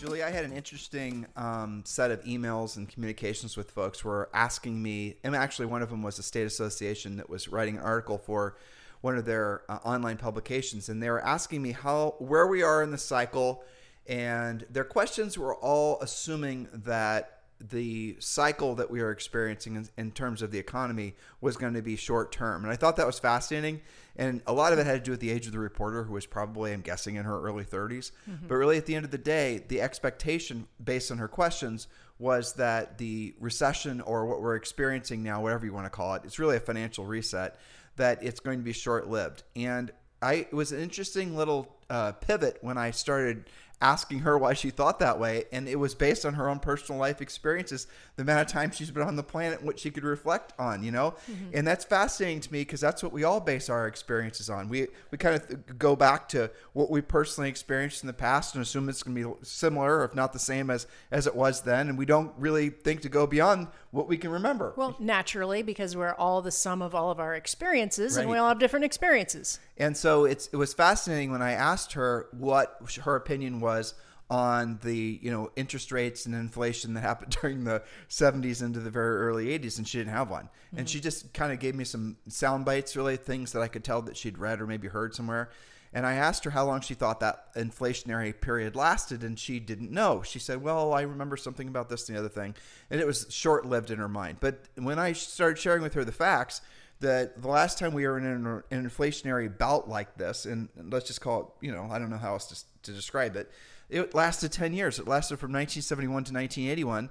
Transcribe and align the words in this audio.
Julie, 0.00 0.22
I 0.22 0.30
had 0.30 0.46
an 0.46 0.54
interesting 0.54 1.26
um, 1.36 1.82
set 1.84 2.10
of 2.10 2.24
emails 2.24 2.78
and 2.78 2.88
communications 2.88 3.54
with 3.54 3.70
folks 3.70 4.02
were 4.02 4.30
asking 4.32 4.82
me, 4.82 5.16
and 5.22 5.36
actually 5.36 5.66
one 5.66 5.82
of 5.82 5.90
them 5.90 6.02
was 6.02 6.18
a 6.18 6.22
state 6.22 6.46
association 6.46 7.18
that 7.18 7.28
was 7.28 7.48
writing 7.48 7.76
an 7.76 7.82
article 7.82 8.16
for 8.16 8.56
one 9.02 9.18
of 9.18 9.26
their 9.26 9.60
uh, 9.68 9.78
online 9.84 10.16
publications, 10.16 10.88
and 10.88 11.02
they 11.02 11.10
were 11.10 11.22
asking 11.22 11.60
me 11.60 11.72
how 11.72 12.14
where 12.18 12.46
we 12.46 12.62
are 12.62 12.82
in 12.82 12.92
the 12.92 12.96
cycle, 12.96 13.62
and 14.06 14.64
their 14.70 14.84
questions 14.84 15.36
were 15.36 15.54
all 15.56 16.00
assuming 16.00 16.66
that 16.72 17.39
the 17.60 18.16
cycle 18.20 18.74
that 18.76 18.90
we 18.90 19.00
are 19.00 19.10
experiencing 19.10 19.76
in, 19.76 19.88
in, 19.98 20.10
terms 20.12 20.40
of 20.40 20.50
the 20.50 20.58
economy 20.58 21.14
was 21.40 21.56
going 21.56 21.74
to 21.74 21.82
be 21.82 21.94
short 21.96 22.32
term. 22.32 22.64
And 22.64 22.72
I 22.72 22.76
thought 22.76 22.96
that 22.96 23.06
was 23.06 23.18
fascinating. 23.18 23.82
And 24.16 24.40
a 24.46 24.52
lot 24.52 24.72
of 24.72 24.78
it 24.78 24.86
had 24.86 25.04
to 25.04 25.04
do 25.04 25.10
with 25.10 25.20
the 25.20 25.30
age 25.30 25.46
of 25.46 25.52
the 25.52 25.58
reporter, 25.58 26.04
who 26.04 26.14
was 26.14 26.26
probably, 26.26 26.72
I'm 26.72 26.80
guessing, 26.80 27.16
in 27.16 27.24
her 27.24 27.40
early 27.42 27.64
30s. 27.64 28.12
Mm-hmm. 28.28 28.46
But 28.48 28.54
really, 28.54 28.76
at 28.76 28.86
the 28.86 28.94
end 28.94 29.04
of 29.04 29.10
the 29.10 29.18
day, 29.18 29.64
the 29.68 29.80
expectation 29.80 30.66
based 30.82 31.10
on 31.10 31.18
her 31.18 31.28
questions 31.28 31.86
was 32.18 32.54
that 32.54 32.98
the 32.98 33.34
recession 33.40 34.00
or 34.02 34.26
what 34.26 34.42
we're 34.42 34.56
experiencing 34.56 35.22
now, 35.22 35.42
whatever 35.42 35.64
you 35.64 35.72
want 35.72 35.86
to 35.86 35.90
call 35.90 36.14
it, 36.14 36.22
it's 36.24 36.38
really 36.38 36.56
a 36.56 36.60
financial 36.60 37.04
reset, 37.04 37.58
that 37.96 38.22
it's 38.22 38.40
going 38.40 38.58
to 38.58 38.64
be 38.64 38.72
short 38.72 39.08
lived. 39.08 39.42
And 39.56 39.90
I, 40.22 40.34
it 40.34 40.52
was 40.52 40.72
an 40.72 40.80
interesting 40.80 41.36
little 41.36 41.74
uh, 41.88 42.12
pivot 42.12 42.58
when 42.60 42.76
I 42.76 42.90
started 42.90 43.44
asking 43.80 44.20
her 44.20 44.36
why 44.36 44.52
she 44.52 44.70
thought 44.70 44.98
that 44.98 45.18
way. 45.18 45.44
And 45.52 45.68
it 45.68 45.76
was 45.76 45.94
based 45.94 46.26
on 46.26 46.34
her 46.34 46.48
own 46.48 46.58
personal 46.58 47.00
life 47.00 47.20
experiences, 47.20 47.86
the 48.16 48.22
amount 48.22 48.42
of 48.42 48.52
time 48.52 48.70
she's 48.70 48.90
been 48.90 49.02
on 49.02 49.16
the 49.16 49.22
planet, 49.22 49.62
what 49.62 49.78
she 49.78 49.90
could 49.90 50.04
reflect 50.04 50.52
on, 50.58 50.82
you 50.82 50.90
know? 50.90 51.14
Mm-hmm. 51.30 51.50
And 51.54 51.66
that's 51.66 51.84
fascinating 51.84 52.40
to 52.40 52.52
me 52.52 52.60
because 52.60 52.80
that's 52.80 53.02
what 53.02 53.12
we 53.12 53.24
all 53.24 53.40
base 53.40 53.70
our 53.70 53.86
experiences 53.86 54.50
on. 54.50 54.68
We, 54.68 54.88
we 55.10 55.18
kind 55.18 55.36
of 55.36 55.48
th- 55.48 55.60
go 55.78 55.96
back 55.96 56.28
to 56.30 56.50
what 56.72 56.90
we 56.90 57.00
personally 57.00 57.48
experienced 57.48 58.02
in 58.02 58.06
the 58.06 58.12
past 58.12 58.54
and 58.54 58.62
assume 58.62 58.88
it's 58.88 59.02
going 59.02 59.16
to 59.16 59.28
be 59.28 59.34
similar, 59.42 60.04
if 60.04 60.14
not 60.14 60.32
the 60.32 60.38
same 60.38 60.70
as, 60.70 60.86
as 61.10 61.26
it 61.26 61.34
was 61.34 61.62
then. 61.62 61.88
And 61.88 61.96
we 61.96 62.06
don't 62.06 62.32
really 62.36 62.68
think 62.68 63.00
to 63.02 63.08
go 63.08 63.26
beyond 63.26 63.68
what 63.90 64.08
we 64.08 64.16
can 64.16 64.30
remember. 64.30 64.72
Well, 64.76 64.96
naturally, 65.00 65.62
because 65.62 65.96
we're 65.96 66.14
all 66.14 66.42
the 66.42 66.52
sum 66.52 66.82
of 66.82 66.94
all 66.94 67.10
of 67.10 67.18
our 67.18 67.34
experiences 67.34 68.16
right. 68.16 68.22
and 68.22 68.30
we 68.30 68.36
all 68.36 68.48
have 68.48 68.58
different 68.58 68.84
experiences. 68.84 69.58
And 69.76 69.96
so 69.96 70.24
it's, 70.24 70.48
it 70.48 70.56
was 70.56 70.74
fascinating 70.74 71.32
when 71.32 71.42
I 71.42 71.52
asked 71.52 71.94
her 71.94 72.28
what 72.32 72.80
her 73.02 73.16
opinion 73.16 73.60
was 73.60 73.94
on 74.30 74.78
the 74.84 75.18
you 75.20 75.30
know 75.30 75.50
interest 75.56 75.90
rates 75.90 76.24
and 76.24 76.34
inflation 76.34 76.94
that 76.94 77.00
happened 77.00 77.36
during 77.42 77.64
the 77.64 77.82
70s 78.08 78.62
into 78.62 78.78
the 78.78 78.90
very 78.90 79.16
early 79.16 79.46
80s 79.58 79.78
and 79.78 79.88
she 79.88 79.98
didn't 79.98 80.12
have 80.12 80.30
one 80.30 80.44
mm-hmm. 80.44 80.78
and 80.78 80.88
she 80.88 81.00
just 81.00 81.32
kind 81.34 81.52
of 81.52 81.58
gave 81.58 81.74
me 81.74 81.82
some 81.82 82.16
sound 82.28 82.64
bites 82.64 82.96
really 82.96 83.16
things 83.16 83.50
that 83.52 83.60
i 83.60 83.66
could 83.66 83.82
tell 83.82 84.02
that 84.02 84.16
she'd 84.16 84.38
read 84.38 84.60
or 84.60 84.68
maybe 84.68 84.86
heard 84.86 85.16
somewhere 85.16 85.50
and 85.92 86.06
i 86.06 86.14
asked 86.14 86.44
her 86.44 86.50
how 86.50 86.64
long 86.64 86.80
she 86.80 86.94
thought 86.94 87.20
that 87.20 87.52
inflationary 87.54 88.38
period 88.38 88.76
lasted 88.76 89.22
and 89.22 89.38
she 89.38 89.58
didn't 89.58 89.90
know. 89.90 90.22
She 90.22 90.38
said 90.38 90.62
well 90.62 90.92
i 90.92 91.02
remember 91.02 91.36
something 91.36 91.68
about 91.68 91.88
this 91.88 92.08
and 92.08 92.16
the 92.16 92.20
other 92.20 92.28
thing. 92.28 92.54
And 92.90 93.00
it 93.00 93.06
was 93.06 93.26
short-lived 93.30 93.90
in 93.90 93.98
her 93.98 94.08
mind. 94.08 94.38
But 94.40 94.60
when 94.76 94.98
i 94.98 95.12
started 95.12 95.58
sharing 95.58 95.82
with 95.82 95.94
her 95.94 96.04
the 96.04 96.12
facts 96.12 96.60
that 97.00 97.40
the 97.40 97.48
last 97.48 97.78
time 97.78 97.94
we 97.94 98.06
were 98.06 98.18
in 98.18 98.26
an, 98.26 98.62
an 98.70 98.88
inflationary 98.88 99.56
bout 99.56 99.88
like 99.88 100.16
this 100.16 100.44
and 100.44 100.68
let's 100.76 101.06
just 101.06 101.20
call 101.20 101.40
it 101.40 101.66
you 101.66 101.72
know 101.72 101.88
i 101.90 101.98
don't 101.98 102.10
know 102.10 102.18
how 102.18 102.32
else 102.32 102.46
to, 102.46 102.90
to 102.90 102.92
describe 102.92 103.36
it 103.36 103.50
it 103.90 104.14
lasted 104.14 104.52
10 104.52 104.72
years. 104.72 104.98
It 104.98 105.08
lasted 105.08 105.38
from 105.38 105.52
1971 105.52 106.24
to 106.24 106.32
1981 106.32 107.10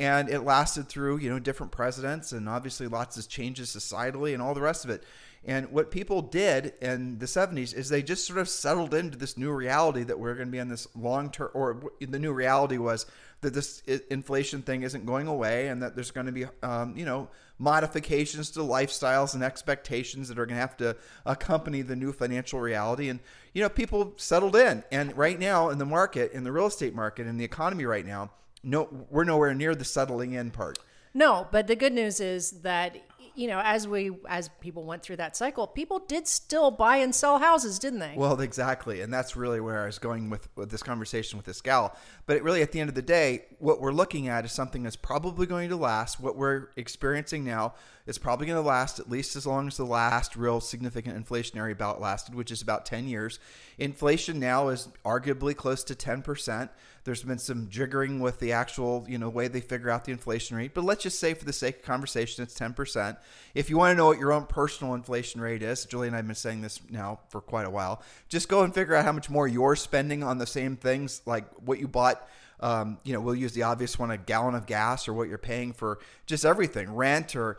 and 0.00 0.30
it 0.30 0.40
lasted 0.40 0.88
through 0.88 1.18
you 1.18 1.28
know 1.28 1.38
different 1.38 1.70
presidents 1.70 2.32
and 2.32 2.48
obviously 2.48 2.88
lots 2.88 3.18
of 3.18 3.28
changes 3.28 3.68
societally 3.68 4.32
and 4.32 4.42
all 4.42 4.54
the 4.54 4.60
rest 4.60 4.84
of 4.84 4.90
it. 4.90 5.04
And 5.44 5.70
what 5.72 5.90
people 5.90 6.20
did 6.20 6.74
in 6.82 7.18
the 7.18 7.26
70s 7.26 7.74
is 7.74 7.88
they 7.88 8.02
just 8.02 8.26
sort 8.26 8.38
of 8.38 8.48
settled 8.48 8.92
into 8.92 9.16
this 9.16 9.38
new 9.38 9.50
reality 9.50 10.02
that 10.04 10.18
we're 10.18 10.34
going 10.34 10.48
to 10.48 10.52
be 10.52 10.58
in 10.58 10.68
this 10.68 10.88
long 10.94 11.30
term 11.30 11.50
or 11.52 11.82
the 12.00 12.18
new 12.18 12.32
reality 12.32 12.78
was 12.78 13.04
that 13.42 13.52
this 13.52 13.80
inflation 14.10 14.62
thing 14.62 14.82
isn't 14.82 15.04
going 15.04 15.26
away 15.26 15.68
and 15.68 15.82
that 15.82 15.94
there's 15.94 16.10
going 16.10 16.26
to 16.26 16.32
be 16.32 16.46
um, 16.62 16.96
you 16.96 17.04
know 17.04 17.28
modifications 17.58 18.50
to 18.52 18.60
lifestyles 18.60 19.34
and 19.34 19.44
expectations 19.44 20.28
that 20.28 20.38
are 20.38 20.46
going 20.46 20.56
to 20.56 20.60
have 20.60 20.78
to 20.78 20.96
accompany 21.26 21.82
the 21.82 21.96
new 21.96 22.10
financial 22.10 22.58
reality. 22.58 23.10
And 23.10 23.20
you 23.52 23.62
know 23.62 23.68
people 23.68 24.14
settled 24.16 24.56
in. 24.56 24.82
And 24.90 25.14
right 25.14 25.38
now 25.38 25.68
in 25.68 25.76
the 25.76 25.84
market 25.84 26.32
in 26.32 26.44
the 26.44 26.52
real 26.52 26.66
estate 26.66 26.94
market 26.94 27.26
in 27.26 27.36
the 27.36 27.44
economy 27.44 27.84
right 27.84 28.06
now 28.06 28.30
no 28.62 29.06
we're 29.10 29.24
nowhere 29.24 29.54
near 29.54 29.74
the 29.74 29.84
settling 29.84 30.32
in 30.32 30.50
part 30.50 30.78
no 31.14 31.46
but 31.50 31.66
the 31.66 31.76
good 31.76 31.92
news 31.92 32.20
is 32.20 32.50
that 32.62 32.96
you 33.34 33.46
know, 33.46 33.60
as 33.64 33.86
we 33.86 34.10
as 34.28 34.50
people 34.60 34.84
went 34.84 35.02
through 35.02 35.16
that 35.16 35.36
cycle, 35.36 35.66
people 35.66 35.98
did 35.98 36.26
still 36.26 36.70
buy 36.70 36.96
and 36.96 37.14
sell 37.14 37.38
houses, 37.38 37.78
didn't 37.78 38.00
they? 38.00 38.12
Well, 38.16 38.40
exactly, 38.40 39.00
and 39.00 39.12
that's 39.12 39.36
really 39.36 39.60
where 39.60 39.82
I 39.82 39.86
was 39.86 39.98
going 39.98 40.30
with, 40.30 40.48
with 40.56 40.70
this 40.70 40.82
conversation 40.82 41.36
with 41.36 41.46
this 41.46 41.60
gal. 41.60 41.96
But 42.26 42.36
it 42.36 42.42
really, 42.42 42.62
at 42.62 42.72
the 42.72 42.80
end 42.80 42.88
of 42.88 42.94
the 42.94 43.02
day, 43.02 43.46
what 43.58 43.80
we're 43.80 43.92
looking 43.92 44.28
at 44.28 44.44
is 44.44 44.52
something 44.52 44.82
that's 44.82 44.96
probably 44.96 45.46
going 45.46 45.68
to 45.70 45.76
last. 45.76 46.20
What 46.20 46.36
we're 46.36 46.68
experiencing 46.76 47.44
now 47.44 47.74
is 48.10 48.18
probably 48.18 48.46
going 48.46 48.62
to 48.62 48.68
last 48.68 48.98
at 48.98 49.08
least 49.08 49.36
as 49.36 49.46
long 49.46 49.68
as 49.68 49.78
the 49.78 49.84
last 49.84 50.36
real 50.36 50.60
significant 50.60 51.16
inflationary 51.16 51.76
bout 51.76 52.00
lasted, 52.00 52.34
which 52.34 52.50
is 52.50 52.60
about 52.60 52.84
ten 52.84 53.08
years. 53.08 53.38
Inflation 53.78 54.38
now 54.38 54.68
is 54.68 54.88
arguably 55.04 55.56
close 55.56 55.82
to 55.84 55.94
ten 55.94 56.20
percent. 56.20 56.70
There's 57.04 57.22
been 57.22 57.38
some 57.38 57.68
jiggering 57.68 58.20
with 58.20 58.40
the 58.40 58.52
actual, 58.52 59.06
you 59.08 59.16
know, 59.16 59.28
way 59.30 59.48
they 59.48 59.60
figure 59.60 59.88
out 59.88 60.04
the 60.04 60.12
inflation 60.12 60.56
rate. 60.56 60.74
But 60.74 60.84
let's 60.84 61.02
just 61.02 61.18
say, 61.18 61.32
for 61.32 61.46
the 61.46 61.52
sake 61.52 61.76
of 61.76 61.82
conversation, 61.82 62.42
it's 62.42 62.58
10%. 62.58 63.16
If 63.54 63.70
you 63.70 63.78
want 63.78 63.92
to 63.92 63.96
know 63.96 64.06
what 64.06 64.18
your 64.18 64.32
own 64.32 64.44
personal 64.44 64.92
inflation 64.92 65.40
rate 65.40 65.62
is, 65.62 65.86
Julie 65.86 66.08
and 66.08 66.14
I 66.14 66.18
have 66.18 66.26
been 66.26 66.34
saying 66.34 66.60
this 66.60 66.78
now 66.90 67.20
for 67.30 67.40
quite 67.40 67.66
a 67.66 67.70
while. 67.70 68.02
Just 68.28 68.50
go 68.50 68.64
and 68.64 68.74
figure 68.74 68.94
out 68.94 69.06
how 69.06 69.12
much 69.12 69.30
more 69.30 69.48
you're 69.48 69.76
spending 69.76 70.22
on 70.22 70.36
the 70.36 70.46
same 70.46 70.76
things, 70.76 71.22
like 71.24 71.46
what 71.64 71.78
you 71.78 71.88
bought 71.88 72.28
um, 72.62 72.98
you 73.04 73.12
know, 73.14 73.20
we'll 73.20 73.34
use 73.34 73.52
the 73.52 73.62
obvious 73.62 73.98
one 73.98 74.10
a 74.10 74.18
gallon 74.18 74.54
of 74.54 74.66
gas 74.66 75.08
or 75.08 75.14
what 75.14 75.28
you're 75.28 75.38
paying 75.38 75.72
for 75.72 75.98
just 76.26 76.44
everything, 76.44 76.94
rent 76.94 77.34
or 77.34 77.56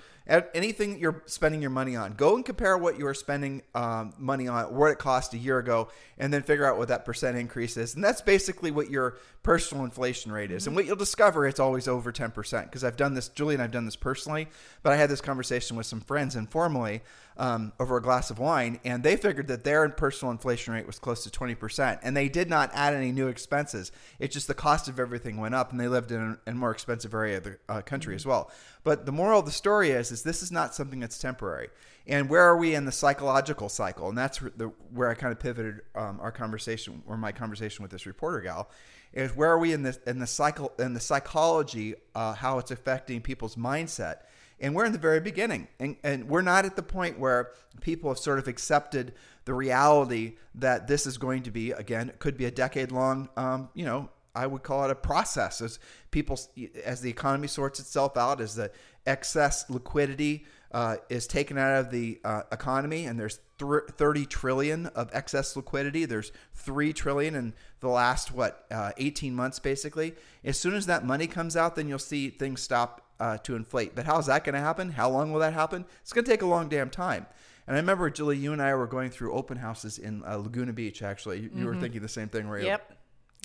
anything 0.54 1.00
you're 1.00 1.24
spending 1.26 1.62
your 1.62 1.70
money 1.72 1.96
on. 1.96 2.14
Go 2.14 2.36
and 2.36 2.46
compare 2.46 2.78
what 2.78 2.98
you 2.98 3.06
were 3.06 3.14
spending 3.14 3.62
um, 3.76 4.14
money 4.18 4.48
on, 4.48 4.74
what 4.74 4.92
it 4.92 4.98
cost 4.98 5.34
a 5.34 5.38
year 5.38 5.58
ago, 5.60 5.90
and 6.18 6.34
then 6.34 6.44
figure 6.44 6.66
out 6.66 6.78
what 6.78 6.88
that 6.88 7.04
percent 7.04 7.38
increase 7.38 7.76
is. 7.78 7.96
And 7.96 8.04
that's 8.04 8.22
basically 8.22 8.72
what 8.72 8.90
your 8.90 9.18
personal 9.44 9.84
inflation 9.84 10.32
rate 10.32 10.52
is. 10.52 10.64
Mm-hmm. 10.64 10.70
And 10.70 10.76
what 10.76 10.86
you'll 10.86 10.96
discover, 10.96 11.48
it's 11.48 11.60
always 11.60 11.88
over 11.88 12.12
10% 12.12 12.64
because 12.64 12.84
I've 12.84 12.96
done 12.96 13.14
this, 13.14 13.28
Julie 13.30 13.56
and 13.56 13.64
I've 13.64 13.72
done 13.72 13.86
this 13.86 13.96
personally, 13.96 14.48
but 14.84 14.94
I 14.94 14.98
had 14.98 15.10
this 15.10 15.22
conversation 15.22 15.76
with 15.76 15.86
some 15.86 16.00
friends 16.00 16.36
informally 16.36 17.02
um, 17.38 17.74
over 17.80 17.98
a 17.98 18.02
glass 18.02 18.30
of 18.30 18.40
wine, 18.40 18.80
and 18.86 19.04
they 19.04 19.16
figured 19.16 19.48
that 19.48 19.64
their 19.64 19.88
personal 19.90 20.32
inflation 20.32 20.74
rate 20.74 20.86
was 20.86 21.00
close 21.00 21.24
to 21.24 21.30
20%. 21.30 22.00
And 22.04 22.16
they 22.16 22.30
did 22.30 22.50
not 22.50 22.70
add 22.74 22.94
any 22.94 23.12
new 23.12 23.28
expenses. 23.28 23.92
It's 24.20 24.34
just 24.34 24.48
the 24.48 24.54
cost 24.54 24.88
of 24.88 25.00
everything 25.00 25.38
went 25.38 25.56
up, 25.56 25.72
and 25.72 25.80
they 25.80 25.88
lived 25.88 26.12
in 26.12 26.22
a, 26.22 26.50
in 26.50 26.54
a 26.54 26.58
more 26.58 26.72
expensive 26.72 27.14
area 27.14 27.38
of 27.38 27.44
the 27.44 27.58
uh, 27.68 27.82
country 27.82 28.12
mm-hmm. 28.12 28.18
as 28.18 28.26
well. 28.26 28.52
But 28.84 29.06
the 29.06 29.12
moral 29.12 29.40
of 29.40 29.46
the 29.46 29.52
story 29.52 29.92
is, 29.92 30.12
is 30.12 30.24
this 30.24 30.42
is 30.42 30.52
not 30.52 30.74
something 30.74 31.00
that's 31.00 31.20
temporary. 31.20 31.70
And 32.08 32.30
where 32.30 32.44
are 32.44 32.58
we 32.58 32.74
in 32.74 32.86
the 32.86 32.92
psychological 32.92 33.70
cycle? 33.70 34.10
And 34.10 34.18
that's 34.18 34.40
the, 34.40 34.72
where 34.94 35.10
I 35.10 35.14
kind 35.14 35.32
of 35.32 35.40
pivoted 35.40 35.82
um, 35.94 36.20
our 36.20 36.32
conversation, 36.32 37.04
or 37.06 37.16
my 37.16 37.32
conversation 37.32 37.84
with 37.84 37.92
this 37.92 38.06
reporter 38.06 38.42
gal, 38.42 38.70
is 39.14 39.36
where 39.36 39.52
are 39.52 39.60
we 39.60 39.74
in 39.74 39.84
the 39.84 39.98
in 40.08 40.20
the 40.20 40.28
cycle 40.28 40.72
in 40.80 40.94
the 40.94 41.00
psychology, 41.00 41.96
uh, 42.16 42.34
how 42.34 42.58
it's 42.60 42.72
affecting 42.72 43.22
people's 43.22 43.56
mindset 43.56 44.22
and 44.62 44.76
we're 44.76 44.86
in 44.86 44.92
the 44.92 45.00
very 45.00 45.20
beginning. 45.20 45.68
And, 45.80 45.98
and 46.04 46.30
we're 46.30 46.44
not 46.44 46.66
at 46.66 46.76
the 46.76 46.84
point 46.84 47.20
where 47.20 47.52
people 47.82 48.12
have 48.12 48.20
sort 48.20 48.40
of 48.40 48.48
accepted 48.48 49.14
the 49.46 49.54
reality 49.54 50.36
that 50.56 50.88
this 50.88 51.08
is 51.08 51.18
going 51.18 51.44
to 51.44 51.52
be, 51.52 51.72
again, 51.72 52.10
it 52.10 52.20
could 52.20 52.38
be 52.38 52.46
a 52.46 52.52
decade 52.52 52.92
long, 52.92 53.28
um, 53.36 53.70
you 53.74 53.84
know, 53.84 54.10
I 54.34 54.48
would 54.48 54.64
call 54.64 54.86
it 54.86 54.92
a 54.92 54.96
process 54.96 55.62
as 55.62 55.80
people, 56.12 56.40
as 56.84 57.02
the 57.02 57.10
economy 57.10 57.48
sorts 57.48 57.80
itself 57.80 58.18
out, 58.18 58.42
as 58.42 58.56
the 58.56 58.72
excess 59.06 59.70
liquidity 59.70 60.46
uh, 60.72 60.98
is 61.10 61.28
taken 61.28 61.58
out 61.58 61.80
of 61.80 61.92
the 61.92 62.20
uh, 62.24 62.44
economy, 62.52 63.06
and 63.06 63.20
there's 63.20 63.40
th- 63.60 63.84
30 63.92 64.26
trillion 64.26 64.86
of 64.88 65.10
excess 65.14 65.56
liquidity. 65.56 66.06
There's 66.06 66.32
three 66.54 66.94
trillion 66.94 67.36
in 67.36 67.54
the 67.82 67.90
last 67.90 68.32
what 68.32 68.66
uh, 68.72 68.92
18 68.98 69.36
months, 69.36 69.60
basically. 69.60 70.14
As 70.44 70.58
soon 70.58 70.76
as 70.76 70.86
that 70.86 71.06
money 71.06 71.28
comes 71.28 71.58
out, 71.58 71.76
then 71.76 71.90
you'll 71.90 72.00
see 72.00 72.30
things 72.30 72.62
stop 72.62 73.06
uh, 73.20 73.38
to 73.40 73.56
inflate. 73.56 73.96
But 73.96 74.06
how's 74.06 74.28
that 74.28 74.44
going 74.44 74.56
to 74.56 74.62
happen? 74.62 74.92
How 74.92 75.10
long 75.10 75.32
will 75.32 75.42
that 75.42 75.54
happen? 75.54 75.86
It's 76.02 76.14
going 76.14 76.24
to 76.26 76.32
take 76.32 76.42
a 76.42 76.48
long 76.48 76.70
damn 76.70 76.90
time. 76.90 77.28
And 77.68 77.76
I 77.76 77.80
remember, 77.80 78.10
Julie, 78.10 78.38
you 78.38 78.54
and 78.54 78.62
I 78.62 78.74
were 78.74 78.88
going 78.88 79.12
through 79.12 79.34
open 79.34 79.58
houses 79.58 80.00
in 80.00 80.24
uh, 80.26 80.38
Laguna 80.38 80.74
Beach, 80.74 81.04
actually. 81.04 81.42
You, 81.42 81.50
mm-hmm. 81.50 81.60
you, 81.60 81.66
were 81.66 81.72
mm-hmm. 81.74 81.82
thinking 81.82 82.02
the 82.02 82.10
same 82.10 82.30
thing, 82.30 82.48
were 82.48 82.60
you? 82.60 82.68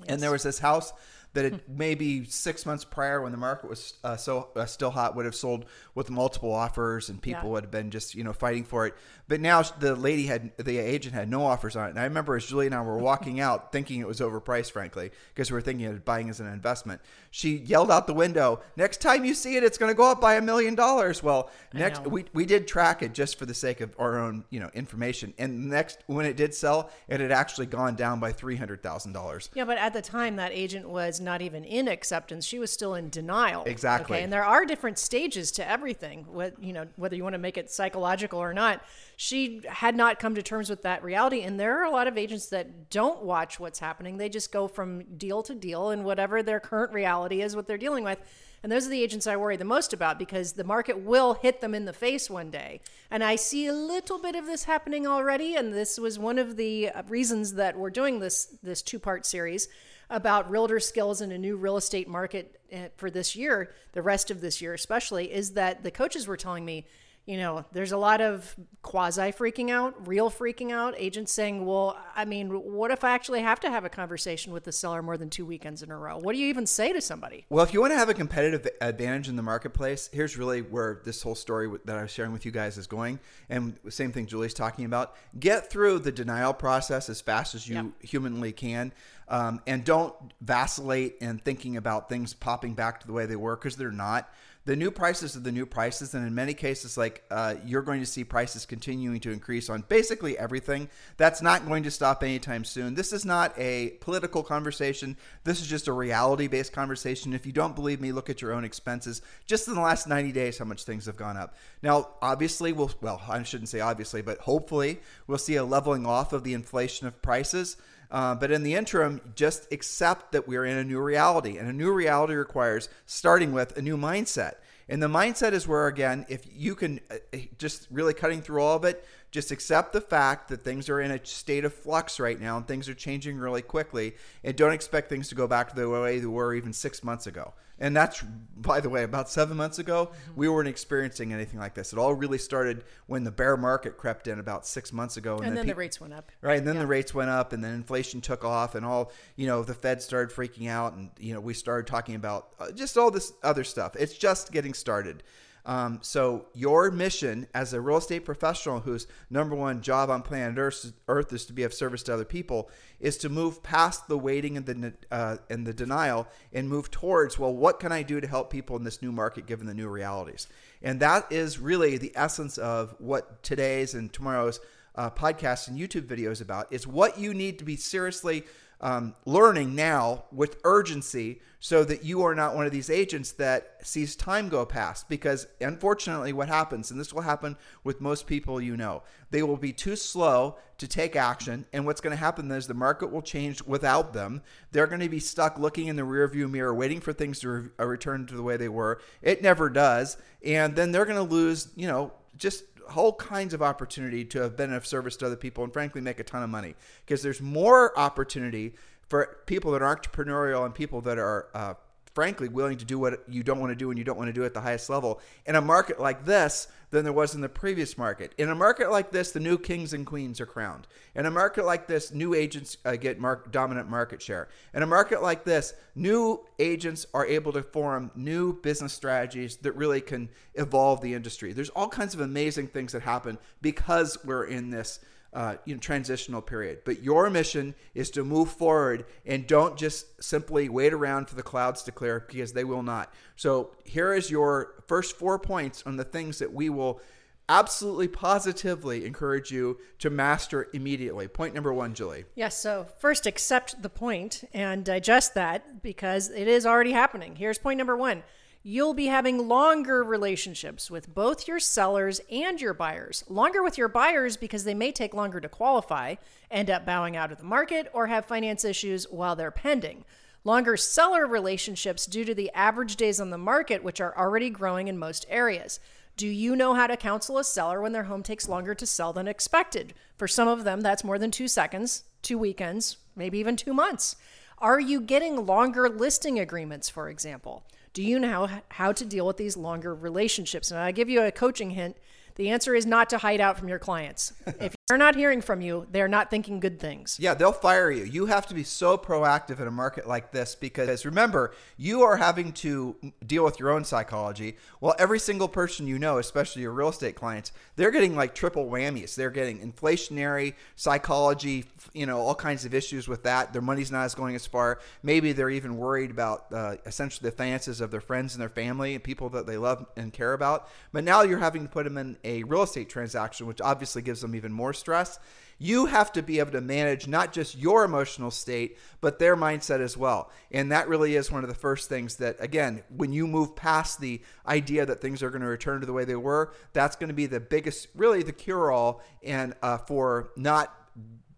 And 0.08 0.20
there 0.20 0.30
was 0.30 0.42
this 0.42 0.58
house 0.58 0.92
that 1.36 1.44
it 1.44 1.68
maybe 1.68 2.24
six 2.24 2.64
months 2.66 2.84
prior 2.84 3.20
when 3.20 3.30
the 3.30 3.38
market 3.38 3.68
was 3.70 3.94
uh, 4.04 4.16
so 4.16 4.48
uh, 4.56 4.64
still 4.64 4.90
hot 4.90 5.14
would 5.14 5.24
have 5.26 5.34
sold 5.34 5.66
with 5.94 6.10
multiple 6.10 6.52
offers 6.52 7.08
and 7.10 7.20
people 7.20 7.44
Yeah. 7.44 7.50
would 7.50 7.64
have 7.64 7.70
been 7.70 7.90
just 7.90 8.14
you 8.14 8.24
know 8.24 8.32
fighting 8.32 8.64
for 8.64 8.86
it. 8.86 8.94
But 9.28 9.40
now 9.40 9.62
the 9.62 9.94
lady 9.96 10.26
had 10.26 10.56
the 10.56 10.78
agent 10.78 11.14
had 11.14 11.28
no 11.28 11.44
offers 11.44 11.74
on 11.76 11.86
it. 11.88 11.90
And 11.90 11.98
I 11.98 12.04
remember 12.04 12.36
as 12.36 12.46
Julie 12.46 12.66
and 12.66 12.74
I 12.74 12.80
were 12.80 12.96
walking 12.98 13.38
out 13.40 13.72
thinking 13.76 14.00
it 14.00 14.06
was 14.06 14.20
overpriced, 14.20 14.70
frankly, 14.70 15.10
because 15.34 15.50
we 15.50 15.56
were 15.56 15.60
thinking 15.60 15.86
of 15.86 16.04
buying 16.04 16.28
as 16.30 16.40
an 16.40 16.46
investment. 16.46 17.00
She 17.30 17.56
yelled 17.56 17.90
out 17.90 18.06
the 18.06 18.14
window, 18.14 18.60
"Next 18.76 19.00
time 19.00 19.24
you 19.24 19.34
see 19.34 19.56
it, 19.56 19.62
it's 19.64 19.78
going 19.78 19.90
to 19.90 19.96
go 19.96 20.10
up 20.10 20.20
by 20.20 20.34
a 20.36 20.40
million 20.42 20.74
dollars." 20.74 21.22
Well, 21.22 21.50
next 21.74 22.06
we 22.06 22.24
we 22.32 22.46
did 22.46 22.66
track 22.66 23.02
it 23.02 23.12
just 23.12 23.38
for 23.38 23.44
the 23.46 23.54
sake 23.54 23.80
of 23.80 23.94
our 23.98 24.18
own 24.18 24.44
you 24.50 24.58
know 24.60 24.70
information. 24.74 25.34
And 25.38 25.68
next 25.68 25.98
when 26.06 26.24
it 26.24 26.36
did 26.36 26.54
sell, 26.54 26.90
it 27.08 27.20
had 27.20 27.30
actually 27.32 27.66
gone 27.66 27.94
down 27.94 28.20
by 28.20 28.32
three 28.32 28.56
hundred 28.56 28.82
thousand 28.82 29.12
dollars. 29.12 29.50
Yeah, 29.54 29.64
but 29.66 29.76
at 29.76 29.92
the 29.92 30.02
time, 30.02 30.36
that 30.36 30.52
agent 30.52 30.88
was 30.88 31.20
not 31.26 31.42
even 31.42 31.62
in 31.64 31.88
acceptance; 31.88 32.46
she 32.46 32.58
was 32.58 32.72
still 32.72 32.94
in 32.94 33.10
denial. 33.10 33.64
Exactly. 33.64 34.16
Okay, 34.16 34.24
and 34.24 34.32
there 34.32 34.44
are 34.44 34.64
different 34.64 34.98
stages 34.98 35.52
to 35.52 35.68
everything. 35.68 36.24
What 36.30 36.54
you 36.62 36.72
know, 36.72 36.86
whether 36.96 37.14
you 37.14 37.22
want 37.22 37.34
to 37.34 37.38
make 37.38 37.58
it 37.58 37.70
psychological 37.70 38.38
or 38.38 38.54
not, 38.54 38.82
she 39.16 39.60
had 39.68 39.94
not 39.94 40.18
come 40.18 40.34
to 40.36 40.42
terms 40.42 40.70
with 40.70 40.82
that 40.82 41.04
reality. 41.04 41.42
And 41.42 41.60
there 41.60 41.78
are 41.78 41.84
a 41.84 41.90
lot 41.90 42.06
of 42.06 42.16
agents 42.16 42.46
that 42.46 42.88
don't 42.88 43.22
watch 43.22 43.60
what's 43.60 43.80
happening; 43.80 44.16
they 44.16 44.30
just 44.30 44.50
go 44.50 44.66
from 44.66 45.02
deal 45.18 45.42
to 45.42 45.54
deal, 45.54 45.90
and 45.90 46.02
whatever 46.06 46.42
their 46.42 46.60
current 46.60 46.94
reality 46.94 47.42
is, 47.42 47.54
what 47.54 47.66
they're 47.66 47.76
dealing 47.76 48.04
with. 48.04 48.18
And 48.62 48.72
those 48.72 48.86
are 48.86 48.90
the 48.90 49.02
agents 49.02 49.28
I 49.28 49.36
worry 49.36 49.56
the 49.56 49.64
most 49.64 49.92
about 49.92 50.18
because 50.18 50.54
the 50.54 50.64
market 50.64 50.98
will 50.98 51.34
hit 51.34 51.60
them 51.60 51.74
in 51.74 51.84
the 51.84 51.92
face 51.92 52.28
one 52.28 52.50
day. 52.50 52.80
And 53.12 53.22
I 53.22 53.36
see 53.36 53.66
a 53.66 53.72
little 53.72 54.18
bit 54.18 54.34
of 54.34 54.46
this 54.46 54.64
happening 54.64 55.06
already. 55.06 55.54
And 55.54 55.72
this 55.72 56.00
was 56.00 56.18
one 56.18 56.38
of 56.38 56.56
the 56.56 56.90
reasons 57.08 57.54
that 57.54 57.78
we're 57.78 57.90
doing 57.90 58.18
this 58.18 58.56
this 58.64 58.82
two 58.82 58.98
part 58.98 59.24
series 59.24 59.68
about 60.08 60.50
realtor 60.50 60.80
skills 60.80 61.20
in 61.20 61.32
a 61.32 61.38
new 61.38 61.56
real 61.56 61.76
estate 61.76 62.08
market 62.08 62.60
uh, 62.72 62.88
for 62.96 63.10
this 63.10 63.34
year, 63.34 63.74
the 63.92 64.02
rest 64.02 64.30
of 64.30 64.40
this 64.40 64.60
year 64.60 64.74
especially, 64.74 65.32
is 65.32 65.52
that 65.52 65.82
the 65.82 65.90
coaches 65.90 66.26
were 66.26 66.36
telling 66.36 66.64
me, 66.64 66.86
you 67.26 67.36
know, 67.36 67.64
there's 67.72 67.90
a 67.90 67.96
lot 67.96 68.20
of 68.20 68.54
quasi 68.82 69.32
freaking 69.32 69.68
out, 69.70 70.06
real 70.06 70.30
freaking 70.30 70.70
out, 70.70 70.94
agents 70.96 71.32
saying, 71.32 71.66
well, 71.66 71.98
I 72.14 72.24
mean, 72.24 72.50
what 72.50 72.92
if 72.92 73.02
I 73.02 73.10
actually 73.10 73.42
have 73.42 73.58
to 73.60 73.70
have 73.70 73.84
a 73.84 73.88
conversation 73.88 74.52
with 74.52 74.62
the 74.62 74.70
seller 74.70 75.02
more 75.02 75.16
than 75.16 75.28
two 75.28 75.44
weekends 75.44 75.82
in 75.82 75.90
a 75.90 75.98
row? 75.98 76.18
What 76.18 76.34
do 76.34 76.38
you 76.38 76.46
even 76.46 76.66
say 76.66 76.92
to 76.92 77.00
somebody? 77.00 77.44
Well, 77.50 77.64
if 77.64 77.74
you 77.74 77.80
want 77.80 77.92
to 77.94 77.98
have 77.98 78.08
a 78.08 78.14
competitive 78.14 78.68
advantage 78.80 79.28
in 79.28 79.34
the 79.34 79.42
marketplace, 79.42 80.08
here's 80.12 80.36
really 80.36 80.62
where 80.62 81.00
this 81.04 81.20
whole 81.20 81.34
story 81.34 81.68
that 81.84 81.98
I 81.98 82.02
was 82.02 82.12
sharing 82.12 82.30
with 82.32 82.46
you 82.46 82.52
guys 82.52 82.78
is 82.78 82.86
going. 82.86 83.18
And 83.50 83.76
same 83.88 84.12
thing 84.12 84.26
Julie's 84.26 84.54
talking 84.54 84.84
about. 84.84 85.16
Get 85.40 85.68
through 85.68 85.98
the 85.98 86.12
denial 86.12 86.54
process 86.54 87.08
as 87.08 87.20
fast 87.20 87.56
as 87.56 87.68
you 87.68 87.74
Yep. 87.74 87.86
humanly 88.02 88.52
can. 88.52 88.92
Um, 89.28 89.60
and 89.66 89.84
don't 89.84 90.14
vacillate 90.40 91.16
in 91.20 91.38
thinking 91.38 91.76
about 91.76 92.08
things 92.08 92.34
popping 92.34 92.74
back 92.74 93.00
to 93.00 93.06
the 93.08 93.12
way 93.12 93.26
they 93.26 93.34
were 93.34 93.56
because 93.56 93.74
they're 93.74 93.90
not. 93.90 94.30
The 94.66 94.74
new 94.74 94.90
prices 94.90 95.36
are 95.36 95.40
the 95.40 95.52
new 95.52 95.64
prices, 95.64 96.12
and 96.12 96.26
in 96.26 96.34
many 96.34 96.52
cases, 96.52 96.98
like 96.98 97.22
uh, 97.30 97.54
you're 97.64 97.82
going 97.82 98.00
to 98.00 98.06
see 98.06 98.24
prices 98.24 98.66
continuing 98.66 99.20
to 99.20 99.30
increase 99.30 99.70
on 99.70 99.84
basically 99.88 100.36
everything. 100.36 100.88
That's 101.18 101.40
not 101.40 101.68
going 101.68 101.84
to 101.84 101.90
stop 101.92 102.24
anytime 102.24 102.64
soon. 102.64 102.96
This 102.96 103.12
is 103.12 103.24
not 103.24 103.56
a 103.56 103.90
political 104.00 104.42
conversation. 104.42 105.16
This 105.44 105.60
is 105.60 105.68
just 105.68 105.86
a 105.86 105.92
reality-based 105.92 106.72
conversation. 106.72 107.32
If 107.32 107.46
you 107.46 107.52
don't 107.52 107.76
believe 107.76 108.00
me, 108.00 108.10
look 108.10 108.28
at 108.28 108.42
your 108.42 108.52
own 108.52 108.64
expenses. 108.64 109.22
Just 109.46 109.68
in 109.68 109.74
the 109.74 109.80
last 109.80 110.08
90 110.08 110.32
days, 110.32 110.58
how 110.58 110.64
much 110.64 110.82
things 110.82 111.06
have 111.06 111.16
gone 111.16 111.36
up. 111.36 111.54
Now, 111.80 112.08
obviously, 112.20 112.72
we'll 112.72 112.90
well, 113.00 113.22
I 113.28 113.40
shouldn't 113.44 113.68
say 113.68 113.78
obviously, 113.78 114.20
but 114.20 114.38
hopefully, 114.38 114.98
we'll 115.28 115.38
see 115.38 115.54
a 115.54 115.64
leveling 115.64 116.06
off 116.06 116.32
of 116.32 116.42
the 116.42 116.54
inflation 116.54 117.06
of 117.06 117.22
prices. 117.22 117.76
Uh, 118.10 118.34
but 118.34 118.50
in 118.50 118.62
the 118.62 118.74
interim, 118.74 119.20
just 119.34 119.70
accept 119.72 120.32
that 120.32 120.46
we're 120.46 120.64
in 120.64 120.76
a 120.76 120.84
new 120.84 121.00
reality. 121.00 121.58
And 121.58 121.68
a 121.68 121.72
new 121.72 121.92
reality 121.92 122.34
requires 122.34 122.88
starting 123.06 123.52
with 123.52 123.76
a 123.76 123.82
new 123.82 123.96
mindset. 123.96 124.54
And 124.88 125.02
the 125.02 125.08
mindset 125.08 125.52
is 125.52 125.66
where, 125.66 125.88
again, 125.88 126.26
if 126.28 126.46
you 126.54 126.76
can 126.76 127.00
uh, 127.10 127.16
uh, 127.34 127.38
just 127.58 127.88
really 127.90 128.14
cutting 128.14 128.40
through 128.40 128.62
all 128.62 128.76
of 128.76 128.84
it, 128.84 129.04
just 129.32 129.50
accept 129.50 129.92
the 129.92 130.00
fact 130.00 130.48
that 130.48 130.62
things 130.62 130.88
are 130.88 131.00
in 131.00 131.10
a 131.10 131.24
state 131.26 131.64
of 131.64 131.74
flux 131.74 132.20
right 132.20 132.40
now 132.40 132.56
and 132.56 132.68
things 132.68 132.88
are 132.88 132.94
changing 132.94 133.36
really 133.36 133.62
quickly. 133.62 134.14
And 134.44 134.54
don't 134.54 134.72
expect 134.72 135.08
things 135.08 135.28
to 135.30 135.34
go 135.34 135.48
back 135.48 135.70
to 135.70 135.74
the 135.74 135.90
way 135.90 136.20
they 136.20 136.26
were 136.26 136.54
even 136.54 136.72
six 136.72 137.02
months 137.02 137.26
ago. 137.26 137.52
And 137.78 137.94
that's, 137.94 138.22
by 138.56 138.80
the 138.80 138.88
way, 138.88 139.02
about 139.02 139.28
seven 139.28 139.56
months 139.56 139.78
ago, 139.78 140.10
we 140.34 140.48
weren't 140.48 140.68
experiencing 140.68 141.32
anything 141.32 141.60
like 141.60 141.74
this. 141.74 141.92
It 141.92 141.98
all 141.98 142.14
really 142.14 142.38
started 142.38 142.84
when 143.06 143.24
the 143.24 143.30
bear 143.30 143.56
market 143.56 143.98
crept 143.98 144.28
in 144.28 144.38
about 144.38 144.66
six 144.66 144.92
months 144.92 145.18
ago. 145.18 145.38
And 145.38 145.56
then 145.56 145.66
the 145.66 145.74
rates 145.74 146.00
went 146.00 146.14
up. 146.14 146.32
Right, 146.40 146.58
and 146.58 146.66
then 146.66 146.78
the 146.78 146.86
rates 146.86 147.12
went 147.12 147.28
up, 147.28 147.52
and 147.52 147.62
then 147.62 147.74
inflation 147.74 148.20
took 148.22 148.44
off, 148.44 148.74
and 148.74 148.86
all 148.86 149.12
you 149.36 149.46
know, 149.46 149.62
the 149.62 149.74
Fed 149.74 150.00
started 150.00 150.34
freaking 150.34 150.68
out, 150.70 150.94
and 150.94 151.10
you 151.18 151.34
know, 151.34 151.40
we 151.40 151.52
started 151.52 151.86
talking 151.86 152.14
about 152.14 152.48
uh, 152.58 152.72
just 152.72 152.96
all 152.96 153.10
this 153.10 153.32
other 153.42 153.64
stuff. 153.64 153.94
It's 153.96 154.16
just 154.16 154.52
getting 154.52 154.72
started. 154.72 155.22
Um, 155.66 155.98
so 156.00 156.46
your 156.54 156.92
mission 156.92 157.48
as 157.52 157.72
a 157.72 157.80
real 157.80 157.96
estate 157.96 158.24
professional, 158.24 158.78
whose 158.78 159.08
number 159.28 159.56
one 159.56 159.82
job 159.82 160.10
on 160.10 160.22
planet 160.22 160.56
Earth, 160.58 160.92
Earth 161.08 161.32
is 161.32 161.44
to 161.46 161.52
be 161.52 161.64
of 161.64 161.74
service 161.74 162.04
to 162.04 162.14
other 162.14 162.24
people, 162.24 162.70
is 163.00 163.18
to 163.18 163.28
move 163.28 163.64
past 163.64 164.06
the 164.06 164.16
waiting 164.16 164.56
and 164.56 164.64
the 164.64 164.94
uh, 165.10 165.38
and 165.50 165.66
the 165.66 165.74
denial, 165.74 166.28
and 166.52 166.68
move 166.68 166.92
towards 166.92 167.36
well, 167.36 167.52
what 167.52 167.80
can 167.80 167.90
I 167.90 168.04
do 168.04 168.20
to 168.20 168.28
help 168.28 168.48
people 168.48 168.76
in 168.76 168.84
this 168.84 169.02
new 169.02 169.10
market 169.10 169.46
given 169.46 169.66
the 169.66 169.74
new 169.74 169.88
realities? 169.88 170.46
And 170.82 171.00
that 171.00 171.30
is 171.32 171.58
really 171.58 171.98
the 171.98 172.12
essence 172.14 172.58
of 172.58 172.94
what 173.00 173.42
today's 173.42 173.94
and 173.94 174.12
tomorrow's 174.12 174.60
uh, 174.94 175.10
podcasts 175.10 175.66
and 175.66 175.78
YouTube 175.78 176.06
videos 176.06 176.40
about 176.40 176.72
is 176.72 176.86
what 176.86 177.18
you 177.18 177.34
need 177.34 177.58
to 177.58 177.64
be 177.64 177.76
seriously 177.76 178.44
um, 178.80 179.14
learning 179.24 179.74
now 179.74 180.24
with 180.30 180.58
urgency 180.64 181.40
so 181.58 181.82
that 181.84 182.04
you 182.04 182.22
are 182.22 182.34
not 182.34 182.54
one 182.54 182.66
of 182.66 182.72
these 182.72 182.90
agents 182.90 183.32
that 183.32 183.78
sees 183.82 184.14
time 184.14 184.48
go 184.48 184.66
past. 184.66 185.08
Because 185.08 185.46
unfortunately, 185.60 186.32
what 186.32 186.48
happens, 186.48 186.90
and 186.90 187.00
this 187.00 187.12
will 187.12 187.22
happen 187.22 187.56
with 187.82 188.00
most 188.00 188.26
people 188.26 188.60
you 188.60 188.76
know, 188.76 189.02
they 189.30 189.42
will 189.42 189.56
be 189.56 189.72
too 189.72 189.96
slow 189.96 190.56
to 190.78 190.86
take 190.86 191.16
action. 191.16 191.64
And 191.72 191.86
what's 191.86 192.00
going 192.00 192.12
to 192.12 192.16
happen 192.16 192.50
is 192.50 192.66
the 192.66 192.74
market 192.74 193.10
will 193.10 193.22
change 193.22 193.62
without 193.62 194.12
them. 194.12 194.42
They're 194.72 194.86
going 194.86 195.00
to 195.00 195.08
be 195.08 195.20
stuck 195.20 195.58
looking 195.58 195.88
in 195.88 195.96
the 195.96 196.02
rearview 196.02 196.50
mirror, 196.50 196.74
waiting 196.74 197.00
for 197.00 197.12
things 197.12 197.40
to 197.40 197.48
re- 197.48 197.68
uh, 197.80 197.86
return 197.86 198.26
to 198.26 198.34
the 198.34 198.42
way 198.42 198.56
they 198.56 198.68
were. 198.68 199.00
It 199.22 199.42
never 199.42 199.70
does. 199.70 200.18
And 200.44 200.76
then 200.76 200.92
they're 200.92 201.06
going 201.06 201.16
to 201.16 201.34
lose, 201.34 201.68
you 201.74 201.88
know, 201.88 202.12
just 202.36 202.64
whole 202.88 203.12
kinds 203.14 203.54
of 203.54 203.62
opportunity 203.62 204.24
to 204.24 204.40
have 204.40 204.56
been 204.56 204.72
of 204.72 204.86
service 204.86 205.16
to 205.16 205.26
other 205.26 205.36
people 205.36 205.64
and 205.64 205.72
frankly 205.72 206.00
make 206.00 206.20
a 206.20 206.24
ton 206.24 206.42
of 206.42 206.50
money. 206.50 206.74
Because 207.04 207.22
there's 207.22 207.40
more 207.40 207.96
opportunity 207.98 208.74
for 209.08 209.38
people 209.46 209.72
that 209.72 209.82
are 209.82 209.96
entrepreneurial 209.96 210.64
and 210.64 210.74
people 210.74 211.00
that 211.02 211.18
are 211.18 211.48
uh, 211.54 211.74
frankly 212.14 212.48
willing 212.48 212.78
to 212.78 212.84
do 212.84 212.98
what 212.98 213.22
you 213.28 213.42
don't 213.42 213.60
want 213.60 213.70
to 213.70 213.76
do 213.76 213.90
and 213.90 213.98
you 213.98 214.04
don't 214.04 214.16
want 214.16 214.28
to 214.28 214.32
do 214.32 214.44
at 214.44 214.54
the 214.54 214.60
highest 214.60 214.88
level. 214.88 215.20
In 215.44 215.54
a 215.54 215.60
market 215.60 216.00
like 216.00 216.24
this 216.24 216.68
than 216.96 217.04
there 217.04 217.12
was 217.12 217.34
in 217.34 217.42
the 217.42 217.48
previous 217.48 217.98
market. 217.98 218.32
In 218.38 218.48
a 218.48 218.54
market 218.54 218.90
like 218.90 219.10
this, 219.10 219.30
the 219.30 219.38
new 219.38 219.58
kings 219.58 219.92
and 219.92 220.06
queens 220.06 220.40
are 220.40 220.46
crowned. 220.46 220.86
In 221.14 221.26
a 221.26 221.30
market 221.30 221.66
like 221.66 221.86
this, 221.86 222.10
new 222.10 222.32
agents 222.32 222.78
uh, 222.86 222.96
get 222.96 223.20
mark- 223.20 223.52
dominant 223.52 223.90
market 223.90 224.22
share. 224.22 224.48
In 224.72 224.82
a 224.82 224.86
market 224.86 225.20
like 225.20 225.44
this, 225.44 225.74
new 225.94 226.40
agents 226.58 227.04
are 227.12 227.26
able 227.26 227.52
to 227.52 227.62
form 227.62 228.10
new 228.14 228.54
business 228.62 228.94
strategies 228.94 229.58
that 229.58 229.72
really 229.72 230.00
can 230.00 230.30
evolve 230.54 231.02
the 231.02 231.12
industry. 231.12 231.52
There's 231.52 231.68
all 231.68 231.88
kinds 231.88 232.14
of 232.14 232.20
amazing 232.20 232.68
things 232.68 232.92
that 232.92 233.02
happen 233.02 233.36
because 233.60 234.16
we're 234.24 234.46
in 234.46 234.70
this 234.70 234.98
uh, 235.36 235.56
you 235.66 235.74
know, 235.74 235.78
transitional 235.78 236.40
period. 236.40 236.78
But 236.86 237.02
your 237.02 237.28
mission 237.28 237.74
is 237.94 238.10
to 238.12 238.24
move 238.24 238.50
forward 238.50 239.04
and 239.26 239.46
don't 239.46 239.76
just 239.76 240.24
simply 240.24 240.70
wait 240.70 240.94
around 240.94 241.28
for 241.28 241.36
the 241.36 241.42
clouds 241.42 241.82
to 241.82 241.92
clear 241.92 242.24
because 242.26 242.54
they 242.54 242.64
will 242.64 242.82
not. 242.82 243.12
So 243.36 243.72
here 243.84 244.14
is 244.14 244.30
your 244.30 244.82
first 244.88 245.14
four 245.14 245.38
points 245.38 245.82
on 245.84 245.98
the 245.98 246.04
things 246.04 246.38
that 246.38 246.54
we 246.54 246.70
will 246.70 247.02
absolutely 247.50 248.08
positively 248.08 249.04
encourage 249.04 249.50
you 249.50 249.76
to 249.98 250.08
master 250.08 250.68
immediately. 250.72 251.28
Point 251.28 251.54
number 251.54 251.72
one, 251.72 251.92
Julie. 251.92 252.24
Yes, 252.34 252.58
so 252.58 252.86
first 252.98 253.26
accept 253.26 253.82
the 253.82 253.90
point 253.90 254.42
and 254.54 254.86
digest 254.86 255.34
that 255.34 255.82
because 255.82 256.30
it 256.30 256.48
is 256.48 256.64
already 256.64 256.92
happening. 256.92 257.36
Here's 257.36 257.58
point 257.58 257.76
number 257.76 257.96
one 257.96 258.22
you'll 258.68 258.94
be 258.94 259.06
having 259.06 259.46
longer 259.46 260.02
relationships 260.02 260.90
with 260.90 261.14
both 261.14 261.46
your 261.46 261.60
sellers 261.60 262.20
and 262.32 262.60
your 262.60 262.74
buyers. 262.74 263.22
Longer 263.28 263.62
with 263.62 263.78
your 263.78 263.86
buyers 263.86 264.36
because 264.36 264.64
they 264.64 264.74
may 264.74 264.90
take 264.90 265.14
longer 265.14 265.40
to 265.40 265.48
qualify, 265.48 266.16
end 266.50 266.68
up 266.68 266.84
bowing 266.84 267.16
out 267.16 267.30
of 267.30 267.38
the 267.38 267.44
market, 267.44 267.88
or 267.92 268.08
have 268.08 268.24
finance 268.24 268.64
issues 268.64 269.04
while 269.08 269.36
they're 269.36 269.52
pending. 269.52 270.04
Longer 270.42 270.76
seller 270.76 271.28
relationships 271.28 272.06
due 272.06 272.24
to 272.24 272.34
the 272.34 272.50
average 272.54 272.96
days 272.96 273.20
on 273.20 273.30
the 273.30 273.38
market, 273.38 273.84
which 273.84 274.00
are 274.00 274.18
already 274.18 274.50
growing 274.50 274.88
in 274.88 274.98
most 274.98 275.26
areas. 275.28 275.78
Do 276.16 276.26
you 276.26 276.56
know 276.56 276.74
how 276.74 276.88
to 276.88 276.96
counsel 276.96 277.38
a 277.38 277.44
seller 277.44 277.80
when 277.80 277.92
their 277.92 278.04
home 278.04 278.24
takes 278.24 278.48
longer 278.48 278.74
to 278.74 278.84
sell 278.84 279.12
than 279.12 279.28
expected? 279.28 279.94
For 280.16 280.26
some 280.26 280.48
of 280.48 280.64
them, 280.64 280.80
that's 280.80 281.04
more 281.04 281.20
than 281.20 281.30
two 281.30 281.46
seconds, 281.46 282.02
two 282.20 282.36
weekends, 282.36 282.96
maybe 283.14 283.38
even 283.38 283.54
two 283.54 283.74
months. 283.74 284.16
Are 284.58 284.80
you 284.80 285.00
getting 285.00 285.46
longer 285.46 285.88
listing 285.88 286.40
agreements, 286.40 286.88
for 286.88 287.08
example? 287.08 287.62
Do 287.96 288.02
you 288.02 288.18
know 288.18 288.46
how 288.68 288.92
to 288.92 289.06
deal 289.06 289.26
with 289.26 289.38
these 289.38 289.56
longer 289.56 289.94
relationships? 289.94 290.70
And 290.70 290.78
I 290.78 290.92
give 290.92 291.08
you 291.08 291.22
a 291.22 291.32
coaching 291.32 291.70
hint. 291.70 291.96
The 292.34 292.50
answer 292.50 292.74
is 292.74 292.84
not 292.84 293.08
to 293.08 293.16
hide 293.16 293.40
out 293.40 293.58
from 293.58 293.68
your 293.68 293.78
clients. 293.78 294.34
If 294.60 294.75
are 294.88 294.96
not 294.96 295.16
hearing 295.16 295.40
from 295.40 295.60
you, 295.60 295.84
they're 295.90 296.06
not 296.06 296.30
thinking 296.30 296.60
good 296.60 296.78
things. 296.78 297.16
Yeah, 297.18 297.34
they'll 297.34 297.50
fire 297.50 297.90
you. 297.90 298.04
You 298.04 298.26
have 298.26 298.46
to 298.46 298.54
be 298.54 298.62
so 298.62 298.96
proactive 298.96 299.58
in 299.58 299.66
a 299.66 299.70
market 299.72 300.06
like 300.06 300.30
this 300.30 300.54
because 300.54 301.04
remember, 301.04 301.52
you 301.76 302.02
are 302.02 302.16
having 302.16 302.52
to 302.52 302.94
deal 303.26 303.44
with 303.44 303.58
your 303.58 303.70
own 303.70 303.82
psychology. 303.82 304.56
Well, 304.80 304.94
every 304.96 305.18
single 305.18 305.48
person 305.48 305.88
you 305.88 305.98
know, 305.98 306.18
especially 306.18 306.62
your 306.62 306.70
real 306.70 306.90
estate 306.90 307.16
clients, 307.16 307.50
they're 307.74 307.90
getting 307.90 308.14
like 308.14 308.32
triple 308.32 308.66
whammies. 308.66 309.16
They're 309.16 309.30
getting 309.30 309.58
inflationary 309.58 310.54
psychology, 310.76 311.64
you 311.92 312.06
know, 312.06 312.20
all 312.20 312.36
kinds 312.36 312.64
of 312.64 312.72
issues 312.72 313.08
with 313.08 313.24
that. 313.24 313.52
Their 313.52 313.62
money's 313.62 313.90
not 313.90 314.04
as 314.04 314.14
going 314.14 314.36
as 314.36 314.46
far. 314.46 314.78
Maybe 315.02 315.32
they're 315.32 315.50
even 315.50 315.78
worried 315.78 316.12
about 316.12 316.52
uh, 316.52 316.76
essentially 316.86 317.28
the 317.28 317.36
finances 317.36 317.80
of 317.80 317.90
their 317.90 318.00
friends 318.00 318.36
and 318.36 318.40
their 318.40 318.48
family 318.48 318.94
and 318.94 319.02
people 319.02 319.30
that 319.30 319.48
they 319.48 319.56
love 319.56 319.84
and 319.96 320.12
care 320.12 320.32
about. 320.32 320.68
But 320.92 321.02
now 321.02 321.22
you're 321.22 321.40
having 321.40 321.64
to 321.64 321.68
put 321.68 321.82
them 321.82 321.98
in 321.98 322.18
a 322.22 322.44
real 322.44 322.62
estate 322.62 322.88
transaction, 322.88 323.48
which 323.48 323.60
obviously 323.60 324.00
gives 324.00 324.20
them 324.20 324.36
even 324.36 324.52
more 324.52 324.75
stress. 324.76 325.18
You 325.58 325.86
have 325.86 326.12
to 326.12 326.22
be 326.22 326.38
able 326.38 326.52
to 326.52 326.60
manage 326.60 327.08
not 327.08 327.32
just 327.32 327.56
your 327.56 327.84
emotional 327.84 328.30
state, 328.30 328.76
but 329.00 329.18
their 329.18 329.36
mindset 329.36 329.80
as 329.80 329.96
well. 329.96 330.30
And 330.52 330.70
that 330.70 330.86
really 330.86 331.16
is 331.16 331.32
one 331.32 331.44
of 331.44 331.48
the 331.48 331.54
first 331.54 331.88
things 331.88 332.16
that, 332.16 332.36
again, 332.40 332.82
when 332.94 333.12
you 333.12 333.26
move 333.26 333.56
past 333.56 333.98
the 333.98 334.20
idea 334.46 334.84
that 334.84 335.00
things 335.00 335.22
are 335.22 335.30
going 335.30 335.40
to 335.40 335.48
return 335.48 335.80
to 335.80 335.86
the 335.86 335.94
way 335.94 336.04
they 336.04 336.14
were, 336.14 336.52
that's 336.74 336.94
going 336.94 337.08
to 337.08 337.14
be 337.14 337.24
the 337.24 337.40
biggest, 337.40 337.88
really 337.94 338.22
the 338.22 338.32
cure 338.32 338.70
all 338.70 339.02
and 339.22 339.54
uh, 339.62 339.78
for 339.78 340.30
not 340.36 340.74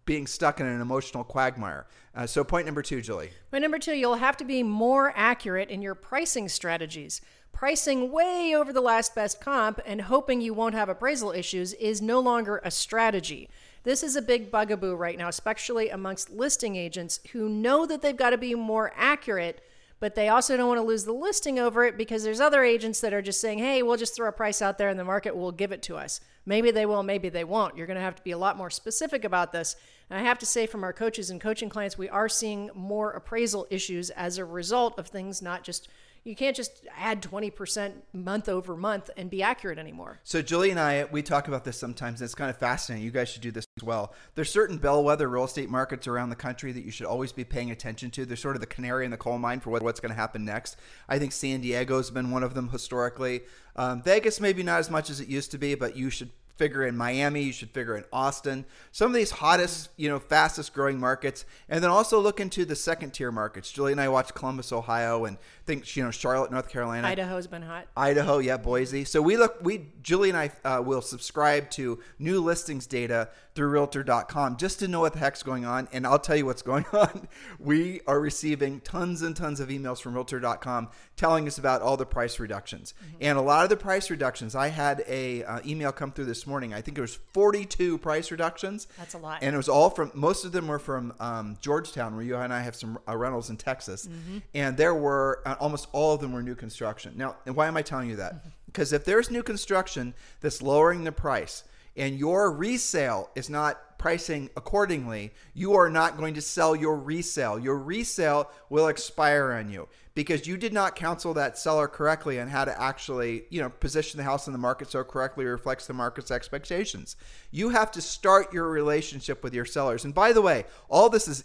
being 0.03 0.25
stuck 0.25 0.59
in 0.59 0.65
an 0.65 0.81
emotional 0.81 1.23
quagmire. 1.23 1.85
Uh, 2.15 2.25
so, 2.25 2.43
point 2.43 2.65
number 2.65 2.81
two, 2.81 2.99
Julie. 2.99 3.29
Point 3.51 3.61
number 3.61 3.77
two, 3.77 3.93
you'll 3.93 4.15
have 4.15 4.35
to 4.37 4.43
be 4.43 4.63
more 4.63 5.13
accurate 5.15 5.69
in 5.69 5.83
your 5.83 5.93
pricing 5.93 6.49
strategies. 6.49 7.21
Pricing 7.51 8.11
way 8.11 8.53
over 8.55 8.71
the 8.71 8.81
last 8.81 9.13
best 9.13 9.41
comp 9.41 9.81
and 9.85 10.01
hoping 10.03 10.39
you 10.39 10.53
won't 10.53 10.75
have 10.75 10.87
appraisal 10.87 11.31
issues 11.31 11.73
is 11.73 12.01
no 12.01 12.19
longer 12.19 12.61
a 12.63 12.71
strategy. 12.71 13.49
This 13.83 14.03
is 14.03 14.15
a 14.15 14.21
big 14.21 14.51
bugaboo 14.51 14.95
right 14.95 15.17
now, 15.17 15.27
especially 15.27 15.89
amongst 15.89 16.29
listing 16.29 16.75
agents 16.75 17.19
who 17.31 17.49
know 17.49 17.85
that 17.85 18.01
they've 18.01 18.15
got 18.15 18.29
to 18.31 18.37
be 18.37 18.55
more 18.55 18.93
accurate, 18.95 19.61
but 19.99 20.15
they 20.15 20.29
also 20.29 20.55
don't 20.55 20.67
want 20.67 20.79
to 20.79 20.85
lose 20.85 21.03
the 21.03 21.11
listing 21.11 21.59
over 21.59 21.83
it 21.83 21.97
because 21.97 22.23
there's 22.23 22.39
other 22.39 22.63
agents 22.63 23.01
that 23.01 23.13
are 23.13 23.21
just 23.21 23.41
saying, 23.41 23.59
hey, 23.59 23.83
we'll 23.83 23.97
just 23.97 24.15
throw 24.15 24.29
a 24.29 24.33
price 24.33 24.61
out 24.61 24.77
there 24.77 24.89
and 24.89 24.99
the 24.99 25.03
market 25.03 25.35
will 25.35 25.51
give 25.51 25.71
it 25.71 25.81
to 25.83 25.97
us. 25.97 26.21
Maybe 26.45 26.71
they 26.71 26.85
will, 26.85 27.03
maybe 27.03 27.29
they 27.29 27.43
won't. 27.43 27.77
You're 27.77 27.87
going 27.87 27.95
to 27.95 28.01
have 28.03 28.15
to 28.15 28.23
be 28.23 28.31
a 28.31 28.37
lot 28.37 28.57
more 28.57 28.69
specific 28.69 29.23
about 29.23 29.51
this. 29.51 29.75
And 30.09 30.19
I 30.19 30.23
have 30.23 30.39
to 30.39 30.45
say, 30.45 30.65
from 30.65 30.83
our 30.83 30.93
coaches 30.93 31.29
and 31.29 31.39
coaching 31.39 31.69
clients, 31.69 31.97
we 31.97 32.09
are 32.09 32.29
seeing 32.29 32.69
more 32.73 33.11
appraisal 33.11 33.67
issues 33.69 34.09
as 34.11 34.37
a 34.37 34.45
result 34.45 34.97
of 34.97 35.07
things 35.07 35.41
not 35.41 35.63
just 35.63 35.89
you 36.29 36.35
can't 36.35 36.55
just 36.55 36.85
add 36.95 37.23
20% 37.23 37.91
month 38.13 38.47
over 38.47 38.77
month 38.77 39.09
and 39.17 39.31
be 39.31 39.41
accurate 39.41 39.79
anymore. 39.79 40.19
So 40.23 40.43
Julie 40.43 40.69
and 40.69 40.79
I, 40.79 41.05
we 41.05 41.23
talk 41.23 41.47
about 41.47 41.65
this 41.65 41.77
sometimes. 41.79 42.21
And 42.21 42.27
it's 42.27 42.35
kind 42.35 42.51
of 42.51 42.57
fascinating. 42.57 43.03
You 43.03 43.09
guys 43.09 43.29
should 43.29 43.41
do 43.41 43.49
this 43.49 43.65
as 43.77 43.83
well. 43.83 44.13
There's 44.35 44.51
certain 44.51 44.77
bellwether 44.77 45.27
real 45.27 45.45
estate 45.45 45.71
markets 45.71 46.07
around 46.07 46.29
the 46.29 46.35
country 46.35 46.71
that 46.71 46.85
you 46.85 46.91
should 46.91 47.07
always 47.07 47.31
be 47.31 47.43
paying 47.43 47.71
attention 47.71 48.11
to. 48.11 48.25
They're 48.25 48.37
sort 48.37 48.55
of 48.55 48.61
the 48.61 48.67
canary 48.67 49.05
in 49.05 49.11
the 49.11 49.17
coal 49.17 49.39
mine 49.39 49.59
for 49.59 49.71
what, 49.71 49.81
what's 49.81 49.99
going 49.99 50.11
to 50.11 50.15
happen 50.15 50.45
next. 50.45 50.77
I 51.09 51.17
think 51.17 51.31
San 51.31 51.61
Diego's 51.61 52.11
been 52.11 52.29
one 52.29 52.43
of 52.43 52.53
them 52.53 52.69
historically. 52.69 53.41
Um, 53.75 54.03
Vegas 54.03 54.39
maybe 54.39 54.61
not 54.61 54.79
as 54.79 54.91
much 54.91 55.09
as 55.09 55.19
it 55.19 55.29
used 55.29 55.49
to 55.51 55.57
be, 55.57 55.73
but 55.73 55.95
you 55.95 56.11
should 56.11 56.29
figure 56.59 56.85
in 56.85 56.97
Miami, 56.97 57.41
you 57.41 57.53
should 57.53 57.71
figure 57.71 57.95
in 57.95 58.03
Austin, 58.11 58.65
some 58.91 59.07
of 59.07 59.13
these 59.13 59.31
hottest, 59.31 59.89
you 59.95 60.09
know, 60.09 60.19
fastest 60.19 60.73
growing 60.73 60.99
markets, 60.99 61.45
and 61.69 61.81
then 61.81 61.89
also 61.89 62.19
look 62.19 62.41
into 62.41 62.65
the 62.65 62.75
second 62.75 63.11
tier 63.11 63.31
markets. 63.31 63.71
Julie 63.71 63.93
and 63.93 64.01
I 64.01 64.09
watch 64.09 64.33
Columbus, 64.35 64.73
Ohio, 64.73 65.23
and 65.23 65.37
think 65.65 65.95
you 65.95 66.03
know 66.03 66.11
Charlotte, 66.11 66.51
North 66.51 66.69
Carolina. 66.69 67.07
Idaho's 67.07 67.47
been 67.47 67.61
hot. 67.61 67.87
Idaho, 67.95 68.39
yeah, 68.39 68.57
Boise. 68.57 69.05
So 69.05 69.21
we 69.21 69.37
look, 69.37 69.57
we 69.61 69.87
Julie 70.03 70.29
and 70.29 70.37
I 70.37 70.51
uh, 70.65 70.81
will 70.81 71.01
subscribe 71.01 71.69
to 71.71 71.99
new 72.19 72.41
listings 72.41 72.85
data 72.85 73.29
through 73.59 73.67
Realtor.com 73.67 74.55
just 74.55 74.79
to 74.79 74.87
know 74.87 75.01
what 75.01 75.11
the 75.11 75.19
heck's 75.19 75.43
going 75.43 75.65
on, 75.65 75.89
and 75.91 76.07
I'll 76.07 76.17
tell 76.17 76.37
you 76.37 76.45
what's 76.45 76.61
going 76.71 76.85
on. 76.93 77.27
We 77.59 77.99
are 78.07 78.17
receiving 78.17 78.79
tons 78.79 79.21
and 79.21 79.35
tons 79.35 79.59
of 79.59 79.67
emails 79.67 79.99
from 80.01 80.13
Realtor.com 80.13 80.87
telling 81.17 81.45
us 81.45 81.57
about 81.57 81.81
all 81.81 81.97
the 81.97 82.05
price 82.05 82.39
reductions, 82.39 82.93
mm-hmm. 82.93 83.17
and 83.19 83.37
a 83.37 83.41
lot 83.41 83.63
of 83.63 83.69
the 83.69 83.75
price 83.75 84.09
reductions. 84.09 84.55
I 84.55 84.69
had 84.69 85.03
a 85.09 85.43
uh, 85.43 85.59
email 85.65 85.91
come 85.91 86.13
through 86.13 86.23
this 86.23 86.47
morning. 86.47 86.73
I 86.73 86.79
think 86.79 86.97
it 86.97 87.01
was 87.01 87.19
42 87.33 87.97
price 87.97 88.31
reductions. 88.31 88.87
That's 88.97 89.13
a 89.13 89.17
lot, 89.17 89.39
and 89.41 89.53
it 89.53 89.57
was 89.57 89.67
all 89.67 89.89
from 89.89 90.13
most 90.13 90.45
of 90.45 90.53
them 90.53 90.69
were 90.69 90.79
from 90.79 91.13
um, 91.19 91.57
Georgetown, 91.59 92.15
where 92.15 92.23
you 92.23 92.37
and 92.37 92.53
I 92.53 92.61
have 92.61 92.77
some 92.77 92.97
uh, 93.09 93.17
rentals 93.17 93.49
in 93.49 93.57
Texas, 93.57 94.07
mm-hmm. 94.07 94.37
and 94.53 94.77
there 94.77 94.95
were 94.95 95.41
uh, 95.45 95.55
almost 95.59 95.89
all 95.91 96.13
of 96.13 96.21
them 96.21 96.31
were 96.31 96.41
new 96.41 96.55
construction. 96.55 97.11
Now, 97.17 97.35
and 97.45 97.57
why 97.57 97.67
am 97.67 97.75
I 97.75 97.81
telling 97.81 98.09
you 98.09 98.15
that? 98.15 98.35
Mm-hmm. 98.35 98.49
Because 98.67 98.93
if 98.93 99.03
there's 99.03 99.29
new 99.29 99.43
construction 99.43 100.13
that's 100.39 100.61
lowering 100.61 101.03
the 101.03 101.11
price 101.11 101.65
and 101.99 102.17
your 102.17 102.51
resale 102.51 103.29
is 103.35 103.49
not 103.49 103.99
pricing 103.99 104.49
accordingly, 104.55 105.33
you 105.53 105.73
are 105.73 105.89
not 105.89 106.17
going 106.17 106.33
to 106.33 106.41
sell 106.41 106.75
your 106.75 106.95
resale. 106.95 107.59
Your 107.59 107.77
resale 107.77 108.49
will 108.69 108.87
expire 108.87 109.51
on 109.51 109.69
you 109.69 109.87
because 110.15 110.47
you 110.47 110.57
did 110.57 110.73
not 110.73 110.95
counsel 110.95 111.33
that 111.33 111.57
seller 111.57 111.87
correctly 111.87 112.39
on 112.39 112.47
how 112.47 112.65
to 112.65 112.81
actually, 112.81 113.43
you 113.49 113.61
know, 113.61 113.69
position 113.69 114.17
the 114.17 114.23
house 114.23 114.47
in 114.47 114.53
the 114.53 114.59
market 114.59 114.89
so 114.89 115.03
correctly 115.03 115.45
reflects 115.45 115.85
the 115.85 115.93
market's 115.93 116.31
expectations. 116.31 117.17
You 117.51 117.69
have 117.69 117.91
to 117.91 118.01
start 118.01 118.53
your 118.53 118.69
relationship 118.69 119.43
with 119.43 119.53
your 119.53 119.65
sellers. 119.65 120.05
And 120.05 120.15
by 120.15 120.31
the 120.31 120.41
way, 120.41 120.65
all 120.87 121.09
this 121.09 121.27
is 121.27 121.43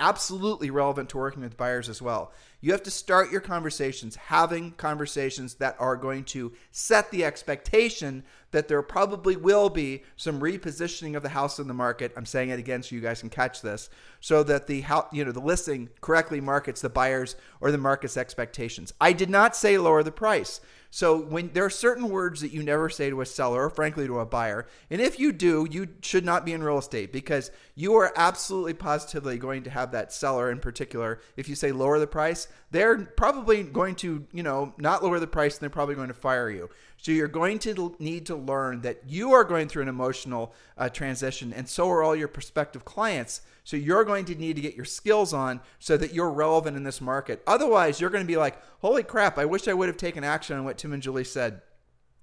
absolutely 0.00 0.70
relevant 0.70 1.10
to 1.10 1.18
working 1.18 1.42
with 1.42 1.56
buyers 1.56 1.88
as 1.88 2.02
well. 2.02 2.32
You 2.60 2.72
have 2.72 2.82
to 2.82 2.90
start 2.90 3.30
your 3.30 3.40
conversations 3.40 4.16
having 4.16 4.72
conversations 4.72 5.54
that 5.54 5.76
are 5.78 5.96
going 5.96 6.24
to 6.24 6.52
set 6.72 7.10
the 7.10 7.24
expectation 7.24 8.24
that 8.50 8.66
there 8.66 8.82
probably 8.82 9.36
will 9.36 9.70
be 9.70 10.02
some 10.16 10.40
repositioning 10.40 11.16
of 11.16 11.22
the 11.22 11.28
house 11.28 11.58
in 11.58 11.68
the 11.68 11.74
market. 11.74 12.12
I'm 12.16 12.26
saying 12.26 12.50
it 12.50 12.58
again 12.58 12.82
so 12.82 12.94
you 12.94 13.00
guys 13.00 13.20
can 13.20 13.30
catch 13.30 13.62
this, 13.62 13.88
so 14.20 14.42
that 14.42 14.66
the 14.66 14.82
house, 14.82 15.06
you 15.12 15.24
know, 15.24 15.32
the 15.32 15.40
listing 15.40 15.88
correctly 16.00 16.40
markets 16.40 16.82
the 16.82 16.88
buyers 16.88 17.36
or 17.60 17.72
the 17.72 17.78
market's 17.78 18.16
expectations. 18.16 18.92
I 19.00 19.12
did 19.12 19.30
not 19.30 19.56
say 19.56 19.78
lower 19.78 20.02
the 20.02 20.12
price. 20.12 20.60
So 20.92 21.20
when 21.20 21.52
there 21.52 21.64
are 21.64 21.70
certain 21.70 22.08
words 22.08 22.40
that 22.40 22.52
you 22.52 22.64
never 22.64 22.88
say 22.88 23.10
to 23.10 23.20
a 23.20 23.26
seller 23.26 23.64
or 23.64 23.70
frankly 23.70 24.08
to 24.08 24.18
a 24.18 24.26
buyer, 24.26 24.66
and 24.90 25.00
if 25.00 25.20
you 25.20 25.32
do, 25.32 25.66
you 25.70 25.86
should 26.02 26.24
not 26.24 26.44
be 26.44 26.52
in 26.52 26.64
real 26.64 26.78
estate 26.78 27.12
because 27.12 27.52
you 27.76 27.94
are 27.94 28.12
absolutely 28.16 28.74
positively 28.74 29.38
going 29.38 29.62
to 29.62 29.70
have 29.70 29.92
that 29.92 30.12
seller 30.12 30.50
in 30.50 30.58
particular. 30.58 31.20
If 31.36 31.48
you 31.48 31.54
say 31.54 31.70
lower 31.70 32.00
the 32.00 32.08
price, 32.08 32.48
they're 32.72 32.98
probably 32.98 33.62
going 33.62 33.94
to, 33.96 34.26
you 34.32 34.42
know, 34.42 34.74
not 34.78 35.04
lower 35.04 35.20
the 35.20 35.28
price 35.28 35.54
and 35.54 35.60
they're 35.62 35.70
probably 35.70 35.94
going 35.94 36.08
to 36.08 36.14
fire 36.14 36.50
you. 36.50 36.68
So 36.96 37.12
you're 37.12 37.28
going 37.28 37.60
to 37.60 37.94
need 38.00 38.26
to 38.26 38.34
learn 38.34 38.80
that 38.82 39.02
you 39.06 39.32
are 39.32 39.44
going 39.44 39.68
through 39.68 39.82
an 39.82 39.88
emotional 39.88 40.52
uh, 40.76 40.88
transition, 40.88 41.52
and 41.52 41.68
so 41.68 41.88
are 41.88 42.02
all 42.02 42.16
your 42.16 42.28
prospective 42.28 42.84
clients. 42.84 43.42
So 43.70 43.76
you're 43.76 44.02
going 44.02 44.24
to 44.24 44.34
need 44.34 44.56
to 44.56 44.62
get 44.62 44.74
your 44.74 44.84
skills 44.84 45.32
on 45.32 45.60
so 45.78 45.96
that 45.96 46.12
you're 46.12 46.32
relevant 46.32 46.76
in 46.76 46.82
this 46.82 47.00
market. 47.00 47.40
Otherwise, 47.46 48.00
you're 48.00 48.10
going 48.10 48.24
to 48.24 48.26
be 48.26 48.36
like, 48.36 48.58
holy 48.80 49.04
crap, 49.04 49.38
I 49.38 49.44
wish 49.44 49.68
I 49.68 49.74
would 49.74 49.86
have 49.86 49.96
taken 49.96 50.24
action 50.24 50.58
on 50.58 50.64
what 50.64 50.76
Tim 50.76 50.92
and 50.92 51.00
Julie 51.00 51.22
said 51.22 51.62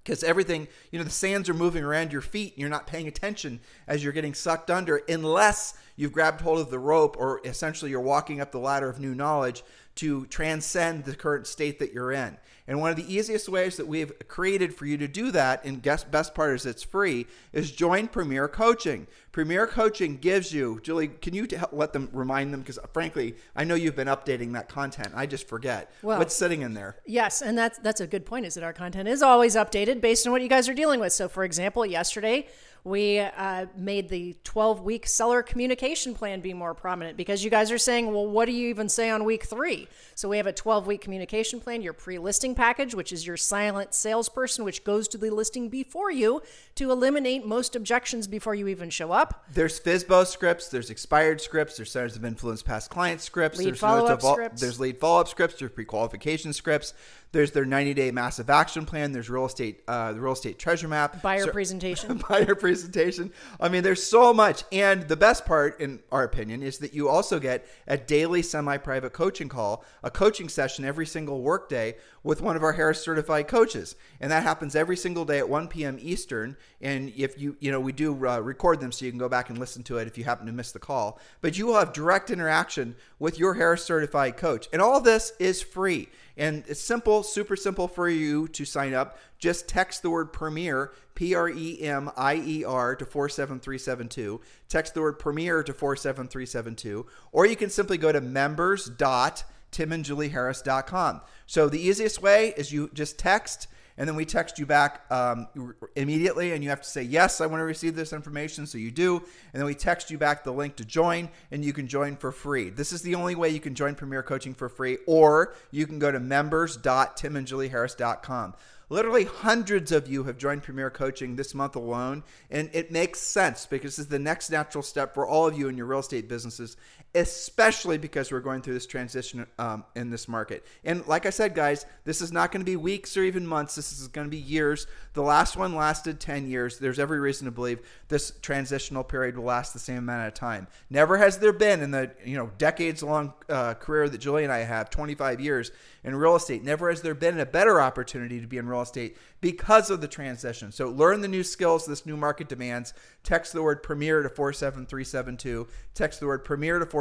because 0.04 0.22
everything, 0.22 0.68
you 0.92 0.98
know, 0.98 1.06
the 1.06 1.10
sands 1.10 1.48
are 1.48 1.54
moving 1.54 1.82
around 1.82 2.12
your 2.12 2.20
feet 2.20 2.52
and 2.52 2.60
you're 2.60 2.68
not 2.68 2.86
paying 2.86 3.08
attention 3.08 3.60
as 3.86 4.04
you're 4.04 4.12
getting 4.12 4.34
sucked 4.34 4.70
under 4.70 4.98
unless 5.08 5.72
you've 5.96 6.12
grabbed 6.12 6.42
hold 6.42 6.58
of 6.58 6.68
the 6.68 6.78
rope 6.78 7.16
or 7.18 7.40
essentially 7.46 7.90
you're 7.90 8.00
walking 8.02 8.42
up 8.42 8.52
the 8.52 8.58
ladder 8.58 8.90
of 8.90 9.00
new 9.00 9.14
knowledge 9.14 9.64
to 9.98 10.26
transcend 10.26 11.04
the 11.04 11.16
current 11.16 11.46
state 11.46 11.80
that 11.80 11.92
you're 11.92 12.12
in. 12.12 12.36
And 12.68 12.80
one 12.80 12.90
of 12.90 12.96
the 12.96 13.12
easiest 13.12 13.48
ways 13.48 13.78
that 13.78 13.88
we've 13.88 14.12
created 14.28 14.74
for 14.74 14.84
you 14.84 14.98
to 14.98 15.08
do 15.08 15.30
that, 15.30 15.64
and 15.64 15.82
guest 15.82 16.10
best 16.10 16.34
part 16.34 16.54
is 16.54 16.66
it's 16.66 16.82
free, 16.82 17.26
is 17.52 17.72
join 17.72 18.08
Premier 18.08 18.46
Coaching. 18.46 19.06
Premier 19.32 19.66
Coaching 19.66 20.18
gives 20.18 20.52
you, 20.52 20.78
Julie, 20.82 21.08
can 21.08 21.34
you 21.34 21.48
let 21.72 21.94
them 21.94 22.10
remind 22.12 22.52
them? 22.52 22.60
Because 22.60 22.78
frankly, 22.92 23.36
I 23.56 23.64
know 23.64 23.74
you've 23.74 23.96
been 23.96 24.08
updating 24.08 24.52
that 24.52 24.68
content. 24.68 25.08
I 25.14 25.24
just 25.24 25.48
forget. 25.48 25.90
Well, 26.02 26.18
What's 26.18 26.36
sitting 26.36 26.60
in 26.60 26.74
there? 26.74 26.96
Yes, 27.06 27.40
and 27.40 27.56
that's 27.56 27.78
that's 27.78 28.02
a 28.02 28.06
good 28.06 28.26
point. 28.26 28.44
Is 28.44 28.54
that 28.54 28.64
our 28.64 28.74
content 28.74 29.08
is 29.08 29.22
always 29.22 29.56
updated 29.56 30.00
based 30.00 30.26
on 30.26 30.32
what 30.32 30.42
you 30.42 30.48
guys 30.48 30.68
are 30.68 30.74
dealing 30.74 31.00
with. 31.00 31.14
So, 31.14 31.28
for 31.28 31.44
example, 31.44 31.86
yesterday 31.86 32.46
we 32.84 33.18
uh, 33.18 33.66
made 33.76 34.08
the 34.08 34.36
12 34.44 34.82
week 34.82 35.06
seller 35.06 35.42
communication 35.42 36.14
plan 36.14 36.40
be 36.40 36.54
more 36.54 36.74
prominent 36.74 37.16
because 37.16 37.44
you 37.44 37.50
guys 37.50 37.70
are 37.70 37.78
saying, 37.78 38.12
well, 38.12 38.26
what 38.26 38.46
do 38.46 38.52
you 38.52 38.68
even 38.68 38.88
say 38.88 39.10
on 39.10 39.24
week 39.24 39.44
three? 39.44 39.88
So 40.14 40.28
we 40.28 40.36
have 40.36 40.46
a 40.46 40.52
12 40.52 40.86
week 40.86 41.00
communication 41.00 41.60
plan, 41.60 41.82
your 41.82 41.92
pre 41.92 42.18
listing 42.18 42.54
package, 42.54 42.94
which 42.94 43.12
is 43.12 43.26
your 43.26 43.36
silent 43.36 43.94
salesperson, 43.94 44.64
which 44.64 44.84
goes 44.84 45.08
to 45.08 45.18
the 45.18 45.30
listing 45.30 45.68
before 45.68 46.10
you 46.10 46.42
to 46.76 46.90
eliminate 46.90 47.46
most 47.46 47.76
objections 47.76 48.26
before 48.26 48.54
you 48.54 48.68
even 48.68 48.90
show 48.90 49.12
up. 49.12 49.44
There's 49.52 49.80
FSBO 49.80 50.26
scripts, 50.26 50.68
there's 50.68 50.90
expired 50.90 51.40
scripts, 51.40 51.76
there's 51.76 51.90
centers 51.90 52.16
of 52.16 52.24
influence 52.24 52.62
past 52.62 52.90
client 52.90 53.20
scripts, 53.20 53.58
lead 53.58 53.68
there's, 53.68 53.78
follow-up 53.78 54.22
scripts. 54.22 54.60
there's 54.60 54.80
lead 54.80 54.98
follow 54.98 55.20
up 55.20 55.28
scripts, 55.28 55.58
there's 55.58 55.72
pre 55.72 55.84
qualification 55.84 56.52
scripts. 56.52 56.94
There's 57.30 57.52
their 57.52 57.66
90 57.66 57.94
day 57.94 58.10
massive 58.10 58.48
action 58.48 58.86
plan. 58.86 59.12
There's 59.12 59.28
real 59.28 59.44
estate, 59.44 59.82
uh, 59.86 60.12
the 60.12 60.20
real 60.20 60.32
estate 60.32 60.58
treasure 60.58 60.88
map, 60.88 61.20
buyer 61.22 61.44
so, 61.44 61.50
presentation, 61.50 62.22
buyer 62.28 62.54
presentation. 62.54 63.32
I 63.60 63.68
mean, 63.68 63.82
there's 63.82 64.02
so 64.02 64.32
much. 64.32 64.64
And 64.72 65.06
the 65.08 65.16
best 65.16 65.44
part, 65.44 65.80
in 65.80 66.00
our 66.10 66.24
opinion, 66.24 66.62
is 66.62 66.78
that 66.78 66.94
you 66.94 67.08
also 67.08 67.38
get 67.38 67.66
a 67.86 67.98
daily 67.98 68.42
semi 68.42 68.78
private 68.78 69.12
coaching 69.12 69.48
call, 69.48 69.84
a 70.02 70.10
coaching 70.10 70.48
session 70.48 70.84
every 70.84 71.06
single 71.06 71.42
workday 71.42 71.96
with 72.22 72.40
one 72.40 72.56
of 72.56 72.62
our 72.62 72.72
Harris 72.72 73.02
certified 73.02 73.46
coaches. 73.46 73.94
And 74.20 74.30
that 74.32 74.42
happens 74.42 74.74
every 74.74 74.96
single 74.96 75.24
day 75.24 75.38
at 75.38 75.48
1 75.48 75.68
p.m. 75.68 75.98
Eastern. 76.00 76.56
And 76.80 77.12
if 77.16 77.38
you, 77.38 77.56
you 77.60 77.70
know, 77.70 77.80
we 77.80 77.92
do 77.92 78.12
uh, 78.26 78.40
record 78.40 78.80
them 78.80 78.92
so 78.92 79.04
you 79.04 79.10
can 79.10 79.18
go 79.18 79.28
back 79.28 79.50
and 79.50 79.58
listen 79.58 79.82
to 79.84 79.98
it 79.98 80.08
if 80.08 80.16
you 80.18 80.24
happen 80.24 80.46
to 80.46 80.52
miss 80.52 80.72
the 80.72 80.78
call. 80.78 81.20
But 81.40 81.58
you 81.58 81.66
will 81.66 81.78
have 81.78 81.92
direct 81.92 82.30
interaction 82.30 82.96
with 83.18 83.38
your 83.38 83.54
Harris 83.54 83.84
certified 83.84 84.36
coach. 84.36 84.68
And 84.72 84.82
all 84.82 85.00
this 85.00 85.32
is 85.38 85.62
free. 85.62 86.08
And 86.38 86.64
it's 86.68 86.80
simple, 86.80 87.24
super 87.24 87.56
simple 87.56 87.88
for 87.88 88.08
you 88.08 88.46
to 88.48 88.64
sign 88.64 88.94
up. 88.94 89.18
Just 89.38 89.68
text 89.68 90.00
the 90.02 90.10
word 90.10 90.32
Premier, 90.32 90.92
P 91.16 91.34
R 91.34 91.50
E 91.50 91.82
M 91.82 92.12
I 92.16 92.36
E 92.36 92.64
R, 92.64 92.94
to 92.94 93.04
47372. 93.04 94.40
Text 94.68 94.94
the 94.94 95.00
word 95.00 95.18
Premier 95.18 95.64
to 95.64 95.72
47372. 95.72 97.04
Or 97.32 97.44
you 97.44 97.56
can 97.56 97.70
simply 97.70 97.98
go 97.98 98.12
to 98.12 98.20
members.timandjulieharris.com. 98.20 101.20
So 101.46 101.68
the 101.68 101.80
easiest 101.80 102.22
way 102.22 102.54
is 102.56 102.72
you 102.72 102.88
just 102.94 103.18
text 103.18 103.66
and 103.98 104.08
then 104.08 104.16
we 104.16 104.24
text 104.24 104.58
you 104.60 104.64
back 104.64 105.02
um, 105.10 105.48
immediately, 105.96 106.52
and 106.52 106.62
you 106.62 106.70
have 106.70 106.80
to 106.80 106.88
say, 106.88 107.02
Yes, 107.02 107.40
I 107.40 107.46
want 107.46 107.58
to 107.60 107.64
receive 107.64 107.96
this 107.96 108.12
information. 108.12 108.64
So 108.66 108.78
you 108.78 108.92
do. 108.92 109.16
And 109.16 109.60
then 109.60 109.66
we 109.66 109.74
text 109.74 110.08
you 110.10 110.18
back 110.18 110.44
the 110.44 110.52
link 110.52 110.76
to 110.76 110.84
join, 110.84 111.28
and 111.50 111.64
you 111.64 111.72
can 111.72 111.88
join 111.88 112.14
for 112.16 112.30
free. 112.30 112.70
This 112.70 112.92
is 112.92 113.02
the 113.02 113.16
only 113.16 113.34
way 113.34 113.48
you 113.50 113.58
can 113.58 113.74
join 113.74 113.96
Premier 113.96 114.22
Coaching 114.22 114.54
for 114.54 114.68
free, 114.68 114.98
or 115.06 115.54
you 115.72 115.84
can 115.86 115.98
go 115.98 116.12
to 116.12 116.20
members.timandjulieharris.com. 116.20 118.54
Literally 118.90 119.24
hundreds 119.24 119.92
of 119.92 120.08
you 120.08 120.24
have 120.24 120.38
joined 120.38 120.62
Premier 120.62 120.88
Coaching 120.88 121.36
this 121.36 121.54
month 121.54 121.76
alone, 121.76 122.24
and 122.50 122.70
it 122.72 122.90
makes 122.90 123.20
sense 123.20 123.66
because 123.66 123.96
this 123.96 124.06
is 124.06 124.08
the 124.08 124.18
next 124.18 124.48
natural 124.48 124.82
step 124.82 125.12
for 125.12 125.26
all 125.26 125.46
of 125.46 125.58
you 125.58 125.68
in 125.68 125.76
your 125.76 125.84
real 125.84 125.98
estate 125.98 126.26
businesses, 126.26 126.78
especially 127.14 127.96
because 127.96 128.30
we're 128.30 128.40
going 128.40 128.60
through 128.60 128.74
this 128.74 128.86
transition 128.86 129.46
um, 129.58 129.84
in 129.96 130.10
this 130.10 130.28
market. 130.28 130.64
And 130.84 131.06
like 131.06 131.24
I 131.24 131.30
said, 131.30 131.54
guys, 131.54 131.86
this 132.04 132.20
is 132.20 132.32
not 132.32 132.52
going 132.52 132.60
to 132.60 132.70
be 132.70 132.76
weeks 132.76 133.16
or 133.16 133.22
even 133.22 133.46
months. 133.46 133.74
This 133.74 133.98
is 133.98 134.08
going 134.08 134.26
to 134.26 134.30
be 134.30 134.36
years. 134.36 134.86
The 135.14 135.22
last 135.22 135.56
one 135.56 135.74
lasted 135.74 136.20
10 136.20 136.48
years. 136.48 136.78
There's 136.78 136.98
every 136.98 137.18
reason 137.18 137.46
to 137.46 137.50
believe 137.50 137.80
this 138.08 138.32
transitional 138.42 139.04
period 139.04 139.38
will 139.38 139.44
last 139.44 139.72
the 139.72 139.78
same 139.78 139.98
amount 139.98 140.28
of 140.28 140.34
time. 140.34 140.66
Never 140.90 141.16
has 141.16 141.38
there 141.38 141.52
been 141.52 141.80
in 141.80 141.90
the 141.90 142.10
you 142.24 142.36
know 142.36 142.50
decades 142.58 143.02
long 143.02 143.32
uh, 143.48 143.74
career 143.74 144.08
that 144.08 144.18
Julie 144.18 144.44
and 144.44 144.52
I 144.52 144.58
have, 144.58 144.90
25 144.90 145.40
years 145.40 145.72
in 146.04 146.14
real 146.14 146.36
estate. 146.36 146.62
Never 146.62 146.90
has 146.90 147.02
there 147.02 147.14
been 147.14 147.40
a 147.40 147.46
better 147.46 147.80
opportunity 147.80 148.40
to 148.40 148.46
be 148.46 148.58
in 148.58 148.68
real 148.68 148.82
estate 148.82 149.16
because 149.40 149.90
of 149.90 150.00
the 150.00 150.08
transition. 150.08 150.72
So 150.72 150.88
learn 150.90 151.20
the 151.20 151.28
new 151.28 151.42
skills 151.42 151.86
this 151.86 152.06
new 152.06 152.16
market 152.16 152.48
demands. 152.48 152.92
Text 153.22 153.52
the 153.52 153.62
word 153.62 153.82
Premier 153.82 154.22
to 154.22 154.28
47372. 154.28 155.66
Text 155.94 156.20
the 156.20 156.26
word 156.26 156.44
Premier 156.44 156.78
to 156.78 156.86
47372 156.86 156.97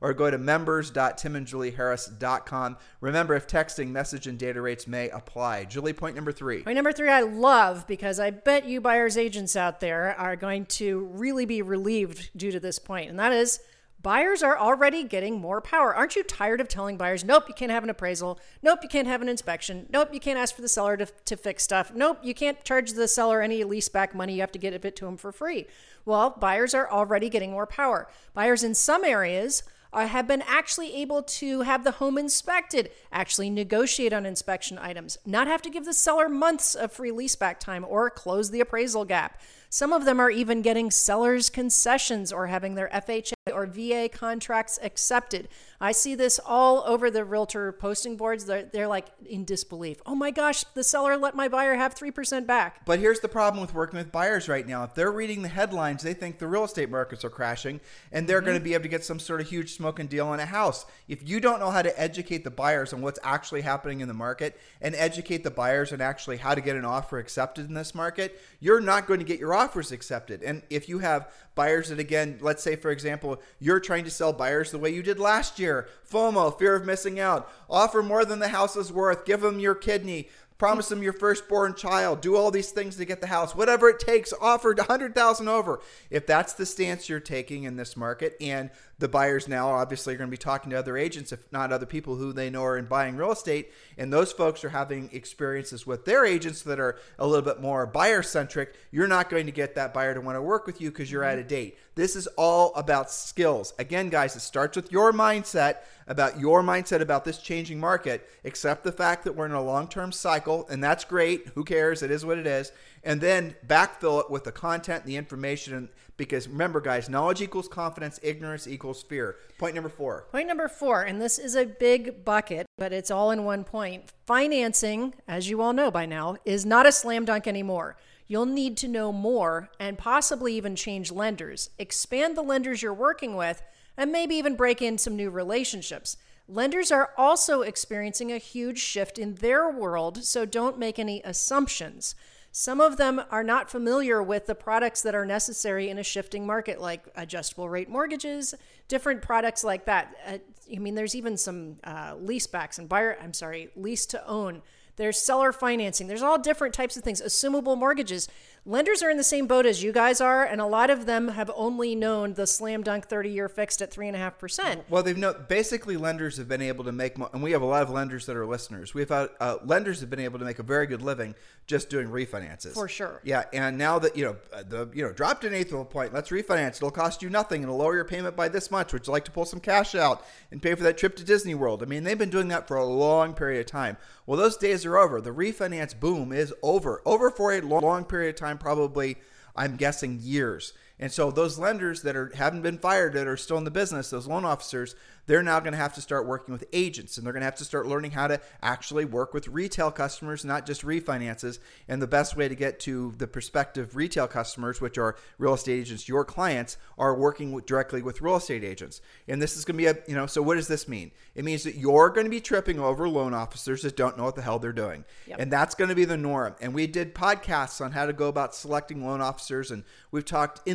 or 0.00 0.14
go 0.14 0.30
to 0.30 0.38
members.timandjulieharris.com. 0.38 2.76
Remember, 3.00 3.34
if 3.34 3.46
texting, 3.46 3.88
message 3.88 4.26
and 4.26 4.38
data 4.38 4.60
rates 4.60 4.86
may 4.86 5.08
apply. 5.10 5.64
Julie, 5.64 5.92
point 5.92 6.14
number 6.14 6.32
three. 6.32 6.62
Point 6.62 6.76
number 6.76 6.92
three, 6.92 7.10
I 7.10 7.20
love 7.20 7.86
because 7.86 8.20
I 8.20 8.30
bet 8.30 8.66
you 8.66 8.80
buyers 8.80 9.16
agents 9.16 9.56
out 9.56 9.80
there 9.80 10.14
are 10.18 10.36
going 10.36 10.66
to 10.66 11.06
really 11.12 11.46
be 11.46 11.62
relieved 11.62 12.30
due 12.36 12.50
to 12.50 12.60
this 12.60 12.78
point, 12.78 13.10
and 13.10 13.18
that 13.18 13.32
is 13.32 13.60
buyers 14.08 14.42
are 14.42 14.56
already 14.56 15.04
getting 15.04 15.38
more 15.38 15.60
power. 15.60 15.94
Aren't 15.94 16.16
you 16.16 16.22
tired 16.22 16.62
of 16.62 16.68
telling 16.68 16.96
buyers, 16.96 17.26
nope, 17.26 17.44
you 17.46 17.52
can't 17.52 17.70
have 17.70 17.84
an 17.84 17.90
appraisal. 17.90 18.40
Nope, 18.62 18.78
you 18.82 18.88
can't 18.88 19.06
have 19.06 19.20
an 19.20 19.28
inspection. 19.28 19.84
Nope, 19.90 20.14
you 20.14 20.18
can't 20.18 20.38
ask 20.38 20.56
for 20.56 20.62
the 20.62 20.68
seller 20.68 20.96
to, 20.96 21.04
to 21.26 21.36
fix 21.36 21.62
stuff. 21.62 21.92
Nope, 21.94 22.20
you 22.22 22.32
can't 22.32 22.64
charge 22.64 22.92
the 22.92 23.06
seller 23.06 23.42
any 23.42 23.62
lease 23.64 23.90
back 23.90 24.14
money. 24.14 24.32
You 24.32 24.40
have 24.40 24.52
to 24.52 24.58
give 24.58 24.82
it 24.82 24.96
to 24.96 25.04
them 25.04 25.18
for 25.18 25.30
free. 25.30 25.66
Well, 26.06 26.30
buyers 26.30 26.72
are 26.72 26.90
already 26.90 27.28
getting 27.28 27.50
more 27.50 27.66
power. 27.66 28.08
Buyers 28.32 28.64
in 28.64 28.74
some 28.74 29.04
areas 29.04 29.62
uh, 29.92 30.06
have 30.06 30.26
been 30.26 30.42
actually 30.46 30.94
able 30.96 31.22
to 31.22 31.60
have 31.60 31.84
the 31.84 31.92
home 31.92 32.16
inspected, 32.16 32.90
actually 33.12 33.50
negotiate 33.50 34.14
on 34.14 34.24
inspection 34.24 34.78
items, 34.78 35.18
not 35.26 35.48
have 35.48 35.60
to 35.60 35.70
give 35.70 35.84
the 35.84 35.92
seller 35.92 36.30
months 36.30 36.74
of 36.74 36.92
free 36.92 37.10
leaseback 37.10 37.58
time 37.58 37.84
or 37.86 38.08
close 38.08 38.50
the 38.50 38.60
appraisal 38.60 39.04
gap. 39.04 39.38
Some 39.70 39.92
of 39.92 40.04
them 40.04 40.18
are 40.18 40.30
even 40.30 40.62
getting 40.62 40.90
sellers' 40.90 41.50
concessions 41.50 42.32
or 42.32 42.46
having 42.46 42.74
their 42.74 42.88
FHA 42.88 43.34
or 43.52 43.66
VA 43.66 44.08
contracts 44.10 44.78
accepted. 44.82 45.48
I 45.80 45.92
see 45.92 46.16
this 46.16 46.40
all 46.44 46.82
over 46.86 47.08
the 47.10 47.24
realtor 47.24 47.70
posting 47.70 48.16
boards. 48.16 48.46
They're, 48.46 48.64
they're 48.64 48.88
like 48.88 49.06
in 49.24 49.44
disbelief. 49.44 50.00
Oh 50.06 50.14
my 50.14 50.32
gosh, 50.32 50.64
the 50.74 50.82
seller 50.82 51.16
let 51.16 51.36
my 51.36 51.46
buyer 51.46 51.74
have 51.76 51.94
3% 51.94 52.46
back. 52.46 52.84
But 52.84 52.98
here's 52.98 53.20
the 53.20 53.28
problem 53.28 53.60
with 53.60 53.74
working 53.74 53.98
with 53.98 54.10
buyers 54.10 54.48
right 54.48 54.66
now. 54.66 54.82
If 54.82 54.94
they're 54.94 55.12
reading 55.12 55.42
the 55.42 55.48
headlines, 55.48 56.02
they 56.02 56.14
think 56.14 56.38
the 56.38 56.48
real 56.48 56.64
estate 56.64 56.90
markets 56.90 57.24
are 57.24 57.30
crashing 57.30 57.80
and 58.10 58.26
they're 58.26 58.38
mm-hmm. 58.38 58.46
going 58.46 58.58
to 58.58 58.64
be 58.64 58.74
able 58.74 58.82
to 58.82 58.88
get 58.88 59.04
some 59.04 59.20
sort 59.20 59.40
of 59.40 59.48
huge 59.48 59.74
smoking 59.74 60.08
deal 60.08 60.26
on 60.26 60.40
a 60.40 60.46
house. 60.46 60.84
If 61.06 61.28
you 61.28 61.38
don't 61.38 61.60
know 61.60 61.70
how 61.70 61.82
to 61.82 62.00
educate 62.00 62.42
the 62.42 62.50
buyers 62.50 62.92
on 62.92 63.00
what's 63.00 63.20
actually 63.22 63.60
happening 63.60 64.00
in 64.00 64.08
the 64.08 64.14
market 64.14 64.58
and 64.80 64.96
educate 64.96 65.44
the 65.44 65.50
buyers 65.50 65.92
on 65.92 66.00
actually 66.00 66.38
how 66.38 66.54
to 66.56 66.60
get 66.60 66.74
an 66.74 66.84
offer 66.84 67.18
accepted 67.18 67.68
in 67.68 67.74
this 67.74 67.94
market, 67.94 68.40
you're 68.58 68.80
not 68.80 69.06
going 69.06 69.20
to 69.20 69.26
get 69.26 69.38
your 69.38 69.54
offers 69.58 69.90
accepted. 69.90 70.42
And 70.42 70.62
if 70.70 70.88
you 70.88 71.00
have 71.00 71.32
buyers 71.54 71.88
that, 71.88 71.98
again, 71.98 72.38
let's 72.40 72.62
say, 72.62 72.76
for 72.76 72.90
example, 72.90 73.42
you're 73.58 73.80
trying 73.80 74.04
to 74.04 74.10
sell 74.10 74.32
buyers 74.32 74.70
the 74.70 74.78
way 74.78 74.90
you 74.90 75.02
did 75.02 75.18
last 75.18 75.58
year 75.58 75.88
FOMO, 76.08 76.56
fear 76.56 76.76
of 76.76 76.86
missing 76.86 77.18
out, 77.18 77.50
offer 77.68 78.02
more 78.02 78.24
than 78.24 78.38
the 78.38 78.48
house 78.48 78.76
is 78.76 78.92
worth, 78.92 79.24
give 79.24 79.40
them 79.40 79.58
your 79.58 79.74
kidney, 79.74 80.28
promise 80.58 80.88
them 80.88 81.02
your 81.02 81.12
firstborn 81.12 81.74
child, 81.74 82.20
do 82.20 82.36
all 82.36 82.50
these 82.50 82.70
things 82.70 82.96
to 82.96 83.04
get 83.04 83.20
the 83.20 83.26
house, 83.26 83.54
whatever 83.54 83.88
it 83.88 84.00
takes, 84.00 84.32
offered 84.40 84.78
100,000 84.78 85.48
over. 85.48 85.80
If 86.10 86.26
that's 86.26 86.52
the 86.52 86.66
stance 86.66 87.08
you're 87.08 87.20
taking 87.20 87.64
in 87.64 87.76
this 87.76 87.96
market 87.96 88.36
and 88.40 88.70
the 88.98 89.08
buyers 89.08 89.46
now 89.46 89.70
obviously 89.70 90.14
are 90.14 90.16
going 90.16 90.28
to 90.28 90.30
be 90.30 90.36
talking 90.36 90.70
to 90.70 90.78
other 90.78 90.96
agents, 90.96 91.32
if 91.32 91.50
not 91.52 91.72
other 91.72 91.86
people 91.86 92.16
who 92.16 92.32
they 92.32 92.50
know 92.50 92.64
are 92.64 92.76
in 92.76 92.86
buying 92.86 93.16
real 93.16 93.30
estate. 93.30 93.72
And 93.96 94.12
those 94.12 94.32
folks 94.32 94.64
are 94.64 94.70
having 94.70 95.08
experiences 95.12 95.86
with 95.86 96.04
their 96.04 96.24
agents 96.24 96.62
that 96.62 96.80
are 96.80 96.98
a 97.18 97.26
little 97.26 97.44
bit 97.44 97.60
more 97.60 97.86
buyer 97.86 98.22
centric. 98.22 98.74
You're 98.90 99.06
not 99.06 99.30
going 99.30 99.46
to 99.46 99.52
get 99.52 99.76
that 99.76 99.94
buyer 99.94 100.14
to 100.14 100.20
want 100.20 100.36
to 100.36 100.42
work 100.42 100.66
with 100.66 100.80
you 100.80 100.90
because 100.90 101.12
you're 101.12 101.24
out 101.24 101.38
of 101.38 101.42
mm-hmm. 101.42 101.48
date. 101.48 101.78
This 101.94 102.16
is 102.16 102.26
all 102.36 102.74
about 102.74 103.10
skills. 103.10 103.72
Again, 103.78 104.08
guys, 104.08 104.34
it 104.34 104.40
starts 104.40 104.76
with 104.76 104.90
your 104.90 105.12
mindset 105.12 105.78
about 106.08 106.40
your 106.40 106.62
mindset 106.62 107.00
about 107.00 107.24
this 107.24 107.38
changing 107.38 107.78
market. 107.78 108.28
Accept 108.44 108.82
the 108.82 108.92
fact 108.92 109.24
that 109.24 109.34
we're 109.34 109.46
in 109.46 109.52
a 109.52 109.62
long 109.62 109.88
term 109.88 110.10
cycle, 110.10 110.66
and 110.70 110.82
that's 110.82 111.04
great. 111.04 111.48
Who 111.54 111.64
cares? 111.64 112.02
It 112.02 112.10
is 112.10 112.24
what 112.24 112.38
it 112.38 112.46
is. 112.46 112.72
And 113.04 113.20
then 113.20 113.54
backfill 113.66 114.20
it 114.20 114.30
with 114.30 114.44
the 114.44 114.52
content, 114.52 115.04
the 115.04 115.16
information, 115.16 115.88
because 116.18 116.48
remember, 116.48 116.82
guys, 116.82 117.08
knowledge 117.08 117.40
equals 117.40 117.68
confidence, 117.68 118.20
ignorance 118.22 118.66
equals 118.66 119.02
fear. 119.02 119.36
Point 119.56 119.74
number 119.74 119.88
four. 119.88 120.26
Point 120.30 120.48
number 120.48 120.68
four, 120.68 121.02
and 121.02 121.22
this 121.22 121.38
is 121.38 121.54
a 121.54 121.64
big 121.64 122.24
bucket, 122.24 122.66
but 122.76 122.92
it's 122.92 123.10
all 123.10 123.30
in 123.30 123.44
one 123.44 123.64
point. 123.64 124.12
Financing, 124.26 125.14
as 125.26 125.48
you 125.48 125.62
all 125.62 125.72
know 125.72 125.90
by 125.90 126.04
now, 126.04 126.36
is 126.44 126.66
not 126.66 126.84
a 126.86 126.92
slam 126.92 127.24
dunk 127.24 127.46
anymore. 127.46 127.96
You'll 128.26 128.46
need 128.46 128.76
to 128.78 128.88
know 128.88 129.10
more 129.10 129.70
and 129.80 129.96
possibly 129.96 130.54
even 130.54 130.76
change 130.76 131.10
lenders, 131.10 131.70
expand 131.78 132.36
the 132.36 132.42
lenders 132.42 132.82
you're 132.82 132.92
working 132.92 133.36
with, 133.36 133.62
and 133.96 134.12
maybe 134.12 134.34
even 134.34 134.54
break 134.54 134.82
in 134.82 134.98
some 134.98 135.16
new 135.16 135.30
relationships. 135.30 136.18
Lenders 136.46 136.90
are 136.90 137.10
also 137.16 137.62
experiencing 137.62 138.32
a 138.32 138.38
huge 138.38 138.78
shift 138.78 139.18
in 139.18 139.36
their 139.36 139.70
world, 139.70 140.24
so 140.24 140.44
don't 140.44 140.78
make 140.78 140.98
any 140.98 141.22
assumptions. 141.24 142.14
Some 142.60 142.80
of 142.80 142.96
them 142.96 143.22
are 143.30 143.44
not 143.44 143.70
familiar 143.70 144.20
with 144.20 144.46
the 144.46 144.54
products 144.56 145.02
that 145.02 145.14
are 145.14 145.24
necessary 145.24 145.90
in 145.90 145.96
a 145.96 146.02
shifting 146.02 146.44
market, 146.44 146.80
like 146.80 147.06
adjustable 147.14 147.68
rate 147.68 147.88
mortgages, 147.88 148.52
different 148.88 149.22
products 149.22 149.62
like 149.62 149.84
that. 149.84 150.12
Uh, 150.26 150.38
I 150.74 150.78
mean, 150.80 150.96
there's 150.96 151.14
even 151.14 151.36
some 151.36 151.76
uh, 151.84 152.16
lease 152.18 152.48
backs 152.48 152.76
and 152.80 152.88
buyer, 152.88 153.16
I'm 153.22 153.32
sorry, 153.32 153.68
lease 153.76 154.06
to 154.06 154.26
own. 154.26 154.62
There's 154.96 155.22
seller 155.22 155.52
financing. 155.52 156.08
There's 156.08 156.24
all 156.24 156.36
different 156.36 156.74
types 156.74 156.96
of 156.96 157.04
things, 157.04 157.22
assumable 157.22 157.78
mortgages 157.78 158.26
lenders 158.68 159.02
are 159.02 159.08
in 159.08 159.16
the 159.16 159.24
same 159.24 159.46
boat 159.46 159.64
as 159.66 159.82
you 159.82 159.92
guys 159.92 160.20
are, 160.20 160.44
and 160.44 160.60
a 160.60 160.66
lot 160.66 160.90
of 160.90 161.06
them 161.06 161.28
have 161.28 161.50
only 161.56 161.94
known 161.94 162.34
the 162.34 162.46
slam 162.46 162.82
dunk 162.82 163.06
30 163.06 163.30
year 163.30 163.48
fixed 163.48 163.80
at 163.80 163.90
3.5%. 163.90 164.84
Well, 164.88 165.02
they've 165.02 165.16
known 165.16 165.46
basically 165.48 165.96
lenders 165.96 166.36
have 166.36 166.48
been 166.48 166.62
able 166.62 166.84
to 166.84 166.92
make, 166.92 167.16
and 167.32 167.42
we 167.42 167.52
have 167.52 167.62
a 167.62 167.66
lot 167.66 167.82
of 167.82 167.90
lenders 167.90 168.26
that 168.26 168.36
are 168.36 168.46
listeners. 168.46 168.94
We've 168.94 169.08
had 169.08 169.30
uh, 169.40 169.56
lenders 169.64 170.00
have 170.00 170.10
been 170.10 170.20
able 170.20 170.38
to 170.38 170.44
make 170.44 170.58
a 170.58 170.62
very 170.62 170.86
good 170.86 171.02
living 171.02 171.34
just 171.66 171.90
doing 171.90 172.08
refinances. 172.08 172.74
For 172.74 172.88
sure. 172.88 173.20
Yeah. 173.24 173.44
And 173.52 173.76
now 173.76 173.98
that, 173.98 174.16
you 174.16 174.24
know, 174.24 174.36
uh, 174.52 174.62
the, 174.66 174.88
you 174.94 175.02
know, 175.02 175.12
dropped 175.12 175.44
an 175.44 175.52
eighth 175.52 175.72
of 175.72 175.80
a 175.80 175.84
point, 175.84 176.14
let's 176.14 176.30
refinance. 176.30 176.76
It'll 176.76 176.90
cost 176.90 177.22
you 177.22 177.28
nothing. 177.28 177.62
And 177.62 177.70
it'll 177.70 177.78
lower 177.78 177.94
your 177.94 178.06
payment 178.06 178.36
by 178.36 178.48
this 178.48 178.70
much. 178.70 178.92
Would 178.92 179.06
you 179.06 179.12
like 179.12 179.26
to 179.26 179.30
pull 179.30 179.44
some 179.44 179.60
cash 179.60 179.94
out 179.94 180.24
and 180.50 180.62
pay 180.62 180.74
for 180.74 180.82
that 180.84 180.96
trip 180.96 181.16
to 181.16 181.24
Disney 181.24 181.54
World? 181.54 181.82
I 181.82 181.86
mean, 181.86 182.04
they've 182.04 182.18
been 182.18 182.30
doing 182.30 182.48
that 182.48 182.66
for 182.66 182.76
a 182.76 182.84
long 182.84 183.34
period 183.34 183.60
of 183.60 183.66
time. 183.66 183.98
Well, 184.24 184.38
those 184.38 184.56
days 184.56 184.84
are 184.86 184.98
over. 184.98 185.20
The 185.20 185.30
refinance 185.30 185.98
boom 185.98 186.32
is 186.32 186.52
over. 186.62 187.02
Over 187.04 187.30
for 187.30 187.52
a 187.52 187.60
long 187.60 188.04
period 188.04 188.30
of 188.30 188.36
time, 188.36 188.57
probably, 188.58 189.16
I'm 189.56 189.76
guessing, 189.76 190.18
years. 190.20 190.72
And 191.00 191.12
so 191.12 191.30
those 191.30 191.58
lenders 191.58 192.02
that 192.02 192.16
are 192.16 192.32
haven't 192.34 192.62
been 192.62 192.78
fired 192.78 193.12
that 193.12 193.26
are 193.26 193.36
still 193.36 193.58
in 193.58 193.64
the 193.64 193.70
business, 193.70 194.10
those 194.10 194.26
loan 194.26 194.44
officers, 194.44 194.96
they're 195.26 195.42
now 195.42 195.60
going 195.60 195.72
to 195.72 195.78
have 195.78 195.94
to 195.94 196.00
start 196.00 196.26
working 196.26 196.52
with 196.52 196.64
agents 196.72 197.18
and 197.18 197.26
they're 197.26 197.34
going 197.34 197.42
to 197.42 197.46
have 197.46 197.54
to 197.56 197.64
start 197.64 197.86
learning 197.86 198.12
how 198.12 198.26
to 198.26 198.40
actually 198.62 199.04
work 199.04 199.34
with 199.34 199.46
retail 199.46 199.90
customers, 199.90 200.44
not 200.44 200.66
just 200.66 200.82
refinances. 200.82 201.58
And 201.86 202.00
the 202.00 202.06
best 202.06 202.34
way 202.34 202.48
to 202.48 202.54
get 202.54 202.80
to 202.80 203.14
the 203.18 203.26
prospective 203.26 203.94
retail 203.94 204.26
customers, 204.26 204.80
which 204.80 204.96
are 204.96 205.16
real 205.36 205.54
estate 205.54 205.80
agents, 205.80 206.08
your 206.08 206.24
clients, 206.24 206.78
are 206.96 207.14
working 207.14 207.52
with, 207.52 207.66
directly 207.66 208.00
with 208.00 208.22
real 208.22 208.36
estate 208.36 208.64
agents. 208.64 209.02
And 209.28 209.40
this 209.40 209.56
is 209.56 209.66
going 209.66 209.76
to 209.76 209.78
be 209.78 209.86
a, 209.86 209.98
you 210.08 210.16
know, 210.16 210.26
so 210.26 210.40
what 210.40 210.54
does 210.54 210.66
this 210.66 210.88
mean? 210.88 211.12
It 211.34 211.44
means 211.44 211.62
that 211.64 211.76
you're 211.76 212.08
going 212.08 212.24
to 212.24 212.30
be 212.30 212.40
tripping 212.40 212.80
over 212.80 213.06
loan 213.06 213.34
officers 213.34 213.82
that 213.82 213.96
don't 213.96 214.16
know 214.16 214.24
what 214.24 214.34
the 214.34 214.42
hell 214.42 214.58
they're 214.58 214.72
doing. 214.72 215.04
Yep. 215.26 215.40
And 215.40 215.52
that's 215.52 215.74
going 215.74 215.90
to 215.90 215.94
be 215.94 216.06
the 216.06 216.16
norm. 216.16 216.56
And 216.60 216.74
we 216.74 216.86
did 216.86 217.14
podcasts 217.14 217.84
on 217.84 217.92
how 217.92 218.06
to 218.06 218.14
go 218.14 218.28
about 218.28 218.54
selecting 218.54 219.06
loan 219.06 219.20
officers 219.20 219.70
and 219.70 219.84
we've 220.10 220.24
talked 220.24 220.66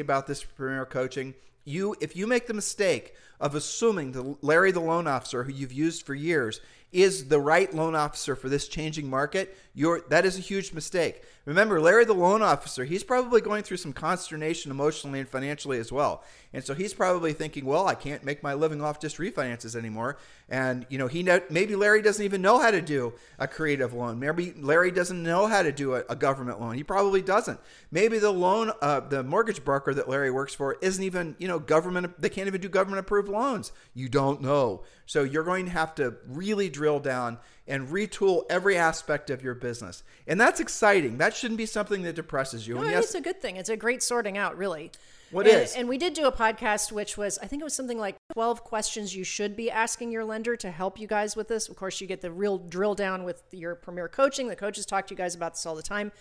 about 0.00 0.26
this 0.26 0.42
premier 0.44 0.86
coaching. 0.86 1.34
You 1.64 1.94
if 2.00 2.16
you 2.16 2.26
make 2.26 2.46
the 2.46 2.54
mistake 2.54 3.14
of 3.40 3.54
assuming 3.54 4.12
that 4.12 4.42
Larry, 4.42 4.72
the 4.72 4.80
loan 4.80 5.06
officer 5.06 5.44
who 5.44 5.52
you've 5.52 5.72
used 5.72 6.04
for 6.04 6.14
years, 6.14 6.60
is 6.92 7.28
the 7.28 7.40
right 7.40 7.72
loan 7.74 7.94
officer 7.94 8.34
for 8.34 8.48
this 8.48 8.68
changing 8.68 9.08
market, 9.08 9.56
you're, 9.74 10.00
that 10.08 10.24
is 10.24 10.38
a 10.38 10.40
huge 10.40 10.72
mistake. 10.72 11.22
Remember, 11.48 11.80
Larry, 11.80 12.04
the 12.04 12.12
loan 12.12 12.42
officer, 12.42 12.84
he's 12.84 13.02
probably 13.02 13.40
going 13.40 13.62
through 13.62 13.78
some 13.78 13.94
consternation 13.94 14.70
emotionally 14.70 15.18
and 15.18 15.26
financially 15.26 15.78
as 15.78 15.90
well. 15.90 16.22
And 16.52 16.62
so 16.62 16.74
he's 16.74 16.92
probably 16.92 17.32
thinking, 17.32 17.64
well, 17.64 17.86
I 17.86 17.94
can't 17.94 18.22
make 18.22 18.42
my 18.42 18.52
living 18.52 18.82
off 18.82 19.00
just 19.00 19.16
refinances 19.16 19.74
anymore. 19.74 20.18
And, 20.50 20.84
you 20.90 20.98
know, 20.98 21.06
he 21.06 21.26
maybe 21.48 21.74
Larry 21.74 22.02
doesn't 22.02 22.22
even 22.22 22.42
know 22.42 22.58
how 22.58 22.70
to 22.70 22.82
do 22.82 23.14
a 23.38 23.48
creative 23.48 23.94
loan. 23.94 24.18
Maybe 24.18 24.52
Larry 24.58 24.90
doesn't 24.90 25.22
know 25.22 25.46
how 25.46 25.62
to 25.62 25.72
do 25.72 25.94
a, 25.94 26.04
a 26.10 26.16
government 26.16 26.60
loan. 26.60 26.74
He 26.74 26.84
probably 26.84 27.22
doesn't. 27.22 27.58
Maybe 27.90 28.18
the 28.18 28.30
loan, 28.30 28.70
uh, 28.82 29.00
the 29.00 29.22
mortgage 29.22 29.64
broker 29.64 29.94
that 29.94 30.06
Larry 30.06 30.30
works 30.30 30.52
for 30.52 30.76
isn't 30.82 31.02
even, 31.02 31.34
you 31.38 31.48
know, 31.48 31.58
government, 31.58 32.20
they 32.20 32.28
can't 32.28 32.46
even 32.46 32.60
do 32.60 32.68
government 32.68 33.00
approved 33.00 33.30
loans. 33.30 33.72
You 33.94 34.10
don't 34.10 34.42
know. 34.42 34.82
So 35.06 35.22
you're 35.22 35.44
going 35.44 35.64
to 35.64 35.72
have 35.72 35.94
to 35.94 36.16
really 36.26 36.68
drill 36.68 37.00
down 37.00 37.38
and 37.68 37.88
retool 37.88 38.44
every 38.48 38.76
aspect 38.76 39.30
of 39.30 39.42
your 39.42 39.54
business. 39.54 40.02
And 40.26 40.40
that's 40.40 40.58
exciting. 40.58 41.18
That 41.18 41.36
shouldn't 41.36 41.58
be 41.58 41.66
something 41.66 42.02
that 42.02 42.16
depresses 42.16 42.66
you. 42.66 42.74
No, 42.76 42.82
and 42.82 42.90
yes, 42.90 43.04
it's 43.04 43.14
a 43.14 43.20
good 43.20 43.40
thing. 43.40 43.56
It's 43.56 43.68
a 43.68 43.76
great 43.76 44.02
sorting 44.02 44.38
out, 44.38 44.56
really. 44.56 44.90
What 45.30 45.46
and, 45.46 45.62
is? 45.62 45.76
and, 45.76 45.88
we 45.88 45.98
did 45.98 46.14
do 46.14 46.26
a 46.26 46.32
podcast, 46.32 46.90
which 46.90 47.18
was, 47.18 47.38
I 47.38 47.46
think 47.46 47.60
it 47.60 47.64
was 47.64 47.74
something 47.74 47.98
like 47.98 48.16
12 48.32 48.64
questions 48.64 49.14
you 49.14 49.24
should 49.24 49.56
be 49.56 49.70
asking 49.70 50.10
your 50.10 50.24
lender 50.24 50.56
to 50.56 50.70
help 50.70 50.98
you 50.98 51.06
guys 51.06 51.36
with 51.36 51.48
this. 51.48 51.68
Of 51.68 51.76
course, 51.76 52.00
you 52.00 52.06
get 52.06 52.22
the 52.22 52.32
real 52.32 52.56
drill 52.56 52.94
down 52.94 53.24
with 53.24 53.42
your 53.52 53.74
premier 53.74 54.08
coaching. 54.08 54.48
The 54.48 54.56
coaches 54.56 54.86
talk 54.86 55.06
to 55.08 55.14
you 55.14 55.18
guys 55.18 55.34
about 55.34 55.52
this 55.52 55.66
all 55.66 55.74
the 55.74 55.82
time. 55.82 56.12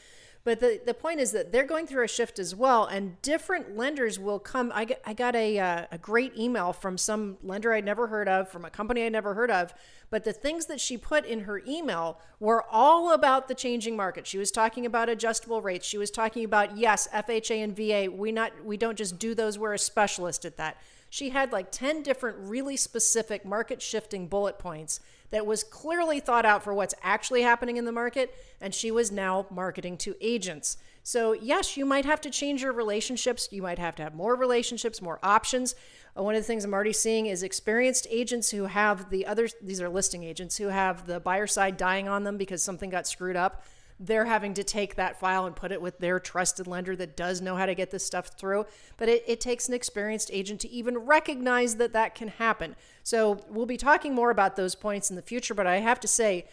But 0.47 0.61
the, 0.61 0.79
the 0.85 0.93
point 0.93 1.19
is 1.19 1.33
that 1.33 1.51
they're 1.51 1.65
going 1.65 1.87
through 1.87 2.05
a 2.05 2.07
shift 2.07 2.39
as 2.39 2.55
well, 2.55 2.85
and 2.85 3.21
different 3.21 3.75
lenders 3.75 4.17
will 4.17 4.39
come. 4.39 4.71
I, 4.73 4.87
I 5.05 5.11
got 5.11 5.35
a, 5.35 5.59
uh, 5.59 5.85
a 5.91 5.97
great 5.97 6.37
email 6.37 6.71
from 6.71 6.97
some 6.97 7.35
lender 7.43 7.73
I'd 7.73 7.83
never 7.83 8.07
heard 8.07 8.29
of, 8.29 8.47
from 8.47 8.63
a 8.63 8.69
company 8.69 9.05
I'd 9.05 9.11
never 9.11 9.33
heard 9.33 9.51
of. 9.51 9.73
But 10.09 10.23
the 10.23 10.31
things 10.31 10.67
that 10.67 10.79
she 10.79 10.97
put 10.97 11.25
in 11.25 11.41
her 11.41 11.61
email 11.67 12.21
were 12.39 12.63
all 12.71 13.11
about 13.11 13.49
the 13.49 13.55
changing 13.55 13.97
market. 13.97 14.25
She 14.25 14.37
was 14.37 14.49
talking 14.49 14.85
about 14.85 15.09
adjustable 15.09 15.61
rates. 15.61 15.85
She 15.85 15.97
was 15.97 16.11
talking 16.11 16.45
about 16.45 16.77
yes, 16.77 17.09
FHA 17.13 17.65
and 17.65 17.75
VA. 17.75 18.09
We 18.09 18.31
not 18.31 18.53
we 18.63 18.77
don't 18.77 18.97
just 18.97 19.19
do 19.19 19.35
those. 19.35 19.59
We're 19.59 19.73
a 19.73 19.77
specialist 19.77 20.45
at 20.45 20.55
that. 20.55 20.77
She 21.09 21.29
had 21.29 21.51
like 21.51 21.71
10 21.71 22.03
different 22.03 22.37
really 22.39 22.77
specific 22.77 23.45
market 23.45 23.81
shifting 23.81 24.27
bullet 24.27 24.59
points 24.59 24.99
that 25.29 25.45
was 25.45 25.63
clearly 25.63 26.19
thought 26.19 26.45
out 26.45 26.63
for 26.63 26.73
what's 26.73 26.93
actually 27.03 27.41
happening 27.41 27.77
in 27.77 27.85
the 27.85 27.91
market, 27.91 28.33
and 28.61 28.73
she 28.73 28.91
was 28.91 29.11
now 29.11 29.45
marketing 29.49 29.97
to 29.97 30.15
agents. 30.21 30.77
So, 31.03 31.33
yes, 31.33 31.77
you 31.77 31.85
might 31.85 32.05
have 32.05 32.19
to 32.21 32.29
change 32.29 32.61
your 32.61 32.73
relationships. 32.73 33.47
You 33.51 33.61
might 33.61 33.79
have 33.79 33.95
to 33.95 34.03
have 34.03 34.13
more 34.13 34.35
relationships, 34.35 35.01
more 35.01 35.19
options. 35.23 35.73
Uh, 36.17 36.23
one 36.23 36.35
of 36.35 36.41
the 36.41 36.45
things 36.45 36.65
I'm 36.65 36.73
already 36.73 36.93
seeing 36.93 37.27
is 37.27 37.43
experienced 37.43 38.07
agents 38.09 38.49
who 38.51 38.65
have 38.65 39.09
the 39.09 39.25
other, 39.25 39.47
these 39.61 39.81
are 39.81 39.87
listing 39.87 40.23
agents 40.23 40.57
who 40.57 40.67
have 40.67 41.07
the 41.07 41.21
buyer 41.21 41.47
side 41.47 41.77
dying 41.77 42.09
on 42.09 42.23
them 42.23 42.37
because 42.37 42.61
something 42.61 42.89
got 42.89 43.07
screwed 43.07 43.37
up 43.37 43.63
they're 43.99 44.25
having 44.25 44.53
to 44.53 44.63
take 44.63 44.95
that 44.95 45.19
file 45.19 45.45
and 45.45 45.55
put 45.55 45.71
it 45.71 45.81
with 45.81 45.97
their 45.97 46.19
trusted 46.19 46.67
lender 46.67 46.95
that 46.95 47.17
does 47.17 47.41
know 47.41 47.55
how 47.55 47.65
to 47.65 47.73
get 47.73 47.89
this 47.89 48.05
stuff 48.05 48.27
through. 48.37 48.65
But 48.97 49.09
it, 49.09 49.23
it 49.27 49.41
takes 49.41 49.67
an 49.67 49.73
experienced 49.73 50.29
agent 50.31 50.61
to 50.61 50.69
even 50.69 50.99
recognize 50.99 51.77
that 51.77 51.93
that 51.93 52.13
can 52.13 52.27
happen. 52.27 52.75
So 53.03 53.39
we'll 53.49 53.65
be 53.65 53.77
talking 53.77 54.13
more 54.13 54.29
about 54.29 54.55
those 54.55 54.75
points 54.75 55.09
in 55.09 55.15
the 55.15 55.21
future, 55.21 55.53
but 55.53 55.65
I 55.65 55.77
have 55.77 55.99
to 56.01 56.07
say, 56.07 56.45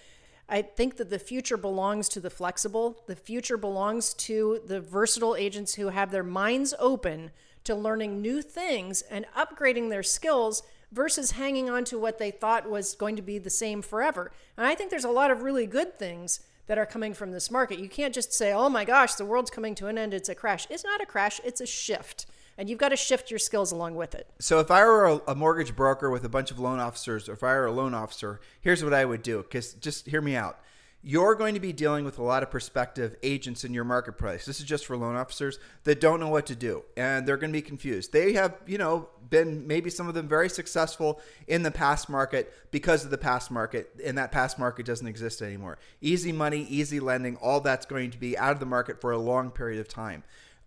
I 0.49 0.63
think 0.63 0.97
that 0.97 1.11
the 1.11 1.19
future 1.19 1.57
belongs 1.57 2.09
to 2.11 2.21
the 2.21 2.31
flexible. 2.31 3.03
The 3.07 3.17
future 3.17 3.57
belongs 3.57 4.15
to 4.15 4.61
the 4.67 4.81
versatile 4.81 5.37
agents 5.37 5.75
who 5.75 5.89
have 5.89 6.11
their 6.11 6.23
minds 6.23 6.75
open 6.79 7.31
to 7.65 7.75
learning 7.75 8.21
new 8.21 8.43
things 8.43 9.03
and 9.03 9.27
upgrading 9.37 9.89
their 9.89 10.03
skills 10.03 10.63
versus 10.93 11.33
hanging 11.33 11.69
on 11.69 11.85
to 11.85 11.99
what 11.99 12.19
they 12.19 12.31
thought 12.31 12.71
was 12.71 12.95
going 12.95 13.17
to 13.17 13.23
be 13.23 13.39
the 13.39 13.51
same 13.51 13.83
forever. 13.83 14.31
And 14.57 14.67
I 14.67 14.75
think 14.75 14.91
there's 14.91 15.05
a 15.05 15.11
lot 15.11 15.31
of 15.31 15.43
really 15.43 15.67
good 15.67 15.99
things 15.99 16.41
that 16.66 16.79
are 16.79 16.87
coming 16.87 17.14
from 17.14 17.31
this 17.31 17.50
market. 17.50 17.79
You 17.79 17.88
can't 17.88 18.14
just 18.14 18.33
say, 18.33 18.53
oh 18.53 18.68
my 18.68 18.85
gosh, 18.85 19.14
the 19.14 19.24
world's 19.24 19.50
coming 19.50 19.74
to 19.77 19.87
an 19.87 19.98
end, 19.98 20.14
it's 20.14 20.29
a 20.29 20.35
crash. 20.35 20.66
It's 20.70 20.85
not 20.85 21.00
a 21.00 21.07
crash, 21.07 21.40
it's 21.44 21.61
a 21.61 21.66
shift. 21.66 22.27
And 22.57 22.70
you've 22.70 22.79
got 22.79 22.90
to 22.90 22.96
shift 22.96 23.31
your 23.31 23.40
skills 23.40 23.72
along 23.72 23.96
with 23.96 24.14
it. 24.14 24.29
So, 24.38 24.61
if 24.61 24.70
I 24.70 24.85
were 24.85 25.20
a, 25.27 25.35
mortgage 25.35 25.74
broker 25.74 26.09
with 26.09 26.24
a 26.24 26.29
bunch 26.29 26.53
of 26.53 26.59
loan 26.61 26.79
officers, 26.79 27.29
or 27.29 27.33
if 27.33 27.42
I 27.42 27.55
were 27.55 27.66
a 27.66 27.72
loan 27.72 27.94
officer, 27.94 28.40
here's 28.61 28.85
what 28.85 28.94
I 28.94 29.05
would 29.05 29.22
do. 29.22 29.38
Because 29.38 29.74
just 29.74 30.07
hear 30.07 30.20
me 30.20 30.37
out 30.37 30.61
you're 31.07 31.35
going 31.35 31.53
to 31.53 31.61
be 31.61 31.73
dealing 31.73 32.03
with 32.03 32.19
a 32.19 32.23
lot 32.23 32.43
of 32.43 32.51
prospective 32.51 33.14
agents 33.23 33.62
in 33.62 33.75
your 33.75 33.85
marketplace. 33.85 34.47
This 34.47 34.59
is 34.59 34.64
just 34.64 34.87
for 34.87 34.97
loan 34.97 35.17
officers 35.17 35.59
that 35.85 36.01
don't 36.01 36.19
know 36.19 36.31
what 36.31 36.47
to 36.47 36.57
do 36.57 36.83
and 36.97 37.29
they're 37.29 37.37
going 37.37 37.53
to 37.53 37.57
be 37.57 37.62
confused. 37.62 38.11
They 38.11 38.33
have, 38.33 38.55
you 38.67 38.79
know, 38.79 39.11
been 39.29 39.67
maybe 39.67 39.90
some 39.90 40.09
of 40.09 40.14
them 40.14 40.27
very 40.27 40.49
successful 40.49 41.21
in 41.47 41.62
the 41.62 41.71
past 41.71 42.09
market 42.09 42.55
because 42.71 43.05
of 43.05 43.11
the 43.11 43.19
past 43.19 43.51
market, 43.51 43.90
and 44.05 44.17
that 44.17 44.33
past 44.33 44.59
market 44.59 44.87
doesn't 44.87 45.07
exist 45.07 45.43
anymore. 45.43 45.79
Easy 46.01 46.33
money, 46.33 46.62
easy 46.71 47.01
lending, 47.01 47.37
all 47.37 47.61
that's 47.61 47.85
going 47.85 48.11
to 48.11 48.19
be 48.19 48.37
out 48.38 48.53
of 48.53 48.61
the 48.61 48.67
market 48.67 49.01
for 49.01 49.12
a 49.12 49.19
long 49.19 49.51
period 49.51 49.81
of 49.81 49.88
time 49.88 50.25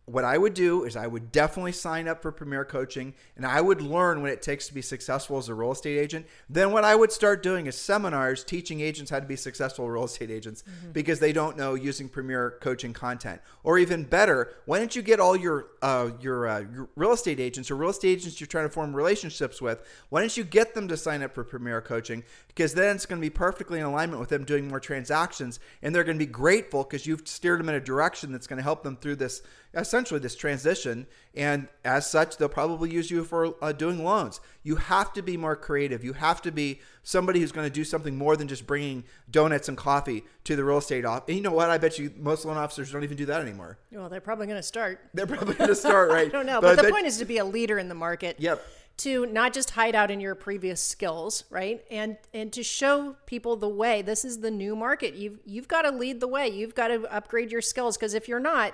what 0.08 0.24
I 0.24 0.38
would 0.38 0.54
do 0.54 0.86
is 0.86 0.96
I 0.96 1.06
would 1.06 1.34
definitely 1.34 1.74
sign 1.74 2.08
up 2.08 2.22
for 2.22 2.32
Premier 2.32 2.64
Coaching 2.64 3.14
and 3.36 3.46
I 3.46 3.60
would 3.60 3.82
learn 3.82 4.22
what 4.22 4.32
it 4.32 4.42
takes 4.42 4.66
to 4.68 4.74
be 4.74 4.82
successful 4.82 5.38
as 5.38 5.50
a 5.50 5.54
real 5.54 5.74
estate 5.74 6.00
agent. 6.00 6.26
Then 6.50 6.72
what 6.72 6.86
I 6.86 6.96
would 6.96 7.12
start 7.12 7.44
doing 7.44 7.68
is 7.68 7.78
seminars 7.78 8.46
teaching 8.46 8.80
agents 8.80 9.12
how 9.12 9.20
to 9.20 9.26
be 9.26 9.36
successful 9.36 9.90
real 9.90 10.06
estate 10.06 10.32
agents 10.32 10.64
mm-hmm. 10.64 10.94
because 10.94 11.20
they 11.20 11.34
don't 11.34 11.58
know 11.58 11.74
using 11.74 12.08
Premier 12.08 12.58
Coaching 12.62 12.94
content. 12.94 13.42
Or 13.66 13.78
even 13.78 14.06
better, 14.06 14.56
why 14.66 14.80
don't 14.80 14.96
you 14.96 15.02
get 15.02 15.20
all 15.20 15.36
your 15.36 15.68
uh, 15.82 16.12
your, 16.22 16.48
uh, 16.48 16.60
your 16.60 16.88
real 16.96 17.12
estate 17.12 17.42
agents 17.42 17.70
or 17.70 17.76
real 17.76 17.90
estate 17.90 18.12
agents 18.12 18.40
you're 18.40 18.48
trying 18.48 18.66
to 18.66 18.74
form 18.74 18.96
relationships 18.96 19.62
with? 19.62 19.86
Why 20.08 20.22
don't 20.22 20.38
you 20.38 20.46
get 20.46 20.74
them 20.74 20.88
to 20.88 20.96
sign 20.96 21.22
up 21.22 21.36
for 21.36 21.44
Premier 21.44 21.82
Coaching? 21.82 22.24
Because 22.48 22.74
then 22.74 22.96
it's 22.96 23.06
going 23.06 23.22
to 23.22 23.26
be 23.26 23.30
perfectly 23.30 23.80
in 23.80 23.86
alignment 23.86 24.22
with 24.22 24.30
them 24.30 24.46
doing 24.46 24.70
more 24.70 24.80
transactions 24.80 25.60
and 25.82 25.94
they're 25.94 26.06
going 26.06 26.18
to 26.18 26.26
be 26.26 26.32
grateful 26.32 26.86
because 26.86 27.06
you've 27.06 27.28
steered 27.28 27.60
them 27.60 27.68
in 27.68 27.76
a 27.76 27.82
direction 27.82 28.32
that's 28.32 28.48
going 28.48 28.58
to 28.58 28.64
help 28.64 28.84
them 28.84 28.96
through 28.96 29.18
this 29.18 29.42
essentially 29.74 30.20
this 30.20 30.36
transition. 30.36 31.08
And 31.36 31.68
as 31.86 32.10
such, 32.10 32.38
they'll 32.38 32.50
probably 32.50 32.90
use 32.90 33.12
you 33.12 33.24
for 33.24 33.56
uh, 33.62 33.72
doing 33.72 34.04
loans. 34.04 34.40
You 34.64 34.78
have 34.78 35.14
to 35.14 35.22
be 35.22 35.38
more 35.38 35.56
creative. 35.56 36.04
You 36.04 36.14
have 36.14 36.42
to 36.44 36.52
be 36.52 36.82
somebody 37.04 37.40
who's 37.40 37.52
going 37.52 37.68
to 37.68 37.74
do 37.74 37.84
something 37.84 38.18
more 38.18 38.36
than 38.36 38.48
just 38.48 38.66
bringing 38.68 39.04
donuts 39.30 39.70
and 39.70 39.78
coffee 39.78 40.24
to 40.46 40.56
the 40.56 40.64
real 40.64 40.78
estate 40.78 41.06
office. 41.06 41.26
And 41.28 41.38
you 41.38 41.44
know 41.44 41.52
what? 41.52 41.70
I 41.70 41.78
bet 41.78 42.00
you 42.00 42.12
most 42.18 42.46
loan 42.46 42.58
officers 42.58 42.92
don't 42.92 43.04
even 43.04 43.18
do 43.18 43.26
that 43.26 43.42
anymore. 43.42 43.78
Well, 43.92 44.10
they're 44.10 44.22
probably 44.22 44.48
going 44.48 44.60
to 44.60 44.64
start. 44.64 45.00
They're 45.14 45.28
probably 45.28 45.56
going 45.56 45.70
to 45.70 45.76
start, 45.76 46.10
right? 46.10 46.28
I 46.28 46.30
don't 46.30 46.46
know. 46.46 46.62
But, 46.62 46.76
but 46.76 46.86
the 46.86 46.92
point 46.92 47.06
is 47.06 47.18
to 47.18 47.26
be 47.26 47.38
a 47.38 47.46
leader 47.46 47.78
in 47.78 47.90
the 47.90 47.96
market. 47.96 48.38
Yep 48.40 48.66
to 48.98 49.28
not 49.28 49.54
just 49.54 49.72
hide 49.72 49.96
out 49.96 50.10
in 50.10 50.20
your 50.20 50.36
previous 50.36 50.82
skills, 50.82 51.44
right? 51.50 51.84
And 51.92 52.18
and 52.34 52.52
to 52.54 52.64
show 52.64 53.16
people 53.26 53.56
the 53.56 53.70
way. 53.70 54.02
This 54.02 54.26
is 54.26 54.40
the 54.40 54.52
new 54.52 54.76
market. 54.76 55.14
You've 55.14 55.40
you've 55.46 55.68
got 55.68 55.84
to 55.84 55.92
lead 55.92 56.20
the 56.20 56.28
way. 56.28 56.48
You've 56.48 56.76
got 56.76 56.88
to 56.88 57.04
upgrade 57.14 57.52
your 57.52 57.62
skills 57.62 57.96
because 57.96 58.14
if 58.14 58.28
you're 58.28 58.40
not, 58.40 58.74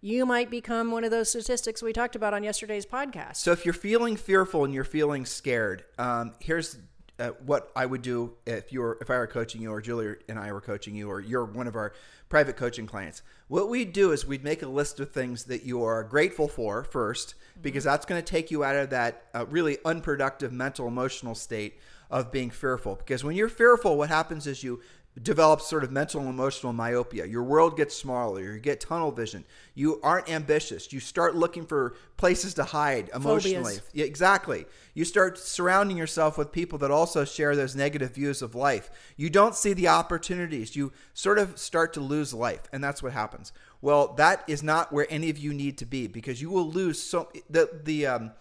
you 0.00 0.24
might 0.24 0.50
become 0.50 0.90
one 0.90 1.04
of 1.04 1.10
those 1.10 1.28
statistics 1.28 1.82
we 1.82 1.92
talked 1.92 2.16
about 2.16 2.32
on 2.34 2.42
yesterday's 2.42 2.86
podcast. 2.86 3.36
So 3.36 3.52
if 3.52 3.64
you're 3.64 3.74
feeling 3.74 4.16
fearful 4.16 4.64
and 4.64 4.72
you're 4.72 4.84
feeling 4.84 5.26
scared, 5.26 5.84
um, 5.98 6.32
here's 6.40 6.78
uh, 7.18 7.30
what 7.44 7.70
I 7.76 7.84
would 7.84 8.00
do 8.00 8.32
if 8.46 8.72
you 8.72 8.80
were 8.80 8.96
if 9.02 9.10
I 9.10 9.18
were 9.18 9.26
coaching 9.26 9.60
you 9.60 9.70
or 9.70 9.82
Julie 9.82 10.14
and 10.28 10.38
I 10.38 10.52
were 10.52 10.62
coaching 10.62 10.94
you 10.94 11.10
or 11.10 11.20
you're 11.20 11.44
one 11.44 11.66
of 11.66 11.76
our 11.76 11.92
private 12.30 12.56
coaching 12.56 12.86
clients. 12.86 13.22
What 13.48 13.68
we'd 13.68 13.92
do 13.92 14.12
is 14.12 14.24
we'd 14.24 14.44
make 14.44 14.62
a 14.62 14.68
list 14.68 15.00
of 15.00 15.10
things 15.10 15.44
that 15.44 15.64
you 15.64 15.82
are 15.82 16.02
grateful 16.02 16.48
for 16.48 16.84
first, 16.84 17.34
because 17.60 17.84
that's 17.84 18.06
going 18.06 18.22
to 18.22 18.24
take 18.24 18.50
you 18.50 18.64
out 18.64 18.76
of 18.76 18.90
that 18.90 19.24
uh, 19.34 19.44
really 19.50 19.78
unproductive 19.84 20.52
mental 20.52 20.88
emotional 20.88 21.34
state 21.34 21.78
of 22.10 22.32
being 22.32 22.50
fearful. 22.50 22.94
Because 22.94 23.22
when 23.22 23.36
you're 23.36 23.48
fearful, 23.48 23.98
what 23.98 24.08
happens 24.08 24.46
is 24.46 24.64
you 24.64 24.80
develop 25.20 25.60
sort 25.60 25.82
of 25.82 25.90
mental 25.90 26.20
and 26.20 26.30
emotional 26.30 26.72
myopia. 26.72 27.26
Your 27.26 27.42
world 27.42 27.76
gets 27.76 27.96
smaller. 27.96 28.40
You 28.40 28.60
get 28.60 28.80
tunnel 28.80 29.10
vision. 29.10 29.44
You 29.74 30.00
aren't 30.02 30.30
ambitious. 30.30 30.92
You 30.92 31.00
start 31.00 31.34
looking 31.34 31.66
for 31.66 31.96
places 32.16 32.54
to 32.54 32.64
hide 32.64 33.10
emotionally. 33.14 33.76
Phobias. 33.76 34.06
Exactly. 34.08 34.66
You 34.94 35.04
start 35.04 35.36
surrounding 35.38 35.96
yourself 35.96 36.38
with 36.38 36.52
people 36.52 36.78
that 36.78 36.90
also 36.90 37.24
share 37.24 37.56
those 37.56 37.74
negative 37.74 38.14
views 38.14 38.40
of 38.40 38.54
life. 38.54 38.90
You 39.16 39.30
don't 39.30 39.54
see 39.54 39.72
the 39.72 39.88
opportunities. 39.88 40.76
You 40.76 40.92
sort 41.12 41.38
of 41.38 41.58
start 41.58 41.92
to 41.94 42.00
lose 42.00 42.32
life, 42.32 42.62
and 42.72 42.82
that's 42.82 43.02
what 43.02 43.12
happens. 43.12 43.52
Well, 43.82 44.14
that 44.14 44.44
is 44.46 44.62
not 44.62 44.92
where 44.92 45.06
any 45.10 45.28
of 45.28 45.38
you 45.38 45.52
need 45.52 45.76
to 45.78 45.86
be 45.86 46.06
because 46.06 46.40
you 46.40 46.50
will 46.50 46.68
lose 46.68 47.02
so 47.02 47.30
the 47.48 47.80
the 47.82 48.06
um, 48.06 48.32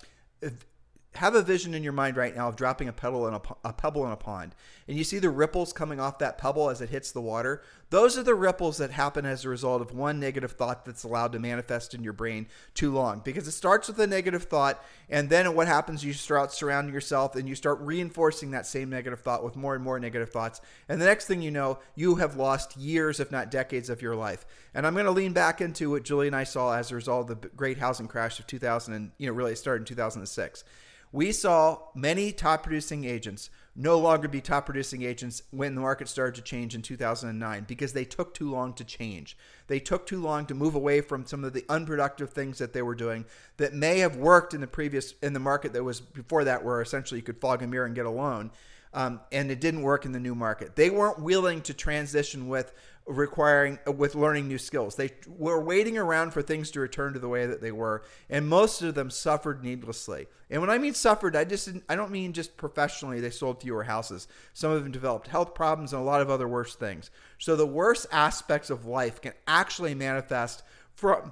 have 1.15 1.33
a 1.33 1.41
vision 1.41 1.73
in 1.73 1.83
your 1.83 1.93
mind 1.93 2.15
right 2.15 2.35
now 2.35 2.47
of 2.47 2.55
dropping 2.55 2.87
a 2.87 2.93
pebble 2.93 3.27
in 3.27 3.33
a, 3.33 3.41
a 3.65 3.73
pebble 3.73 4.05
in 4.05 4.11
a 4.11 4.15
pond 4.15 4.53
and 4.87 4.95
you 4.95 5.03
see 5.03 5.17
the 5.17 5.29
ripples 5.29 5.73
coming 5.73 5.99
off 5.99 6.19
that 6.19 6.37
pebble 6.37 6.69
as 6.69 6.81
it 6.81 6.89
hits 6.89 7.11
the 7.11 7.21
water 7.21 7.63
those 7.89 8.15
are 8.15 8.23
the 8.23 8.35
ripples 8.35 8.77
that 8.77 8.91
happen 8.91 9.25
as 9.25 9.43
a 9.43 9.49
result 9.49 9.81
of 9.81 9.91
one 9.91 10.19
negative 10.19 10.51
thought 10.51 10.85
that's 10.85 11.03
allowed 11.03 11.31
to 11.31 11.39
manifest 11.39 11.95
in 11.95 12.03
your 12.03 12.13
brain 12.13 12.47
too 12.75 12.91
long 12.91 13.21
because 13.25 13.47
it 13.47 13.51
starts 13.51 13.87
with 13.87 13.99
a 13.99 14.05
negative 14.05 14.43
thought 14.43 14.83
and 15.09 15.31
then 15.31 15.55
what 15.55 15.67
happens 15.67 16.05
you 16.05 16.13
start 16.13 16.53
surrounding 16.53 16.93
yourself 16.93 17.35
and 17.35 17.49
you 17.49 17.55
start 17.55 17.79
reinforcing 17.81 18.51
that 18.51 18.67
same 18.67 18.89
negative 18.89 19.19
thought 19.19 19.43
with 19.43 19.55
more 19.55 19.73
and 19.73 19.83
more 19.83 19.99
negative 19.99 20.29
thoughts 20.29 20.61
and 20.87 21.01
the 21.01 21.05
next 21.05 21.25
thing 21.25 21.41
you 21.41 21.51
know 21.51 21.79
you 21.95 22.15
have 22.15 22.35
lost 22.35 22.77
years 22.77 23.19
if 23.19 23.31
not 23.31 23.49
decades 23.49 23.89
of 23.89 24.01
your 24.01 24.15
life. 24.15 24.45
And 24.75 24.85
i'm 24.85 24.93
going 24.93 25.05
to 25.05 25.11
lean 25.11 25.33
back 25.33 25.59
into 25.59 25.89
what 25.89 26.03
julie 26.03 26.27
and 26.27 26.35
i 26.35 26.43
saw 26.43 26.75
as 26.75 26.91
a 26.91 26.95
result 26.95 27.31
of 27.31 27.41
the 27.41 27.47
great 27.49 27.79
housing 27.79 28.07
crash 28.07 28.39
of 28.39 28.45
2000 28.45 28.93
and 28.93 29.11
you 29.17 29.25
know 29.25 29.33
really 29.33 29.53
it 29.53 29.57
started 29.57 29.81
in 29.81 29.85
2006 29.85 30.63
we 31.11 31.31
saw 31.31 31.79
many 31.95 32.31
top 32.31 32.63
producing 32.63 33.05
agents 33.05 33.49
no 33.79 33.97
longer 33.97 34.27
be 34.27 34.41
top 34.41 34.65
producing 34.65 35.03
agents 35.03 35.41
when 35.51 35.73
the 35.73 35.79
market 35.79 36.09
started 36.09 36.35
to 36.35 36.41
change 36.41 36.75
in 36.75 36.81
2009 36.81 37.65
because 37.65 37.93
they 37.93 38.03
took 38.03 38.33
too 38.33 38.51
long 38.51 38.73
to 38.73 38.83
change. 38.83 39.37
They 39.67 39.79
took 39.79 40.05
too 40.05 40.21
long 40.21 40.45
to 40.47 40.53
move 40.53 40.75
away 40.75 40.99
from 40.99 41.25
some 41.25 41.45
of 41.45 41.53
the 41.53 41.63
unproductive 41.69 42.31
things 42.31 42.57
that 42.57 42.73
they 42.73 42.81
were 42.81 42.93
doing 42.93 43.23
that 43.55 43.73
may 43.73 43.99
have 43.99 44.17
worked 44.17 44.53
in 44.53 44.59
the 44.59 44.67
previous 44.67 45.13
in 45.21 45.31
the 45.31 45.39
market 45.39 45.71
that 45.71 45.83
was 45.83 46.01
before 46.01 46.43
that 46.43 46.65
where 46.65 46.81
essentially 46.81 47.19
you 47.19 47.23
could 47.23 47.39
fog 47.39 47.63
a 47.63 47.67
mirror 47.67 47.85
and 47.85 47.95
get 47.95 48.05
a 48.05 48.09
loan. 48.09 48.51
Um, 48.93 49.21
and 49.31 49.49
it 49.49 49.61
didn't 49.61 49.83
work 49.83 50.03
in 50.03 50.11
the 50.11 50.19
new 50.19 50.35
market. 50.35 50.75
They 50.75 50.89
weren't 50.89 51.21
willing 51.21 51.61
to 51.61 51.73
transition 51.73 52.49
with 52.49 52.73
requiring 53.05 53.79
uh, 53.87 53.91
with 53.91 54.15
learning 54.15 54.47
new 54.47 54.57
skills. 54.57 54.95
They 54.95 55.11
were 55.27 55.61
waiting 55.61 55.97
around 55.97 56.31
for 56.31 56.41
things 56.41 56.71
to 56.71 56.79
return 56.79 57.13
to 57.13 57.19
the 57.19 57.29
way 57.29 57.45
that 57.45 57.61
they 57.61 57.71
were, 57.71 58.03
and 58.29 58.47
most 58.47 58.81
of 58.81 58.95
them 58.95 59.09
suffered 59.09 59.63
needlessly. 59.63 60.27
And 60.49 60.61
when 60.61 60.69
I 60.69 60.77
mean 60.77 60.93
suffered, 60.93 61.35
I 61.35 61.43
just 61.43 61.69
I 61.87 61.95
don't 61.95 62.11
mean 62.11 62.33
just 62.33 62.57
professionally. 62.57 63.19
They 63.19 63.29
sold 63.29 63.61
fewer 63.61 63.83
houses. 63.83 64.27
Some 64.53 64.71
of 64.71 64.83
them 64.83 64.91
developed 64.91 65.27
health 65.27 65.53
problems 65.53 65.93
and 65.93 66.01
a 66.01 66.05
lot 66.05 66.21
of 66.21 66.29
other 66.29 66.47
worse 66.47 66.75
things. 66.75 67.11
So 67.37 67.55
the 67.55 67.65
worst 67.65 68.07
aspects 68.11 68.69
of 68.69 68.85
life 68.85 69.21
can 69.21 69.33
actually 69.47 69.95
manifest 69.95 70.63
from 70.93 71.31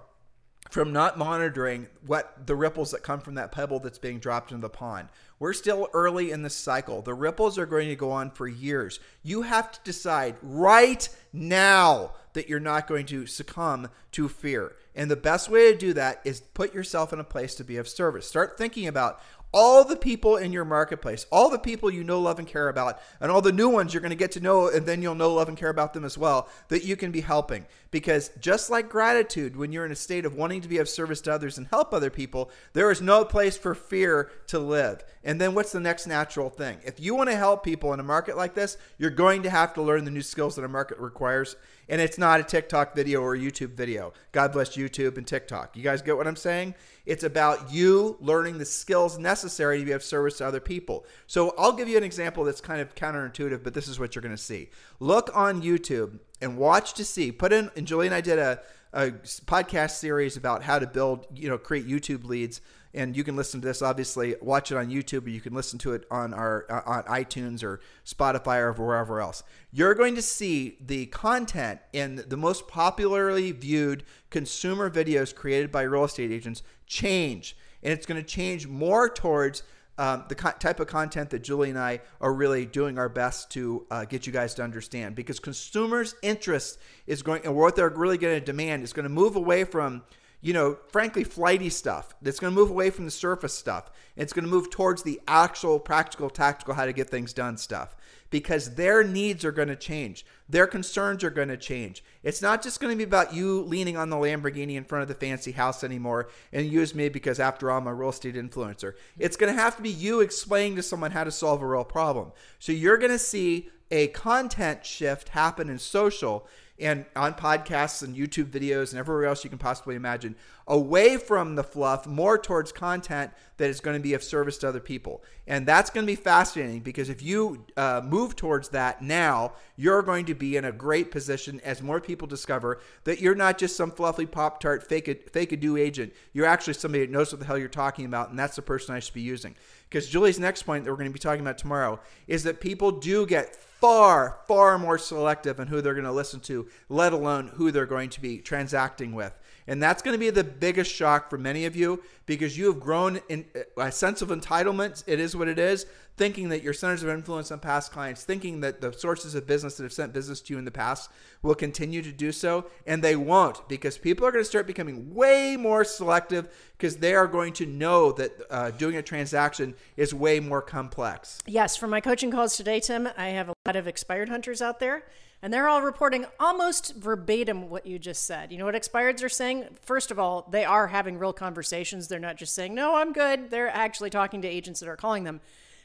from 0.70 0.92
not 0.92 1.18
monitoring 1.18 1.88
what 2.06 2.46
the 2.46 2.56
ripples 2.56 2.92
that 2.92 3.04
come 3.04 3.20
from 3.20 3.36
that 3.36 3.52
pebble 3.52 3.80
that's 3.80 3.98
being 3.98 4.20
dropped 4.20 4.52
into 4.52 4.62
the 4.62 4.70
pond. 4.70 5.10
We're 5.40 5.54
still 5.54 5.88
early 5.94 6.32
in 6.32 6.42
the 6.42 6.50
cycle. 6.50 7.02
The 7.02 7.14
ripples 7.14 7.58
are 7.58 7.66
going 7.66 7.90
to 7.90 7.96
go 7.96 8.12
on 8.12 8.32
for 8.32 8.48
years. 8.48 9.00
You 9.24 9.44
have 9.44 9.72
to 9.72 9.80
decide 9.84 10.36
right 10.42 11.08
now 11.32 12.14
that 12.34 12.50
you're 12.50 12.60
not 12.60 12.88
going 12.88 13.06
to 13.08 13.28
succumb 13.28 13.90
to 14.14 14.28
fear. 14.28 14.76
And 14.96 15.12
the 15.12 15.16
best 15.16 15.50
way 15.50 15.72
to 15.72 15.78
do 15.78 15.94
that 15.94 16.22
is 16.26 16.42
put 16.42 16.74
yourself 16.74 17.14
in 17.14 17.20
a 17.20 17.24
place 17.24 17.54
to 17.56 17.64
be 17.64 17.78
of 17.78 17.88
service. 17.88 18.28
Start 18.28 18.58
thinking 18.58 18.88
about 18.88 19.22
all 19.54 19.84
the 19.84 19.96
people 19.96 20.36
in 20.38 20.52
your 20.52 20.66
marketplace, 20.66 21.26
all 21.32 21.50
the 21.50 21.60
people 21.60 21.90
you 21.90 22.04
know, 22.04 22.20
love, 22.20 22.40
and 22.40 22.48
care 22.48 22.70
about, 22.70 23.00
and 23.20 23.32
all 23.32 23.42
the 23.42 23.52
new 23.52 23.70
ones 23.70 23.94
you're 23.94 24.02
going 24.02 24.10
to 24.10 24.16
get 24.16 24.32
to 24.34 24.40
know, 24.40 24.70
and 24.70 24.86
then 24.86 25.02
you'll 25.02 25.16
know, 25.16 25.34
love, 25.34 25.48
and 25.48 25.58
care 25.58 25.70
about 25.70 25.94
them 25.94 26.04
as 26.04 26.18
well, 26.18 26.50
that 26.68 26.84
you 26.84 26.96
can 26.96 27.12
be 27.12 27.22
helping. 27.22 27.66
Because 27.90 28.30
just 28.40 28.70
like 28.70 28.90
gratitude, 28.90 29.56
when 29.56 29.72
you're 29.72 29.86
in 29.86 29.92
a 29.92 29.96
state 29.96 30.26
of 30.26 30.36
wanting 30.36 30.62
to 30.62 30.68
be 30.68 30.78
of 30.78 30.90
service 30.90 31.22
to 31.22 31.34
others 31.34 31.58
and 31.58 31.68
help 31.68 31.94
other 31.94 32.10
people, 32.10 32.52
there 32.74 32.92
is 32.92 33.02
no 33.02 33.24
place 33.24 33.58
for 33.58 33.74
fear 33.74 34.30
to 34.48 34.60
live. 34.60 35.04
And 35.24 35.40
then 35.40 35.56
what's 35.56 35.72
the 35.72 35.80
next 35.80 36.08
natural 36.08 36.50
thing? 36.50 36.80
If 36.84 37.00
you 37.00 37.16
want 37.16 37.30
to 37.30 37.36
help 37.36 37.64
people 37.64 37.94
in 37.94 38.00
a 38.00 38.04
market 38.04 38.36
like 38.36 38.54
this, 38.54 38.78
you're 38.98 39.10
going 39.10 39.44
to 39.44 39.50
have 39.50 39.74
to 39.76 39.82
learn 39.82 40.04
the 40.04 40.12
new 40.12 40.22
skills 40.22 40.56
that 40.56 40.66
a 40.66 40.68
market 40.68 41.00
requires. 41.00 41.56
And 41.90 42.02
it's 42.02 42.18
not 42.18 42.40
a 42.40 42.44
TikTok 42.44 42.96
video 42.96 43.22
or 43.22 43.36
a 43.36 43.40
YouTube 43.40 43.74
video. 43.74 44.14
God 44.32 44.52
bless 44.52 44.76
YouTube 44.76 45.18
and 45.18 45.26
TikTok. 45.26 45.76
You 45.78 45.84
guys 45.84 46.02
get 46.02 46.18
what 46.18 46.28
I'm 46.28 46.36
saying? 46.36 46.76
It's 47.06 47.24
about 47.24 47.72
you 47.72 48.18
learning 48.20 48.58
the 48.58 48.66
skills 48.66 49.18
necessary 49.18 49.80
to 49.80 49.86
be 49.86 49.92
of 49.94 50.04
service 50.04 50.40
to 50.40 50.46
other 50.46 50.60
people. 50.60 51.06
So 51.28 51.54
I'll 51.58 51.72
give 51.72 51.88
you 51.88 51.98
an 51.98 52.04
example 52.04 52.44
that's 52.44 52.60
kind 52.60 52.82
of 52.82 52.94
counterintuitive, 52.96 53.64
but 53.64 53.74
this 53.74 53.88
is 53.88 54.00
what 54.00 54.16
you're 54.16 54.22
going 54.22 54.36
to 54.36 54.42
see. 54.42 54.70
Look 55.00 55.30
on 55.34 55.62
YouTube 55.62 56.20
and 56.42 56.58
watch 56.58 56.94
to 56.96 57.06
see. 57.06 57.32
Put 57.32 57.54
in, 57.54 57.72
and 57.78 57.88
Julie 57.88 58.08
and 58.08 58.16
I 58.16 58.22
did 58.22 58.40
a, 58.40 58.60
a 58.92 59.12
podcast 59.46 59.92
series 59.92 60.36
about 60.36 60.64
how 60.64 60.80
to 60.80 60.88
build, 60.88 61.26
you 61.34 61.48
know, 61.48 61.58
create 61.58 61.88
YouTube 61.88 62.26
leads 62.26 62.60
and 62.98 63.16
you 63.16 63.24
can 63.24 63.36
listen 63.36 63.62
to 63.62 63.68
this 63.68 63.82
obviously 63.82 64.36
watch 64.42 64.72
it 64.72 64.78
on 64.78 64.90
youtube 64.90 65.26
or 65.26 65.30
you 65.30 65.42
can 65.42 65.54
listen 65.54 65.80
to 65.80 65.94
it 65.94 66.06
on 66.12 66.34
our 66.34 66.66
uh, 66.70 66.82
on 66.86 67.04
itunes 67.04 67.64
or 67.64 67.80
spotify 68.06 68.58
or 68.60 68.74
wherever 68.74 69.22
else. 69.22 69.44
You're 69.72 69.94
going 69.94 70.16
to 70.16 70.22
see 70.22 70.78
the 70.80 71.08
content 71.08 71.80
in 71.94 72.24
the 72.28 72.38
most 72.38 72.68
popularly 72.68 73.52
viewed 73.52 74.04
consumer 74.30 74.90
videos 74.90 75.34
created 75.34 75.72
by 75.72 75.84
real 75.84 76.06
estate 76.06 76.32
agents 76.32 76.64
change. 76.86 77.56
And 77.84 77.94
it's 77.94 78.06
going 78.06 78.22
to 78.22 78.28
change 78.28 78.68
more 78.68 79.10
towards 79.10 79.64
um, 80.00 80.26
the 80.30 80.36
co- 80.36 80.52
type 80.52 80.80
of 80.80 80.88
content 80.88 81.32
that 81.32 81.40
Julie 81.40 81.70
and 81.70 81.80
I 81.80 82.02
are 82.22 82.34
really 82.34 82.66
doing 82.66 82.98
our 82.98 83.10
best 83.10 83.52
to 83.52 83.86
uh, 83.90 84.06
get 84.06 84.28
you 84.28 84.34
guys 84.34 84.54
to 84.56 84.64
understand. 84.64 85.16
Because 85.16 85.40
consumers' 85.40 86.16
interest 86.22 86.80
is 87.08 87.22
going, 87.22 87.44
and 87.46 87.56
what 87.56 87.76
they're 87.76 87.90
really 87.90 88.18
going 88.18 88.40
to 88.40 88.46
demand 88.46 88.84
is 88.84 88.94
going 88.94 89.06
to 89.06 89.10
move 89.10 89.36
away 89.36 89.64
from 89.64 90.04
you 90.48 90.54
know, 90.54 90.78
frankly, 90.94 91.26
flighty 91.26 91.70
stuff. 91.70 92.16
That's 92.22 92.40
going 92.40 92.54
to 92.54 92.58
move 92.58 92.70
away 92.70 92.90
from 92.90 93.04
the 93.04 93.12
surface 93.12 93.54
stuff. 93.54 93.92
It's 94.16 94.32
going 94.32 94.46
to 94.46 94.50
move 94.50 94.70
towards 94.70 95.04
the 95.04 95.20
actual 95.28 95.78
practical, 95.78 96.30
tactical, 96.30 96.74
how 96.74 96.86
to 96.86 96.94
get 96.94 97.10
things 97.10 97.34
done 97.34 97.58
stuff 97.58 97.98
because 98.30 98.76
their 98.76 99.04
needs 99.04 99.44
are 99.44 99.52
going 99.52 99.68
to 99.68 99.76
change. 99.76 100.26
Their 100.48 100.66
concerns 100.66 101.22
are 101.26 101.30
going 101.30 101.50
to 101.50 101.58
change. 101.58 102.02
It's 102.24 102.42
not 102.42 102.64
just 102.64 102.80
going 102.80 102.94
to 102.94 102.98
be 102.98 103.04
about 103.04 103.34
you 103.34 103.62
leaning 103.64 103.98
on 103.98 104.10
the 104.10 104.16
Lamborghini 104.16 104.76
in 104.76 104.86
front 104.86 105.02
of 105.02 105.10
the 105.10 105.16
fancy 105.16 105.52
house 105.52 105.84
anymore 105.84 106.30
and 106.54 106.66
use 106.66 106.96
me 106.96 107.10
because, 107.10 107.42
after 107.42 107.70
all, 107.70 107.80
I'm 107.80 107.88
a 107.88 107.94
real 107.94 108.12
estate 108.12 108.36
influencer. 108.36 108.94
It's 109.20 109.36
going 109.36 109.54
to 109.54 109.62
have 109.62 109.76
to 109.76 109.82
be 109.82 109.92
you 109.92 110.22
explaining 110.22 110.78
to 110.78 110.84
someone 110.84 111.12
how 111.12 111.26
to 111.26 111.32
solve 111.32 111.62
a 111.62 111.68
real 111.68 111.84
problem. 111.84 112.32
So 112.60 112.72
you're 112.72 112.98
going 112.98 113.12
to 113.12 113.20
see 113.20 113.68
a 113.92 114.08
content 114.08 114.86
shift 114.86 115.30
happen 115.30 115.70
in 115.70 115.78
social 115.78 116.48
and 116.80 117.06
on 117.16 117.34
podcasts 117.34 118.04
and 118.04 118.16
YouTube 118.16 118.46
videos 118.46 118.92
and 118.92 119.00
everywhere 119.00 119.26
else 119.26 119.44
you 119.44 119.50
can 119.50 119.60
possibly 119.60 119.96
imagine, 119.96 120.36
away 120.68 121.18
from 121.18 121.56
the 121.56 121.64
fluff, 121.64 122.06
more 122.06 122.38
towards 122.38 122.72
content 122.72 123.32
that 123.56 123.70
is 123.70 123.80
going 123.80 123.96
to 123.96 124.04
be 124.04 124.14
of 124.14 124.22
service 124.22 124.58
to 124.60 124.68
other 124.68 124.80
people. 124.80 125.24
And 125.48 125.66
that's 125.66 125.90
going 125.90 126.06
to 126.06 126.12
be 126.12 126.16
fascinating 126.16 126.82
because 126.82 127.10
if 127.10 127.24
you 127.24 127.66
uh, 127.78 128.02
move 128.04 128.36
towards 128.36 128.70
that 128.70 129.02
now, 129.02 129.54
you're 129.76 130.02
going 130.02 130.26
to 130.26 130.36
be 130.36 130.58
in 130.58 130.66
a 130.66 130.72
great 130.72 131.10
position 131.10 131.62
as 131.64 131.82
more 131.82 132.02
people 132.02 132.28
discover 132.28 132.80
that 133.06 133.22
you're 133.22 133.34
not 133.34 133.58
just 133.58 133.76
some 133.76 133.90
fluffy 133.90 134.26
Pop 134.26 134.60
Tart 134.60 134.88
fake 134.88 135.08
a, 135.08 135.16
fake 135.16 135.54
a 135.54 135.58
do 135.58 135.78
agent. 135.78 136.14
You're 136.34 136.46
actually 136.46 136.74
somebody 136.74 137.06
that 137.06 137.12
knows 137.12 137.32
what 137.32 137.40
the 137.40 137.46
hell 137.46 137.58
you're 137.58 137.70
talking 137.70 138.06
about, 138.06 138.30
and 138.30 138.38
that's 138.38 138.58
the 138.58 138.62
person 138.62 138.94
I 138.94 139.00
should 139.00 139.14
be 139.14 139.22
using. 139.22 139.56
Because 139.90 140.10
Julie's 140.10 140.40
next 140.40 140.64
point 140.64 140.84
that 140.84 140.92
we're 140.92 140.98
going 140.98 141.10
to 141.10 141.14
be 141.14 141.20
talking 141.20 141.42
about 141.42 141.58
tomorrow 141.58 142.00
is 142.28 142.44
that 142.44 142.60
people 142.60 142.92
do 142.92 143.26
get 143.26 143.58
far, 143.80 144.40
far 144.48 144.78
more 144.78 144.98
selective 144.98 145.60
in 145.60 145.68
who 145.68 145.82
they're 145.82 145.94
going 145.94 146.06
to 146.06 146.12
listen 146.12 146.40
to, 146.42 146.68
let 146.90 147.14
alone 147.14 147.52
who 147.56 147.72
they're 147.72 147.86
going 147.86 148.10
to 148.12 148.22
be 148.22 148.40
transacting 148.40 149.14
with. 149.14 149.34
And 149.68 149.84
that's 149.84 150.02
going 150.02 150.14
to 150.14 150.20
be 150.20 150.30
the 150.30 150.44
biggest 150.44 150.92
shock 150.92 151.30
for 151.30 151.38
many 151.38 151.66
of 151.66 151.76
you 151.76 152.02
because 152.26 152.58
you 152.58 152.68
have 152.68 152.80
grown 152.80 153.20
in 153.28 153.46
a 153.78 153.92
sense 153.92 154.22
of 154.22 154.30
entitlement. 154.30 155.04
It 155.08 155.20
is 155.20 155.36
what 155.36 155.48
it 155.48 155.60
is. 155.60 155.86
Thinking 156.16 156.50
that 156.50 156.64
your 156.64 156.74
centers 156.74 157.04
of 157.04 157.10
influence 157.10 157.52
on 157.52 157.60
past 157.60 157.92
clients, 157.92 158.24
thinking 158.24 158.62
that 158.62 158.82
the 158.82 158.92
sources 158.92 159.36
of 159.36 159.46
business 159.46 159.78
that 159.78 159.84
have 159.84 159.94
sent 159.94 160.14
business 160.14 160.42
to 160.42 160.54
you 160.54 160.58
in 160.58 160.66
the 160.66 160.72
past 160.72 161.12
will 161.44 161.54
continue 161.54 162.02
to 162.02 162.12
do 162.12 162.32
so. 162.32 162.66
And 162.88 163.04
they 163.04 163.16
won't 163.16 163.70
because 163.70 164.00
people 164.00 164.26
are 164.26 164.32
going 164.32 164.44
to 164.44 164.50
start 164.50 164.66
becoming 164.66 165.14
way 165.14 165.58
more 165.58 165.84
selective 165.84 166.50
because 166.76 166.98
they 166.98 167.14
are 167.14 167.28
going 167.28 167.54
to 167.54 167.68
know 167.68 168.14
that 168.14 168.32
uh, 168.50 168.72
doing 168.72 168.96
a 168.96 169.04
transaction 169.04 169.76
is 169.96 170.12
way 170.12 170.40
more 170.40 170.62
complex. 170.62 171.40
Yes, 171.46 171.78
from 171.78 171.92
my 171.92 172.02
coaching 172.02 172.32
calls 172.32 172.58
today, 172.58 172.80
Tim, 172.80 173.10
I 173.16 173.28
have 173.30 173.50
a 173.50 173.54
lot 173.68 173.76
of 173.76 173.88
expired 173.88 174.30
hunters 174.30 174.60
out 174.60 174.80
there 174.80 175.04
and 175.42 175.54
they're 175.54 175.68
all 175.68 175.82
reporting 175.82 176.26
almost 176.40 176.96
verbatim 176.96 177.70
what 177.70 177.86
you 177.86 178.00
just 178.00 178.26
said. 178.26 178.52
You 178.52 178.58
know 178.58 178.66
what 178.66 178.76
expireds 178.76 179.24
are 179.24 179.30
saying? 179.30 179.66
First 179.84 180.10
of 180.12 180.18
all, 180.20 180.48
they 180.52 180.66
are 180.66 180.88
having 180.88 181.18
real 181.18 181.34
conversations. 181.34 182.08
They're 182.08 182.20
not 182.20 182.38
just 182.38 182.56
saying, 182.56 182.74
no, 182.74 182.96
I'm 182.96 183.14
good. 183.14 183.52
They're 183.52 183.70
actually 183.70 184.10
talking 184.10 184.42
to 184.42 184.48
agents 184.48 184.80
that 184.80 184.90
are 184.90 184.96
calling 184.96 185.24
them. 185.24 185.42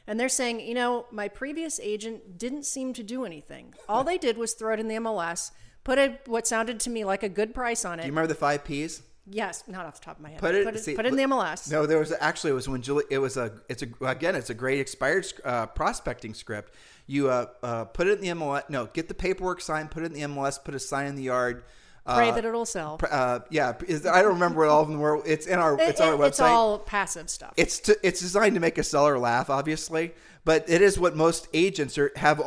And 0.07 0.19
they're 0.19 0.27
saying, 0.29 0.59
you 0.59 0.73
know, 0.73 1.05
my 1.11 1.27
previous 1.27 1.79
agent 1.79 2.37
didn't 2.37 2.65
seem 2.65 2.93
to 2.93 3.03
do 3.03 3.25
anything. 3.25 3.73
All 3.87 4.03
they 4.03 4.17
did 4.17 4.37
was 4.37 4.53
throw 4.53 4.73
it 4.73 4.79
in 4.79 4.87
the 4.87 4.95
MLS, 4.95 5.51
put 5.83 5.97
a, 5.97 6.17
what 6.25 6.45
sounded 6.47 6.79
to 6.81 6.89
me 6.89 7.05
like 7.05 7.23
a 7.23 7.29
good 7.29 7.53
price 7.53 7.85
on 7.85 7.99
it. 7.99 8.03
Do 8.03 8.07
you 8.07 8.11
remember 8.11 8.27
the 8.27 8.35
five 8.35 8.65
P's? 8.65 9.01
Yes, 9.25 9.63
not 9.67 9.85
off 9.85 10.01
the 10.01 10.05
top 10.05 10.17
of 10.17 10.21
my 10.23 10.31
head. 10.31 10.39
Put 10.39 10.53
it- 10.55 10.65
put 10.65 10.75
it, 10.75 10.83
see, 10.83 10.95
put 10.95 11.05
it 11.05 11.09
in 11.09 11.15
the 11.15 11.23
MLS. 11.23 11.71
No, 11.71 11.85
there 11.85 11.99
was 11.99 12.11
actually 12.19 12.51
it 12.51 12.55
was 12.55 12.67
when 12.67 12.81
Julie. 12.81 13.05
It 13.09 13.19
was 13.19 13.37
a. 13.37 13.53
It's 13.69 13.81
a 13.81 13.87
again. 14.05 14.35
It's 14.35 14.49
a 14.49 14.53
great 14.53 14.81
expired 14.81 15.25
uh, 15.45 15.67
prospecting 15.67 16.33
script. 16.33 16.73
You 17.05 17.29
uh, 17.29 17.47
uh, 17.61 17.83
put 17.85 18.07
it 18.07 18.19
in 18.19 18.21
the 18.21 18.29
MLS. 18.29 18.69
No, 18.69 18.85
get 18.87 19.07
the 19.07 19.13
paperwork 19.13 19.61
signed. 19.61 19.91
Put 19.91 20.03
it 20.03 20.07
in 20.07 20.13
the 20.13 20.21
MLS. 20.21 20.63
Put 20.63 20.73
a 20.73 20.79
sign 20.79 21.07
in 21.07 21.15
the 21.15 21.23
yard. 21.23 21.63
Uh, 22.05 22.17
Pray 22.17 22.31
that 22.31 22.43
it'll 22.43 22.65
sell. 22.65 22.99
uh, 23.09 23.39
yeah, 23.49 23.73
is, 23.87 24.05
I 24.05 24.21
don't 24.21 24.33
remember 24.33 24.59
what 24.59 24.67
all 24.69 24.81
of 24.81 24.89
them 24.89 24.99
were. 24.99 25.21
It's 25.25 25.45
in 25.47 25.57
our. 25.57 25.79
It's 25.79 26.01
on 26.01 26.09
our 26.09 26.13
It- 26.15 26.19
website. 26.19 26.27
It's 26.27 26.39
all 26.41 26.79
passive 26.79 27.29
stuff. 27.29 27.53
it's 27.55 27.79
to, 27.81 27.97
it's 28.03 28.19
designed 28.19 28.55
to 28.55 28.59
make 28.59 28.77
a 28.77 28.83
seller 28.83 29.17
laugh, 29.17 29.49
obviously, 29.49 30.13
but 30.43 30.69
it 30.69 30.81
is 30.81 30.99
what 30.99 31.15
most 31.15 31.47
agents 31.53 31.97
are 31.97 32.11
have. 32.17 32.41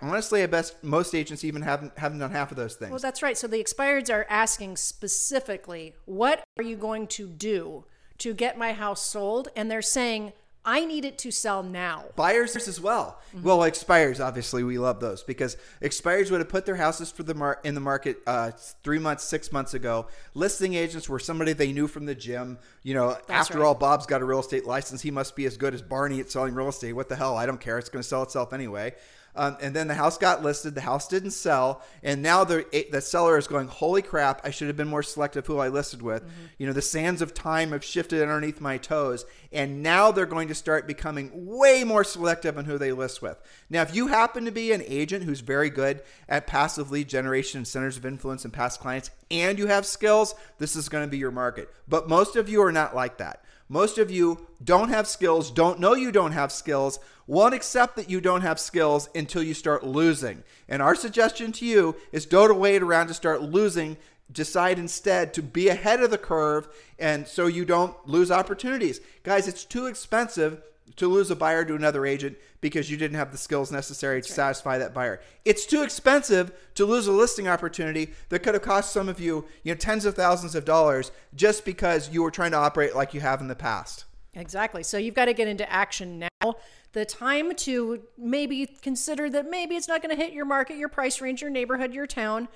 Honestly, 0.00 0.44
I 0.44 0.46
best 0.46 0.82
most 0.84 1.12
agents 1.12 1.42
even 1.42 1.62
haven't 1.62 1.98
haven't 1.98 2.20
done 2.20 2.30
half 2.30 2.52
of 2.52 2.56
those 2.56 2.76
things. 2.76 2.90
Well, 2.92 3.00
that's 3.00 3.20
right. 3.22 3.36
So 3.36 3.48
the 3.48 3.62
expireds 3.62 4.12
are 4.12 4.26
asking 4.30 4.76
specifically, 4.76 5.94
what 6.04 6.44
are 6.56 6.64
you 6.64 6.76
going 6.76 7.08
to 7.08 7.26
do 7.28 7.84
to 8.18 8.32
get 8.32 8.56
my 8.58 8.72
house 8.72 9.04
sold? 9.04 9.48
And 9.56 9.68
they're 9.70 9.82
saying, 9.82 10.32
I 10.66 10.86
need 10.86 11.04
it 11.04 11.18
to 11.18 11.30
sell 11.30 11.62
now. 11.62 12.04
Buyers 12.16 12.56
as 12.56 12.80
well. 12.80 13.20
Mm-hmm. 13.34 13.46
Well, 13.46 13.62
expires 13.64 14.20
obviously 14.20 14.64
we 14.64 14.78
love 14.78 14.98
those 14.98 15.22
because 15.22 15.56
expires 15.82 16.30
would 16.30 16.40
have 16.40 16.48
put 16.48 16.64
their 16.64 16.76
houses 16.76 17.10
for 17.10 17.22
the 17.22 17.34
mar- 17.34 17.60
in 17.64 17.74
the 17.74 17.80
market 17.80 18.18
uh, 18.26 18.52
three 18.82 18.98
months, 18.98 19.24
six 19.24 19.52
months 19.52 19.74
ago. 19.74 20.06
Listing 20.32 20.74
agents 20.74 21.08
were 21.08 21.18
somebody 21.18 21.52
they 21.52 21.72
knew 21.72 21.86
from 21.86 22.06
the 22.06 22.14
gym. 22.14 22.58
You 22.82 22.94
know, 22.94 23.16
after 23.28 23.58
right. 23.58 23.66
all, 23.66 23.74
Bob's 23.74 24.06
got 24.06 24.22
a 24.22 24.24
real 24.24 24.40
estate 24.40 24.64
license. 24.66 25.02
He 25.02 25.10
must 25.10 25.36
be 25.36 25.44
as 25.44 25.56
good 25.56 25.74
as 25.74 25.82
Barney 25.82 26.20
at 26.20 26.30
selling 26.30 26.54
real 26.54 26.68
estate. 26.68 26.94
What 26.94 27.08
the 27.08 27.16
hell? 27.16 27.36
I 27.36 27.44
don't 27.44 27.60
care. 27.60 27.78
It's 27.78 27.90
going 27.90 28.02
to 28.02 28.08
sell 28.08 28.22
itself 28.22 28.52
anyway. 28.52 28.94
Um, 29.36 29.56
and 29.60 29.74
then 29.74 29.88
the 29.88 29.94
house 29.94 30.16
got 30.16 30.42
listed. 30.42 30.74
The 30.74 30.80
house 30.80 31.08
didn't 31.08 31.32
sell, 31.32 31.82
and 32.02 32.22
now 32.22 32.44
the 32.44 32.64
the 32.92 33.00
seller 33.00 33.36
is 33.36 33.48
going, 33.48 33.66
"Holy 33.68 34.02
crap! 34.02 34.40
I 34.44 34.50
should 34.50 34.68
have 34.68 34.76
been 34.76 34.88
more 34.88 35.02
selective 35.02 35.46
who 35.46 35.58
I 35.58 35.68
listed 35.68 36.02
with." 36.02 36.22
You 36.56 36.66
know, 36.66 36.72
the 36.72 36.82
sands 36.82 37.20
of 37.20 37.34
time 37.34 37.72
have 37.72 37.84
shifted 37.84 38.22
underneath 38.22 38.60
my 38.60 38.78
toes, 38.78 39.24
and 39.52 39.82
now 39.82 40.12
they're 40.12 40.26
going 40.26 40.48
to 40.48 40.54
start 40.54 40.86
becoming 40.86 41.30
way 41.34 41.82
more 41.82 42.04
selective 42.04 42.56
on 42.56 42.64
who 42.64 42.78
they 42.78 42.92
list 42.92 43.22
with. 43.22 43.36
Now, 43.68 43.82
if 43.82 43.94
you 43.94 44.06
happen 44.06 44.44
to 44.44 44.52
be 44.52 44.72
an 44.72 44.82
agent 44.86 45.24
who's 45.24 45.40
very 45.40 45.70
good 45.70 46.02
at 46.28 46.46
passive 46.46 46.90
lead 46.90 47.08
generation 47.08 47.58
and 47.58 47.68
centers 47.68 47.96
of 47.96 48.06
influence 48.06 48.44
and 48.44 48.52
past 48.52 48.80
clients, 48.80 49.10
and 49.30 49.58
you 49.58 49.66
have 49.66 49.84
skills, 49.84 50.34
this 50.58 50.76
is 50.76 50.88
going 50.88 51.04
to 51.04 51.10
be 51.10 51.18
your 51.18 51.30
market. 51.32 51.68
But 51.88 52.08
most 52.08 52.36
of 52.36 52.48
you 52.48 52.62
are 52.62 52.72
not 52.72 52.94
like 52.94 53.18
that. 53.18 53.43
Most 53.68 53.98
of 53.98 54.10
you 54.10 54.46
don't 54.62 54.90
have 54.90 55.06
skills, 55.06 55.50
don't 55.50 55.80
know 55.80 55.94
you 55.94 56.12
don't 56.12 56.32
have 56.32 56.52
skills, 56.52 56.98
won't 57.26 57.54
accept 57.54 57.96
that 57.96 58.10
you 58.10 58.20
don't 58.20 58.42
have 58.42 58.60
skills 58.60 59.08
until 59.14 59.42
you 59.42 59.54
start 59.54 59.84
losing. 59.84 60.42
And 60.68 60.82
our 60.82 60.94
suggestion 60.94 61.52
to 61.52 61.64
you 61.64 61.96
is 62.12 62.26
don't 62.26 62.58
wait 62.58 62.82
around 62.82 63.08
to 63.08 63.14
start 63.14 63.42
losing. 63.42 63.96
Decide 64.30 64.78
instead 64.78 65.32
to 65.34 65.42
be 65.42 65.68
ahead 65.68 66.02
of 66.02 66.10
the 66.10 66.18
curve 66.18 66.68
and 66.98 67.26
so 67.26 67.46
you 67.46 67.64
don't 67.64 67.94
lose 68.06 68.30
opportunities. 68.30 69.00
Guys, 69.22 69.48
it's 69.48 69.64
too 69.64 69.86
expensive 69.86 70.62
to 70.96 71.08
lose 71.08 71.30
a 71.30 71.36
buyer 71.36 71.64
to 71.64 71.74
another 71.74 72.06
agent 72.06 72.36
because 72.60 72.90
you 72.90 72.96
didn't 72.96 73.16
have 73.16 73.32
the 73.32 73.38
skills 73.38 73.72
necessary 73.72 74.22
to 74.22 74.32
satisfy 74.32 74.78
that 74.78 74.94
buyer. 74.94 75.20
It's 75.44 75.66
too 75.66 75.82
expensive 75.82 76.52
to 76.74 76.84
lose 76.84 77.06
a 77.06 77.12
listing 77.12 77.48
opportunity 77.48 78.12
that 78.28 78.40
could 78.40 78.54
have 78.54 78.62
cost 78.62 78.92
some 78.92 79.08
of 79.08 79.18
you, 79.20 79.46
you 79.62 79.72
know, 79.72 79.78
tens 79.78 80.04
of 80.04 80.14
thousands 80.14 80.54
of 80.54 80.64
dollars 80.64 81.10
just 81.34 81.64
because 81.64 82.10
you 82.10 82.22
were 82.22 82.30
trying 82.30 82.52
to 82.52 82.56
operate 82.58 82.94
like 82.94 83.14
you 83.14 83.20
have 83.20 83.40
in 83.40 83.48
the 83.48 83.54
past. 83.56 84.04
Exactly. 84.34 84.82
So 84.82 84.98
you've 84.98 85.14
got 85.14 85.26
to 85.26 85.32
get 85.32 85.48
into 85.48 85.70
action 85.70 86.18
now. 86.18 86.54
The 86.92 87.04
time 87.04 87.54
to 87.56 88.02
maybe 88.16 88.66
consider 88.66 89.28
that 89.30 89.50
maybe 89.50 89.74
it's 89.76 89.88
not 89.88 90.02
going 90.02 90.16
to 90.16 90.22
hit 90.22 90.32
your 90.32 90.44
market, 90.44 90.76
your 90.76 90.88
price 90.88 91.20
range, 91.20 91.40
your 91.40 91.50
neighborhood, 91.50 91.92
your 91.92 92.06
town 92.06 92.48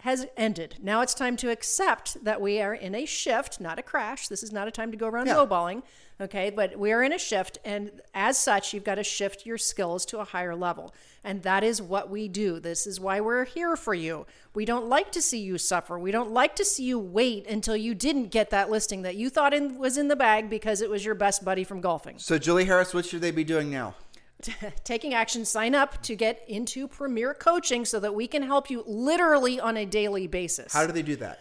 has 0.00 0.26
ended. 0.36 0.76
Now 0.82 1.00
it's 1.00 1.14
time 1.14 1.36
to 1.38 1.50
accept 1.50 2.22
that 2.24 2.40
we 2.40 2.60
are 2.60 2.74
in 2.74 2.94
a 2.94 3.04
shift, 3.06 3.60
not 3.60 3.78
a 3.78 3.82
crash. 3.82 4.28
This 4.28 4.42
is 4.42 4.52
not 4.52 4.68
a 4.68 4.70
time 4.70 4.90
to 4.90 4.96
go 4.96 5.06
around 5.06 5.26
Yeah. 5.28 5.36
lowballing. 5.36 5.82
Okay, 6.20 6.50
but 6.50 6.78
we 6.78 6.92
are 6.92 7.02
in 7.02 7.12
a 7.12 7.18
shift, 7.18 7.58
and 7.64 7.90
as 8.14 8.38
such, 8.38 8.72
you've 8.72 8.84
got 8.84 8.94
to 8.96 9.02
shift 9.02 9.44
your 9.44 9.58
skills 9.58 10.06
to 10.06 10.20
a 10.20 10.24
higher 10.24 10.54
level. 10.54 10.94
And 11.24 11.42
that 11.42 11.64
is 11.64 11.82
what 11.82 12.08
we 12.08 12.28
do. 12.28 12.60
This 12.60 12.86
is 12.86 13.00
why 13.00 13.20
we're 13.20 13.44
here 13.44 13.74
for 13.74 13.94
you. 13.94 14.24
We 14.54 14.64
don't 14.64 14.86
like 14.86 15.10
to 15.12 15.22
see 15.22 15.40
you 15.40 15.58
suffer. 15.58 15.98
We 15.98 16.12
don't 16.12 16.30
like 16.30 16.54
to 16.56 16.64
see 16.64 16.84
you 16.84 17.00
wait 17.00 17.48
until 17.48 17.76
you 17.76 17.94
didn't 17.94 18.26
get 18.26 18.50
that 18.50 18.70
listing 18.70 19.02
that 19.02 19.16
you 19.16 19.28
thought 19.28 19.52
in, 19.52 19.76
was 19.76 19.98
in 19.98 20.06
the 20.06 20.14
bag 20.14 20.48
because 20.48 20.80
it 20.82 20.88
was 20.88 21.04
your 21.04 21.16
best 21.16 21.44
buddy 21.44 21.64
from 21.64 21.80
golfing. 21.80 22.18
So, 22.18 22.38
Julie 22.38 22.66
Harris, 22.66 22.94
what 22.94 23.06
should 23.06 23.20
they 23.20 23.32
be 23.32 23.44
doing 23.44 23.68
now? 23.68 23.96
taking 24.84 25.14
action, 25.14 25.44
sign 25.44 25.74
up 25.74 26.02
to 26.02 26.14
get 26.14 26.44
into 26.48 26.86
Premier 26.86 27.34
Coaching 27.34 27.84
so 27.84 27.98
that 28.00 28.14
we 28.14 28.26
can 28.26 28.42
help 28.42 28.70
you 28.70 28.84
literally 28.86 29.58
on 29.58 29.76
a 29.76 29.86
daily 29.86 30.26
basis. 30.26 30.72
How 30.72 30.86
do 30.86 30.92
they 30.92 31.02
do 31.02 31.16
that? 31.16 31.40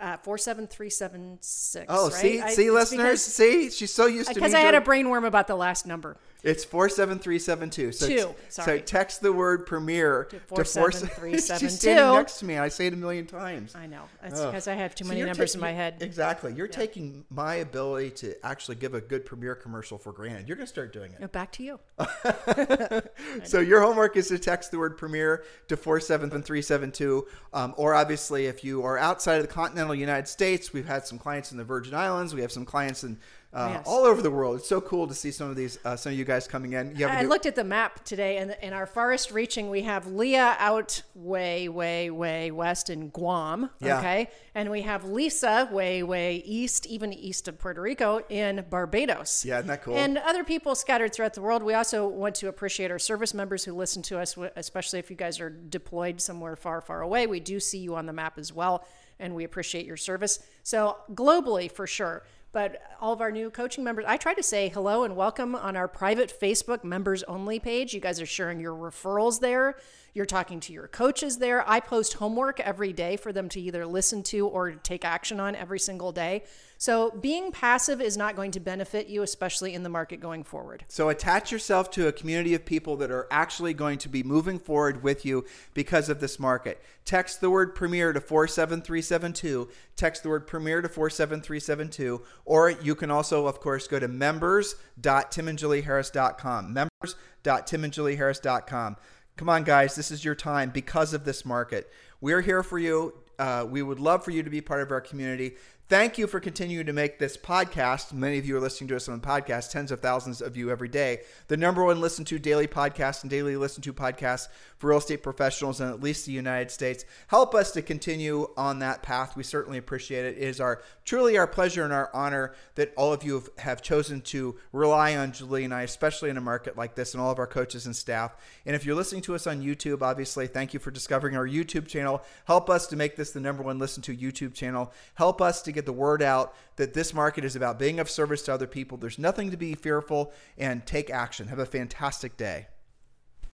Uh, 0.00 0.16
47376. 0.18 1.86
Oh, 1.88 2.04
right? 2.08 2.12
see, 2.14 2.40
I- 2.40 2.50
see, 2.50 2.70
listeners, 2.70 3.22
see, 3.22 3.70
she's 3.70 3.92
so 3.92 4.06
used 4.06 4.28
to 4.28 4.34
Because 4.34 4.54
I 4.54 4.60
had 4.60 4.74
a 4.74 4.78
doing- 4.78 4.84
brain 4.84 5.10
worm 5.10 5.24
about 5.24 5.46
the 5.46 5.56
last 5.56 5.86
number. 5.86 6.16
It's 6.42 6.64
four 6.64 6.88
seven 6.88 7.18
three 7.18 7.38
seven 7.38 7.70
two. 7.70 7.92
So, 7.92 8.06
Two, 8.06 8.16
so 8.48 8.62
sorry. 8.62 8.80
text 8.80 9.20
the 9.20 9.32
word 9.32 9.66
premiere 9.66 10.24
to 10.24 10.40
four 10.40 10.64
seven 10.64 10.92
three 11.08 11.32
47372. 11.38 11.58
She's 11.58 11.78
standing 11.80 12.14
next 12.14 12.38
to 12.38 12.44
me. 12.46 12.54
And 12.54 12.62
I 12.64 12.68
say 12.68 12.86
it 12.86 12.92
a 12.94 12.96
million 12.96 13.26
times. 13.26 13.74
I 13.74 13.86
know. 13.86 14.02
That's 14.22 14.40
Ugh. 14.40 14.46
because 14.50 14.68
I 14.68 14.74
have 14.74 14.94
too 14.94 15.04
So 15.04 15.08
many 15.08 15.22
numbers 15.22 15.52
ta- 15.52 15.56
in 15.58 15.60
my 15.60 15.72
head. 15.72 15.96
Exactly. 16.00 16.52
You're 16.54 16.66
taking 16.68 17.24
my 17.30 17.56
ability 17.56 18.10
to 18.10 18.46
actually 18.46 18.76
give 18.76 18.94
a 18.94 19.00
good 19.00 19.24
premiere 19.26 19.54
commercial 19.54 19.98
for 19.98 20.12
granted. 20.12 20.48
You're 20.48 20.56
going 20.56 20.66
to 20.66 20.72
start 20.72 20.92
doing 20.92 21.12
it. 21.12 21.30
Back 21.32 21.52
to 21.52 21.62
you. 21.62 21.80
So 23.44 23.60
your 23.60 23.80
homework 23.80 24.16
is 24.16 24.28
to 24.28 24.38
text 24.38 24.70
the 24.70 24.78
word 24.78 24.96
premiere 24.96 25.44
to 25.68 25.76
47372. 25.76 27.26
Um, 27.52 27.74
or 27.76 27.94
obviously, 27.94 28.46
if 28.46 28.64
you 28.64 28.82
are 28.84 28.98
outside 28.98 29.36
of 29.36 29.42
the 29.42 29.52
continental 29.52 29.94
United 29.94 30.28
States, 30.28 30.72
we've 30.72 30.86
had 30.86 31.06
some 31.06 31.18
clients 31.18 31.52
in 31.52 31.58
the 31.58 31.64
Virgin 31.64 31.94
Islands. 31.94 32.34
We 32.34 32.40
have 32.42 32.52
some 32.52 32.64
clients 32.64 33.04
in 33.04 33.18
uh, 33.52 33.68
Yes. 33.74 33.84
all 33.86 34.04
over 34.04 34.22
the 34.22 34.30
world. 34.30 34.56
It's 34.56 34.68
so 34.68 34.80
cool 34.80 35.08
to 35.08 35.14
see 35.14 35.32
some 35.32 35.50
of 35.50 35.56
these, 35.56 35.76
uh, 35.84 35.96
some 35.96 36.12
of 36.12 36.18
you 36.18 36.24
guys 36.24 36.46
coming 36.46 36.72
in. 36.74 36.94
You 36.94 37.08
I 37.08 37.22
new- 37.22 37.28
looked 37.28 37.46
at 37.46 37.56
the 37.56 37.64
map 37.64 38.04
today, 38.04 38.36
and 38.36 38.56
in 38.62 38.72
our 38.72 38.86
farthest 38.86 39.32
reaching, 39.32 39.70
we 39.70 39.82
have 39.82 40.06
Leah 40.06 40.54
out 40.60 41.02
way, 41.16 41.68
way, 41.68 42.10
way 42.10 42.52
west 42.52 42.90
in 42.90 43.08
Guam. 43.08 43.70
Yeah. 43.80 43.98
Okay. 43.98 44.30
And 44.54 44.70
we 44.70 44.82
have 44.82 45.04
Lisa 45.04 45.68
way, 45.72 46.02
way 46.04 46.36
east, 46.46 46.86
even 46.86 47.12
east 47.12 47.48
of 47.48 47.58
Puerto 47.58 47.80
Rico 47.80 48.20
in 48.28 48.64
Barbados. 48.70 49.44
Yeah, 49.44 49.56
isn't 49.58 49.66
that 49.68 49.82
cool? 49.82 49.96
And 49.96 50.18
other 50.18 50.44
people 50.44 50.74
scattered 50.76 51.12
throughout 51.12 51.34
the 51.34 51.42
world. 51.42 51.62
We 51.64 51.74
also 51.74 52.06
want 52.06 52.36
to 52.36 52.48
appreciate 52.48 52.90
our 52.92 52.98
service 53.00 53.34
members 53.34 53.64
who 53.64 53.72
listen 53.74 54.02
to 54.02 54.18
us, 54.20 54.36
especially 54.54 55.00
if 55.00 55.10
you 55.10 55.16
guys 55.16 55.40
are 55.40 55.50
deployed 55.50 56.20
somewhere 56.20 56.54
far, 56.56 56.80
far 56.80 57.00
away. 57.02 57.26
We 57.26 57.40
do 57.40 57.58
see 57.58 57.78
you 57.78 57.96
on 57.96 58.06
the 58.06 58.12
map 58.12 58.38
as 58.38 58.52
well, 58.52 58.84
and 59.18 59.34
we 59.34 59.42
appreciate 59.44 59.86
your 59.86 59.96
service. 59.96 60.38
So, 60.62 60.96
globally, 61.12 61.70
for 61.70 61.86
sure. 61.88 62.22
But 62.52 62.82
all 63.00 63.12
of 63.12 63.20
our 63.20 63.30
new 63.30 63.48
coaching 63.48 63.84
members, 63.84 64.04
I 64.08 64.16
try 64.16 64.34
to 64.34 64.42
say 64.42 64.68
hello 64.68 65.04
and 65.04 65.14
welcome 65.14 65.54
on 65.54 65.76
our 65.76 65.86
private 65.86 66.34
Facebook 66.36 66.82
members 66.82 67.22
only 67.24 67.60
page. 67.60 67.94
You 67.94 68.00
guys 68.00 68.20
are 68.20 68.26
sharing 68.26 68.58
your 68.58 68.74
referrals 68.74 69.38
there. 69.38 69.76
You're 70.14 70.26
talking 70.26 70.58
to 70.60 70.72
your 70.72 70.88
coaches 70.88 71.38
there. 71.38 71.68
I 71.68 71.78
post 71.78 72.14
homework 72.14 72.58
every 72.58 72.92
day 72.92 73.16
for 73.16 73.32
them 73.32 73.48
to 73.50 73.60
either 73.60 73.86
listen 73.86 74.24
to 74.24 74.48
or 74.48 74.72
take 74.72 75.04
action 75.04 75.38
on 75.38 75.54
every 75.54 75.78
single 75.78 76.10
day. 76.10 76.42
So 76.80 77.10
being 77.10 77.52
passive 77.52 78.00
is 78.00 78.16
not 78.16 78.34
going 78.36 78.52
to 78.52 78.60
benefit 78.60 79.08
you, 79.08 79.20
especially 79.20 79.74
in 79.74 79.82
the 79.82 79.90
market 79.90 80.18
going 80.18 80.44
forward. 80.44 80.86
So 80.88 81.10
attach 81.10 81.52
yourself 81.52 81.90
to 81.90 82.08
a 82.08 82.12
community 82.12 82.54
of 82.54 82.64
people 82.64 82.96
that 82.96 83.10
are 83.10 83.28
actually 83.30 83.74
going 83.74 83.98
to 83.98 84.08
be 84.08 84.22
moving 84.22 84.58
forward 84.58 85.02
with 85.02 85.26
you 85.26 85.44
because 85.74 86.08
of 86.08 86.20
this 86.20 86.38
market. 86.38 86.82
Text 87.04 87.42
the 87.42 87.50
word 87.50 87.74
premiere 87.74 88.14
to 88.14 88.20
47372. 88.20 89.68
Text 89.94 90.22
the 90.22 90.30
word 90.30 90.46
premiere 90.46 90.80
to 90.80 90.88
47372. 90.88 92.22
Or 92.46 92.70
you 92.70 92.94
can 92.94 93.10
also, 93.10 93.46
of 93.46 93.60
course, 93.60 93.86
go 93.86 93.98
to 93.98 94.08
members.timandjulieharris.com. 94.08 96.72
Members.timandjulieharris.com. 96.72 98.96
Come 99.36 99.48
on, 99.50 99.64
guys, 99.64 99.96
this 99.96 100.10
is 100.10 100.24
your 100.24 100.34
time 100.34 100.70
because 100.70 101.12
of 101.12 101.26
this 101.26 101.44
market. 101.44 101.92
We're 102.22 102.40
here 102.40 102.62
for 102.62 102.78
you. 102.78 103.12
Uh, 103.38 103.66
we 103.68 103.82
would 103.82 104.00
love 104.00 104.24
for 104.24 104.30
you 104.30 104.42
to 104.42 104.50
be 104.50 104.60
part 104.60 104.82
of 104.82 104.90
our 104.90 105.00
community. 105.00 105.54
Thank 105.90 106.18
you 106.18 106.28
for 106.28 106.38
continuing 106.38 106.86
to 106.86 106.92
make 106.92 107.18
this 107.18 107.36
podcast. 107.36 108.12
Many 108.12 108.38
of 108.38 108.46
you 108.46 108.56
are 108.56 108.60
listening 108.60 108.86
to 108.90 108.94
us 108.94 109.08
on 109.08 109.20
podcast, 109.20 109.72
tens 109.72 109.90
of 109.90 109.98
thousands 109.98 110.40
of 110.40 110.56
you 110.56 110.70
every 110.70 110.86
day. 110.86 111.22
The 111.48 111.56
number 111.56 111.84
one 111.84 112.00
listen 112.00 112.24
to 112.26 112.38
daily 112.38 112.68
podcast 112.68 113.22
and 113.22 113.30
daily 113.30 113.56
listen 113.56 113.82
to 113.82 113.92
podcast 113.92 114.46
for 114.78 114.90
real 114.90 114.98
estate 114.98 115.24
professionals 115.24 115.80
in 115.80 115.88
at 115.88 116.00
least 116.00 116.26
the 116.26 116.32
United 116.32 116.70
States. 116.70 117.04
Help 117.26 117.56
us 117.56 117.72
to 117.72 117.82
continue 117.82 118.48
on 118.56 118.78
that 118.78 119.02
path. 119.02 119.36
We 119.36 119.42
certainly 119.42 119.78
appreciate 119.78 120.26
it. 120.26 120.38
It 120.38 120.44
is 120.44 120.60
our 120.60 120.80
truly 121.04 121.36
our 121.36 121.48
pleasure 121.48 121.82
and 121.82 121.92
our 121.92 122.08
honor 122.14 122.54
that 122.76 122.92
all 122.96 123.12
of 123.12 123.24
you 123.24 123.34
have, 123.34 123.48
have 123.58 123.82
chosen 123.82 124.20
to 124.20 124.54
rely 124.72 125.16
on 125.16 125.32
Julie 125.32 125.64
and 125.64 125.74
I, 125.74 125.82
especially 125.82 126.30
in 126.30 126.36
a 126.36 126.40
market 126.40 126.76
like 126.78 126.94
this, 126.94 127.14
and 127.14 127.20
all 127.20 127.32
of 127.32 127.40
our 127.40 127.48
coaches 127.48 127.86
and 127.86 127.96
staff. 127.96 128.36
And 128.64 128.76
if 128.76 128.86
you're 128.86 128.94
listening 128.94 129.22
to 129.22 129.34
us 129.34 129.48
on 129.48 129.60
YouTube, 129.60 130.02
obviously, 130.02 130.46
thank 130.46 130.72
you 130.72 130.78
for 130.78 130.92
discovering 130.92 131.36
our 131.36 131.48
YouTube 131.48 131.88
channel. 131.88 132.22
Help 132.44 132.70
us 132.70 132.86
to 132.86 132.96
make 132.96 133.16
this 133.16 133.32
the 133.32 133.40
number 133.40 133.64
one 133.64 133.80
listen 133.80 134.04
to 134.04 134.16
YouTube 134.16 134.54
channel. 134.54 134.92
Help 135.14 135.42
us 135.42 135.62
to 135.62 135.72
get 135.72 135.79
get 135.80 135.86
the 135.86 135.92
word 135.92 136.22
out 136.22 136.54
that 136.76 136.94
this 136.94 137.12
market 137.14 137.44
is 137.44 137.56
about 137.56 137.78
being 137.78 137.98
of 137.98 138.10
service 138.10 138.42
to 138.42 138.52
other 138.52 138.66
people. 138.66 138.98
There's 138.98 139.18
nothing 139.18 139.50
to 139.50 139.56
be 139.56 139.74
fearful 139.74 140.32
and 140.58 140.84
take 140.86 141.10
action. 141.10 141.48
Have 141.48 141.58
a 141.58 141.66
fantastic 141.66 142.36
day. 142.36 142.66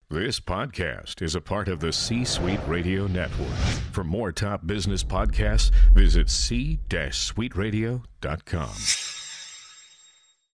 This 0.08 0.40
podcast 0.40 1.22
is 1.22 1.34
a 1.34 1.40
part 1.40 1.68
of 1.68 1.80
the 1.80 1.92
C 1.92 2.24
Suite 2.24 2.60
Radio 2.66 3.06
Network. 3.06 3.48
For 3.92 4.04
more 4.04 4.30
top 4.30 4.66
business 4.66 5.02
podcasts, 5.02 5.70
visit 5.94 6.28
c-suiteradio.com. 6.28 9.21